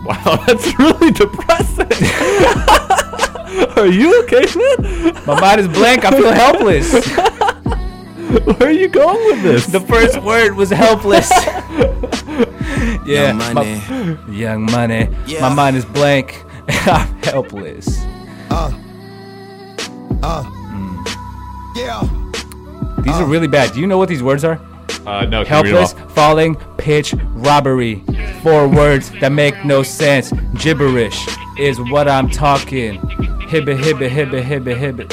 Wow, 0.04 0.36
that's 0.46 0.66
really 0.78 1.12
depressing. 1.12 1.88
Are 3.78 3.86
you 3.86 4.22
okay, 4.24 4.44
man? 4.54 5.14
My 5.26 5.40
mind 5.40 5.60
is 5.62 5.68
blank. 5.68 6.04
I 6.04 6.10
feel 6.10 6.30
helpless. 6.30 6.92
Where 8.58 8.68
are 8.68 8.70
you 8.70 8.86
going 8.88 9.24
with 9.24 9.42
this? 9.42 9.64
The 9.64 9.80
first 9.80 10.20
word 10.22 10.56
was 10.56 10.68
helpless. 10.68 11.30
yeah, 13.06 13.28
Young 13.32 13.38
my- 13.38 13.52
Money. 13.54 14.18
young 14.28 14.62
money. 14.70 15.08
Yeah. 15.26 15.40
My 15.40 15.54
mind 15.54 15.76
is 15.78 15.86
blank. 15.86 16.44
I'm 16.68 17.08
helpless. 17.22 18.04
Uh. 18.50 18.70
Uh. 20.22 20.44
Yeah. 21.76 22.02
These 23.02 23.16
are 23.16 23.26
really 23.26 23.48
bad. 23.48 23.72
Do 23.72 23.80
you 23.80 23.86
know 23.86 23.98
what 23.98 24.08
these 24.08 24.22
words 24.22 24.44
are? 24.44 24.60
Uh, 25.06 25.26
no. 25.26 25.44
can 25.44 25.66
you 25.66 25.72
read 25.74 25.90
'em 25.90 25.96
Helpless, 25.96 26.14
falling, 26.14 26.54
pitch, 26.78 27.14
robbery. 27.34 28.02
Four 28.42 28.68
words 28.68 29.10
that 29.20 29.32
make 29.32 29.64
no 29.64 29.82
sense. 29.82 30.32
Gibberish 30.54 31.18
is 31.58 31.78
what 31.90 32.08
I'm 32.08 32.30
talking. 32.30 32.98
Hibbit, 33.48 33.78
hibbit, 33.78 34.10
hibbit, 34.10 34.42
hibbit, 34.42 34.78
hibbit. 34.78 35.10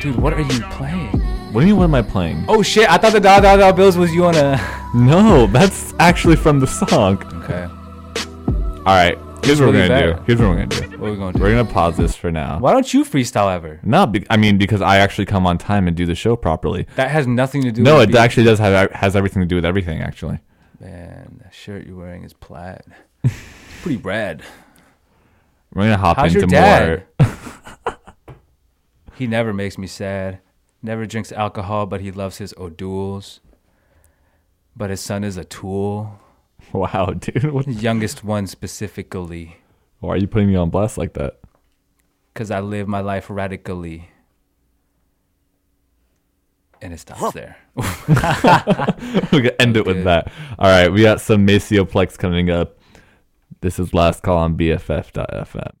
Dude, 0.00 0.16
what 0.16 0.32
are 0.32 0.40
you 0.40 0.60
playing? 0.70 1.08
What 1.52 1.62
do 1.62 1.66
you 1.66 1.72
mean? 1.74 1.78
What 1.78 1.84
am 1.84 1.94
I 1.94 2.02
playing? 2.02 2.44
Oh 2.48 2.62
shit! 2.62 2.88
I 2.90 2.98
thought 2.98 3.12
the 3.12 3.20
Dollar 3.20 3.42
Dollar 3.42 3.72
Bills 3.72 3.96
was 3.96 4.14
you 4.14 4.26
on 4.26 4.34
a. 4.36 4.60
No, 4.94 5.46
that's 5.46 5.92
actually 5.98 6.36
from 6.36 6.60
the 6.60 6.66
song. 6.66 7.22
Okay. 7.44 7.68
All 8.86 8.94
right. 8.94 9.18
Here's 9.44 9.60
what 9.60 9.72
we're 9.72 9.88
gonna 9.88 10.14
do. 10.16 10.22
Here's 10.26 10.38
what 10.40 10.48
we're 10.50 10.66
gonna 10.66 10.66
do. 10.66 10.98
What 10.98 11.08
are 11.08 11.10
we 11.12 11.16
gonna 11.16 11.32
do? 11.32 11.42
We're 11.42 11.50
gonna 11.56 11.64
pause 11.72 11.96
this 11.96 12.14
for 12.14 12.30
now. 12.30 12.58
Why 12.58 12.72
don't 12.72 12.92
you 12.92 13.02
freestyle 13.04 13.50
ever? 13.54 13.80
No, 13.82 14.06
be- 14.06 14.26
I 14.28 14.36
mean 14.36 14.58
because 14.58 14.82
I 14.82 14.98
actually 14.98 15.24
come 15.24 15.46
on 15.46 15.56
time 15.56 15.88
and 15.88 15.96
do 15.96 16.04
the 16.04 16.14
show 16.14 16.36
properly. 16.36 16.86
That 16.96 17.10
has 17.10 17.26
nothing 17.26 17.62
to 17.62 17.72
do. 17.72 17.80
With 17.82 17.88
everything. 17.88 17.94
No, 17.94 17.98
with 18.00 18.08
it 18.10 18.12
being- 18.12 18.24
actually 18.24 18.44
does 18.44 18.58
have 18.58 18.90
has 18.92 19.16
everything 19.16 19.40
to 19.40 19.46
do 19.46 19.54
with 19.54 19.64
everything. 19.64 20.02
Actually, 20.02 20.38
Man, 20.80 21.40
that 21.42 21.54
shirt 21.54 21.86
you're 21.86 21.96
wearing 21.96 22.24
is 22.24 22.32
plaid. 22.34 22.82
Pretty 23.82 23.96
rad. 23.96 24.42
we're 25.72 25.84
gonna 25.84 25.96
hop 25.96 26.18
How's 26.18 26.34
into 26.34 26.40
your 26.40 26.48
dad? 26.48 27.04
more. 27.18 27.96
He 29.14 29.26
never 29.26 29.52
makes 29.54 29.78
me 29.78 29.86
sad. 29.86 30.40
Never 30.82 31.06
drinks 31.06 31.32
alcohol, 31.32 31.86
but 31.86 32.00
he 32.00 32.12
loves 32.12 32.38
his 32.38 32.54
O'Douls. 32.58 33.40
But 34.76 34.90
his 34.90 35.00
son 35.00 35.24
is 35.24 35.36
a 35.36 35.44
tool. 35.44 36.20
Wow, 36.72 37.06
dude. 37.06 37.50
What, 37.52 37.66
Youngest 37.66 38.24
one 38.24 38.46
specifically. 38.46 39.56
why 40.00 40.10
are 40.10 40.16
you 40.16 40.26
putting 40.26 40.48
me 40.48 40.56
on 40.56 40.70
blast 40.70 40.98
like 40.98 41.14
that? 41.14 41.40
Because 42.32 42.50
I 42.50 42.60
live 42.60 42.86
my 42.86 43.00
life 43.00 43.30
radically. 43.30 44.10
And 46.80 46.92
it 46.92 47.00
stops 47.00 47.32
there. 47.32 47.56
we 47.76 49.42
can 49.42 49.50
end 49.58 49.76
it 49.76 49.86
with 49.86 50.04
that. 50.04 50.30
All 50.58 50.70
right, 50.70 50.92
we 50.92 51.02
got 51.02 51.20
some 51.20 51.44
Maceo 51.44 51.84
Plex 51.84 52.16
coming 52.16 52.50
up. 52.50 52.78
This 53.60 53.80
is 53.80 53.92
last 53.92 54.22
call 54.22 54.36
on 54.38 54.56
BFF.FM. 54.56 55.72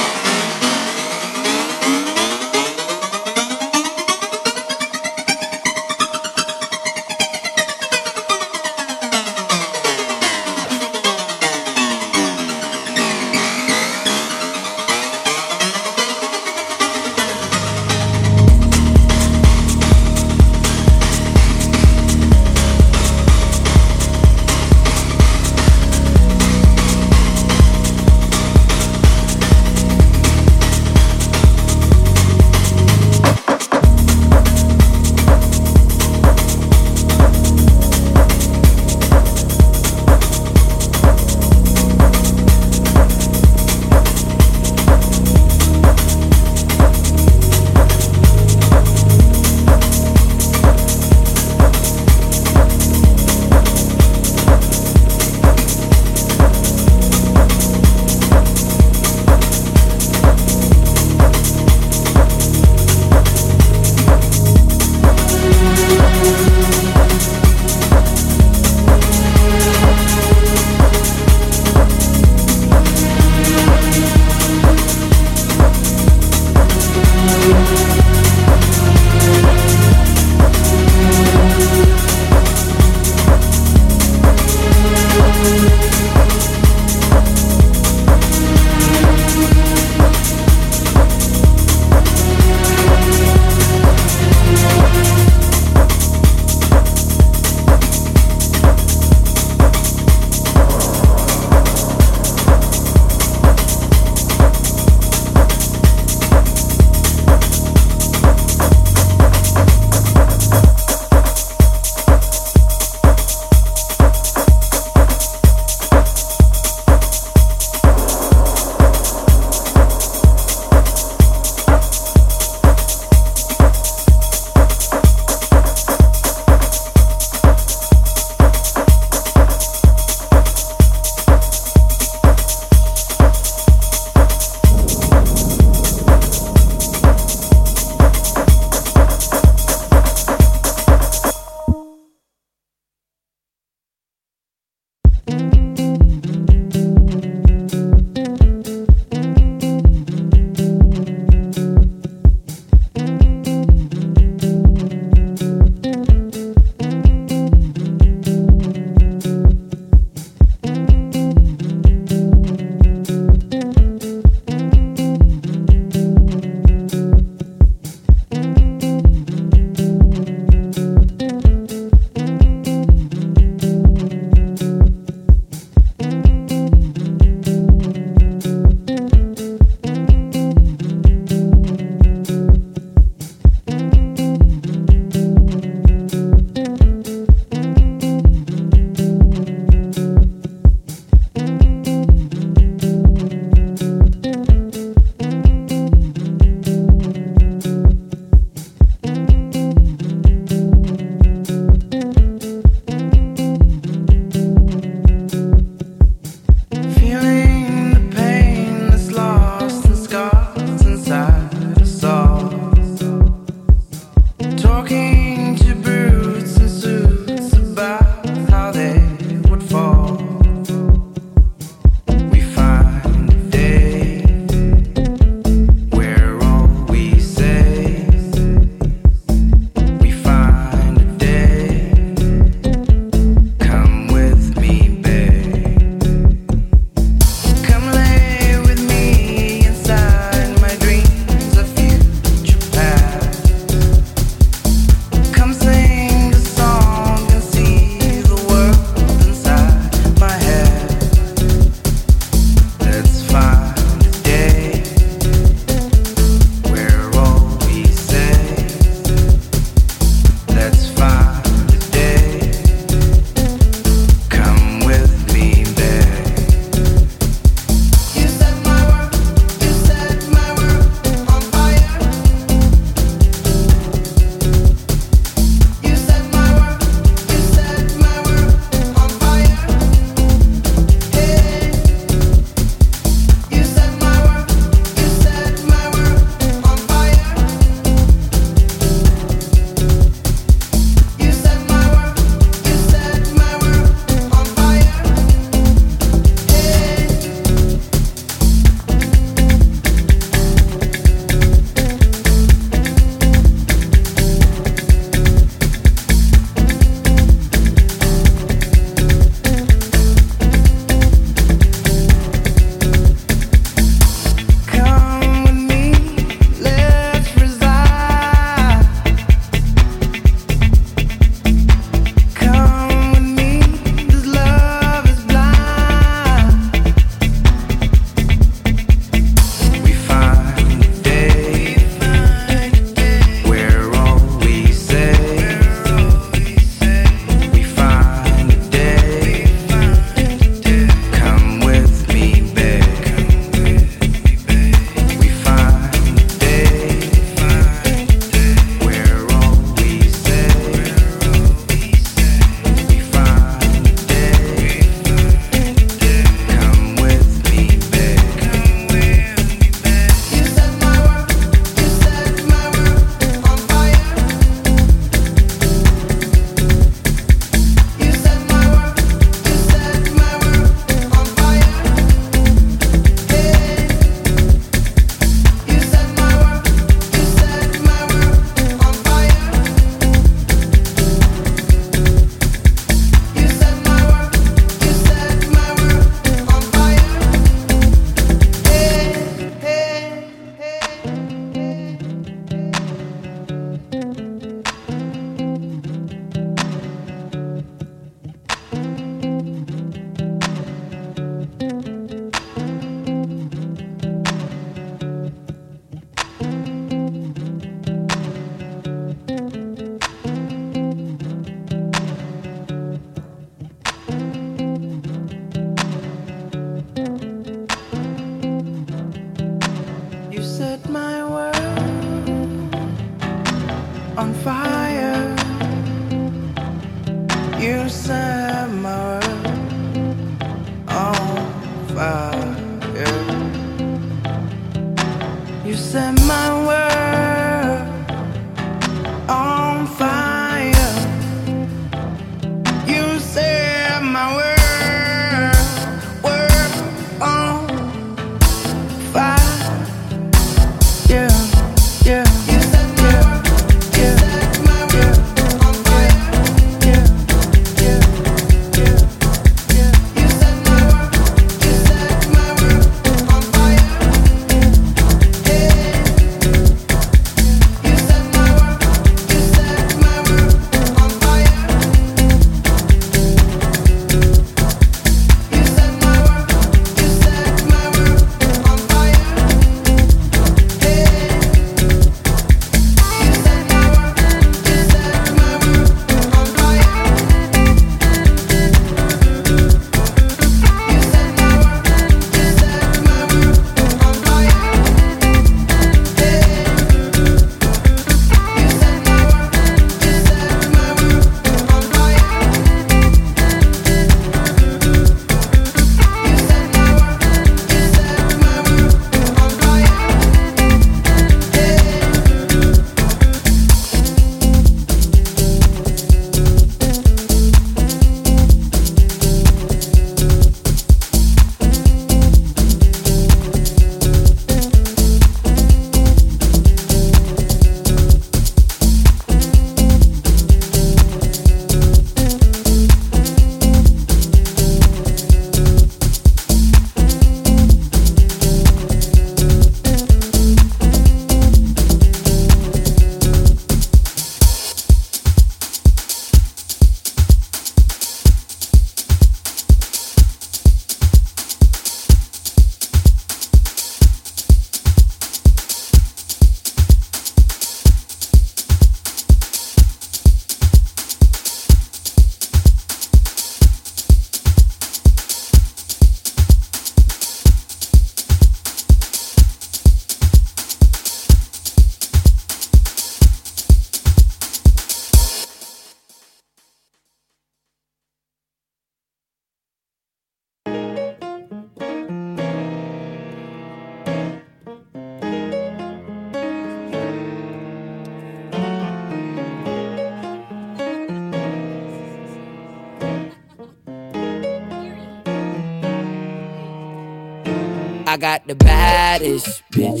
I 598.16 598.18
got 598.18 598.46
the 598.46 598.54
baddest 598.54 599.62
bitch. 599.72 600.00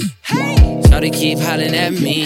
Shawty 0.88 1.12
keep 1.12 1.38
hollering 1.38 1.74
at 1.74 1.92
me. 1.92 2.24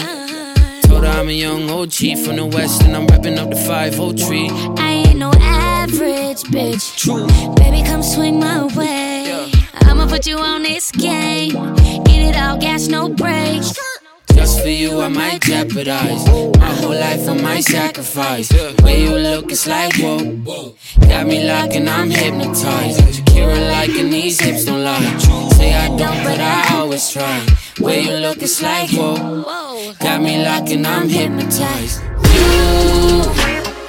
Told 0.83 1.03
her 1.03 1.09
I'm 1.09 1.27
a 1.27 1.33
young 1.33 1.69
OG 1.69 2.17
from 2.23 2.37
the 2.37 2.49
west 2.49 2.83
and 2.83 2.95
I'm 2.95 3.07
repping 3.07 3.37
up 3.37 3.49
the 3.49 3.57
503. 3.57 4.49
I 4.77 4.89
ain't 5.05 5.17
no 5.17 5.33
average 5.35 6.43
bitch. 6.43 6.95
True. 6.97 7.27
Baby, 7.55 7.83
come 7.85 8.03
swing 8.03 8.39
my 8.39 8.67
way. 8.73 9.51
I'ma 9.81 10.07
put 10.07 10.25
you 10.25 10.37
on 10.37 10.63
this 10.63 10.93
game. 10.93 11.51
Get 12.05 12.21
it 12.29 12.37
all, 12.37 12.57
gas, 12.57 12.87
no 12.87 13.09
brakes. 13.09 13.77
Just 14.33 14.61
for 14.61 14.69
you, 14.69 15.01
I 15.01 15.09
might 15.09 15.41
jeopardize. 15.41 16.25
My 16.57 16.73
whole 16.79 16.95
life, 16.95 17.27
I 17.27 17.33
might 17.33 17.65
sacrifice. 17.65 18.49
Way 18.81 19.03
you 19.03 19.17
look, 19.17 19.51
it's 19.51 19.67
like 19.67 19.93
whoa. 19.97 20.73
Got 21.01 21.27
me 21.27 21.45
locked 21.45 21.75
and 21.75 21.89
I'm 21.89 22.09
hypnotized. 22.09 23.30
Shakira 23.41 23.71
liking 23.71 24.09
these 24.09 24.39
hips 24.39 24.65
don't 24.65 24.83
lie. 24.83 25.17
Say 25.55 25.73
I 25.73 25.87
don't, 25.87 26.23
but 26.23 26.39
I 26.39 26.75
always 26.77 27.09
try. 27.09 27.45
Way 27.79 28.01
you 28.03 28.13
look, 28.13 28.41
it's 28.41 28.61
like 28.61 28.89
whoa. 28.91 29.93
Got 29.99 30.21
me 30.21 30.43
locked 30.43 30.69
and 30.69 30.85
I'm 30.85 31.09
hypnotized. 31.09 32.01
You, 32.33 33.25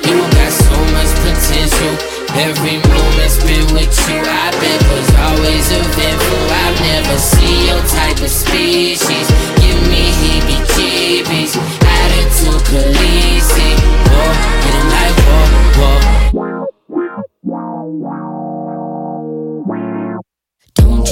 you 0.08 0.16
got 0.36 0.52
so 0.52 0.76
much 0.96 1.12
potential. 1.24 1.94
Every 2.34 2.78
moment 2.88 3.30
spent 3.30 3.72
with 3.72 3.92
you, 4.08 4.20
I 4.24 4.50
bet 4.56 4.80
was 4.88 5.08
always 5.20 5.70
eventful. 5.70 6.44
I've 6.64 6.80
never 6.80 7.18
seen 7.18 7.66
your 7.68 7.82
type 7.88 8.20
of 8.22 8.30
species. 8.30 9.28
Give 9.60 9.80
me 9.92 10.08
heebie-jeebies, 10.20 11.56
attitude 11.84 12.62
Khaleesi. 12.72 13.70
Whoa, 14.08 14.32
and 14.64 14.74
I'm 14.80 14.88
like 14.88 15.16
whoa, 15.26 15.98
whoa. 16.32 18.21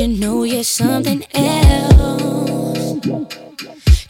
You 0.00 0.08
know 0.08 0.44
you're 0.44 0.64
something 0.64 1.22
else? 1.34 2.92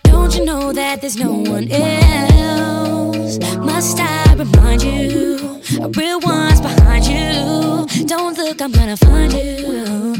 Don't 0.05 0.33
you 0.37 0.45
know 0.45 0.73
that 0.73 1.01
there's 1.01 1.17
no 1.17 1.33
one 1.33 1.67
else? 1.69 3.41
Must 3.57 3.99
I 3.99 4.35
remind 4.35 4.85
you? 4.85 5.61
A 5.83 5.89
real 5.89 6.21
one's 6.21 6.61
behind 6.61 7.07
you. 7.07 8.05
Don't 8.07 8.39
look, 8.39 8.62
I'm 8.62 8.71
gonna 8.71 8.97
find 8.97 9.33
you. 9.33 10.15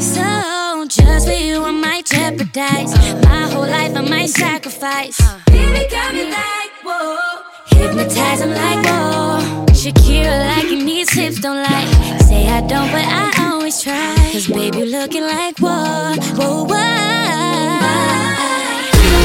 So 0.00 0.86
just 0.88 1.28
for 1.28 1.32
you, 1.32 1.62
I 1.62 1.70
might 1.70 2.06
jeopardize 2.06 2.92
my 3.22 3.48
whole 3.52 3.68
life. 3.68 3.94
I 3.94 4.00
might 4.00 4.30
sacrifice. 4.30 5.20
Baby, 5.46 5.86
got 5.88 6.12
me 6.12 6.24
like 6.24 6.72
whoa. 6.82 7.44
Hypnotize, 7.66 8.42
I'm 8.42 8.50
like 8.50 8.84
whoa. 8.84 9.57
Shakira 9.78 10.34
like 10.50 10.70
you 10.72 10.82
need 10.82 11.08
hips, 11.08 11.38
don't 11.38 11.62
like. 11.62 11.86
Say 12.22 12.48
I 12.48 12.60
don't, 12.66 12.90
but 12.90 13.06
I 13.06 13.30
always 13.52 13.80
try. 13.80 14.12
Cause 14.32 14.48
baby, 14.48 14.84
looking 14.84 15.22
like 15.22 15.56
what? 15.60 16.18
whoa, 16.34 16.64
whoa, 16.66 16.82
You 19.06 19.22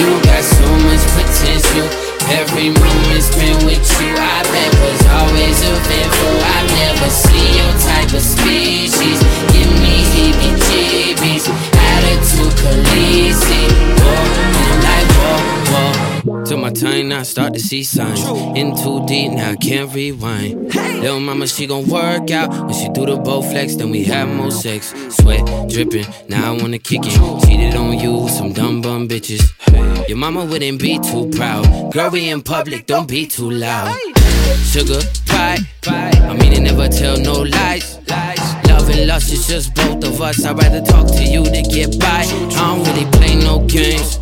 you 0.00 0.08
got 0.24 0.42
so 0.42 0.64
much 0.88 1.04
potential. 1.12 1.88
Every 2.40 2.70
moment 2.72 3.22
spent 3.22 3.62
with 3.68 3.84
you, 4.00 4.16
I 4.16 4.40
bet 4.48 4.72
was 4.80 5.00
always 5.20 5.60
eventful. 5.60 6.36
I've 6.56 6.70
never 6.80 7.10
seen 7.12 7.52
your 7.60 7.74
type 7.84 8.12
of 8.16 8.22
species. 8.24 9.20
Give 9.52 9.72
me 9.84 10.08
heebie-jeebies, 10.08 11.44
Khaleesi. 12.62 13.62
Like 14.86 15.10
whoa, 15.18 16.24
whoa. 16.24 16.44
Took 16.44 16.58
my 16.58 16.70
time, 16.70 17.12
I 17.12 17.22
start 17.22 17.54
to 17.54 17.60
see 17.60 17.82
signs. 17.84 18.20
In 18.56 18.76
too 18.76 19.04
deep, 19.06 19.32
now 19.32 19.50
I 19.50 19.56
can't 19.56 19.92
rewind. 19.94 20.74
Little 20.74 21.20
mama, 21.20 21.46
she 21.46 21.66
gon' 21.66 21.86
work 21.88 22.30
out. 22.30 22.50
When 22.50 22.74
she 22.74 22.88
do 22.90 23.06
the 23.06 23.16
bow 23.16 23.42
flex, 23.42 23.76
then 23.76 23.90
we 23.90 24.04
have 24.04 24.28
more 24.28 24.50
sex. 24.50 24.94
Sweat 25.10 25.44
dripping, 25.68 26.06
now 26.28 26.52
I 26.52 26.62
wanna 26.62 26.78
kick 26.78 27.00
it. 27.04 27.46
Cheated 27.46 27.74
on 27.74 27.98
you, 27.98 28.28
some 28.28 28.52
dumb 28.52 28.82
bum 28.82 29.08
bitches. 29.08 29.42
Your 30.08 30.18
mama 30.18 30.44
wouldn't 30.44 30.80
be 30.80 30.98
too 30.98 31.28
proud. 31.30 31.92
Girl, 31.92 32.10
we 32.10 32.28
in 32.28 32.42
public, 32.42 32.86
don't 32.86 33.08
be 33.08 33.26
too 33.26 33.50
loud. 33.50 33.96
Sugar, 34.64 35.00
pie, 35.26 35.58
I 35.86 36.36
mean, 36.38 36.52
it 36.52 36.60
never 36.60 36.88
tell 36.88 37.18
no 37.18 37.42
lies. 37.42 37.98
Love 38.82 38.98
and 38.98 39.06
lust 39.06 39.32
is 39.32 39.46
just 39.46 39.74
both 39.76 40.02
of 40.02 40.20
us. 40.20 40.44
I'd 40.44 40.58
rather 40.58 40.80
talk 40.80 41.06
to 41.06 41.22
you 41.22 41.44
to 41.44 41.62
get 41.62 42.00
by. 42.00 42.24
I 42.26 42.50
don't 42.50 42.84
really 42.84 43.08
play 43.12 43.36
no 43.36 43.60
games. 43.60 44.18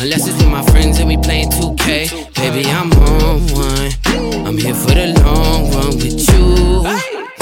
Unless 0.00 0.28
it's 0.28 0.36
with 0.36 0.50
my 0.50 0.62
friends 0.66 0.98
and 0.98 1.08
we 1.08 1.16
playing 1.16 1.48
2K. 1.48 2.34
Baby, 2.34 2.68
I'm 2.68 2.92
on 2.92 3.40
one. 3.54 4.46
I'm 4.46 4.58
here 4.58 4.74
for 4.74 4.92
the 4.92 5.14
long 5.24 5.70
run 5.72 5.96
with 5.96 6.28
you. 6.28 6.44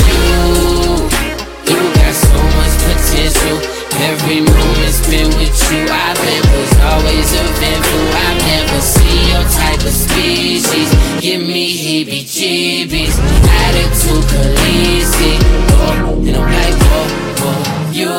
You, 0.07 0.23
you 1.67 1.95
got 1.95 2.15
so 2.15 2.39
much 2.55 2.75
potential. 2.87 3.80
Every 3.99 4.41
moment 4.41 4.93
spent 4.95 5.35
with 5.37 5.73
you, 5.73 5.87
I 5.89 6.15
bet 6.15 6.45
was 6.55 6.73
always 6.91 7.33
eventful. 7.33 8.07
I've 8.27 8.41
never 8.47 8.81
seen 8.81 9.29
your 9.29 9.45
type 9.51 9.83
of 9.85 9.93
species. 9.93 10.89
Give 11.21 11.41
me 11.43 11.77
heebie 11.77 12.25
jeebies. 12.25 13.17
Attitude 13.65 14.25
crazy. 14.31 15.37
Oh, 15.73 16.23
and 16.27 16.37
I'm 16.37 16.47
like, 16.49 16.77
whoa, 16.87 17.07
whoa. 17.43 17.91
You, 17.93 18.11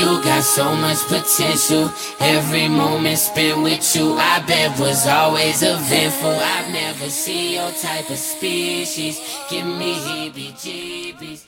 you 0.00 0.22
got 0.22 0.42
so 0.42 0.74
much 0.74 0.98
potential. 1.06 1.90
Every 2.20 2.68
moment 2.68 3.18
spent 3.18 3.62
with 3.62 3.96
you, 3.96 4.14
I 4.18 4.42
bet 4.46 4.78
was 4.78 5.06
always 5.06 5.62
eventful. 5.62 6.30
I've 6.30 6.72
never 6.72 7.08
seen 7.08 7.54
your 7.54 7.70
type 7.70 8.10
of 8.10 8.18
species. 8.18 9.20
Give 9.48 9.66
me 9.66 9.94
heebie 9.94 10.52
jeebies. 10.52 11.44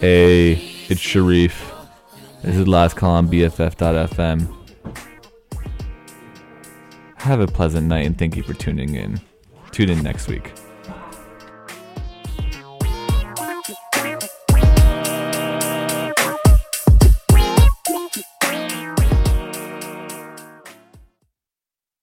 Hey, 0.00 0.52
it's 0.88 1.00
Sharif. 1.00 1.75
This 2.42 2.56
is 2.56 2.68
last 2.68 2.96
call 2.96 3.12
on 3.12 3.28
BFF.fm. 3.28 4.54
Have 7.16 7.40
a 7.40 7.46
pleasant 7.46 7.86
night 7.88 8.06
and 8.06 8.16
thank 8.16 8.36
you 8.36 8.42
for 8.42 8.54
tuning 8.54 8.94
in. 8.94 9.20
Tune 9.72 9.90
in 9.90 10.02
next 10.02 10.28
week. 10.28 10.52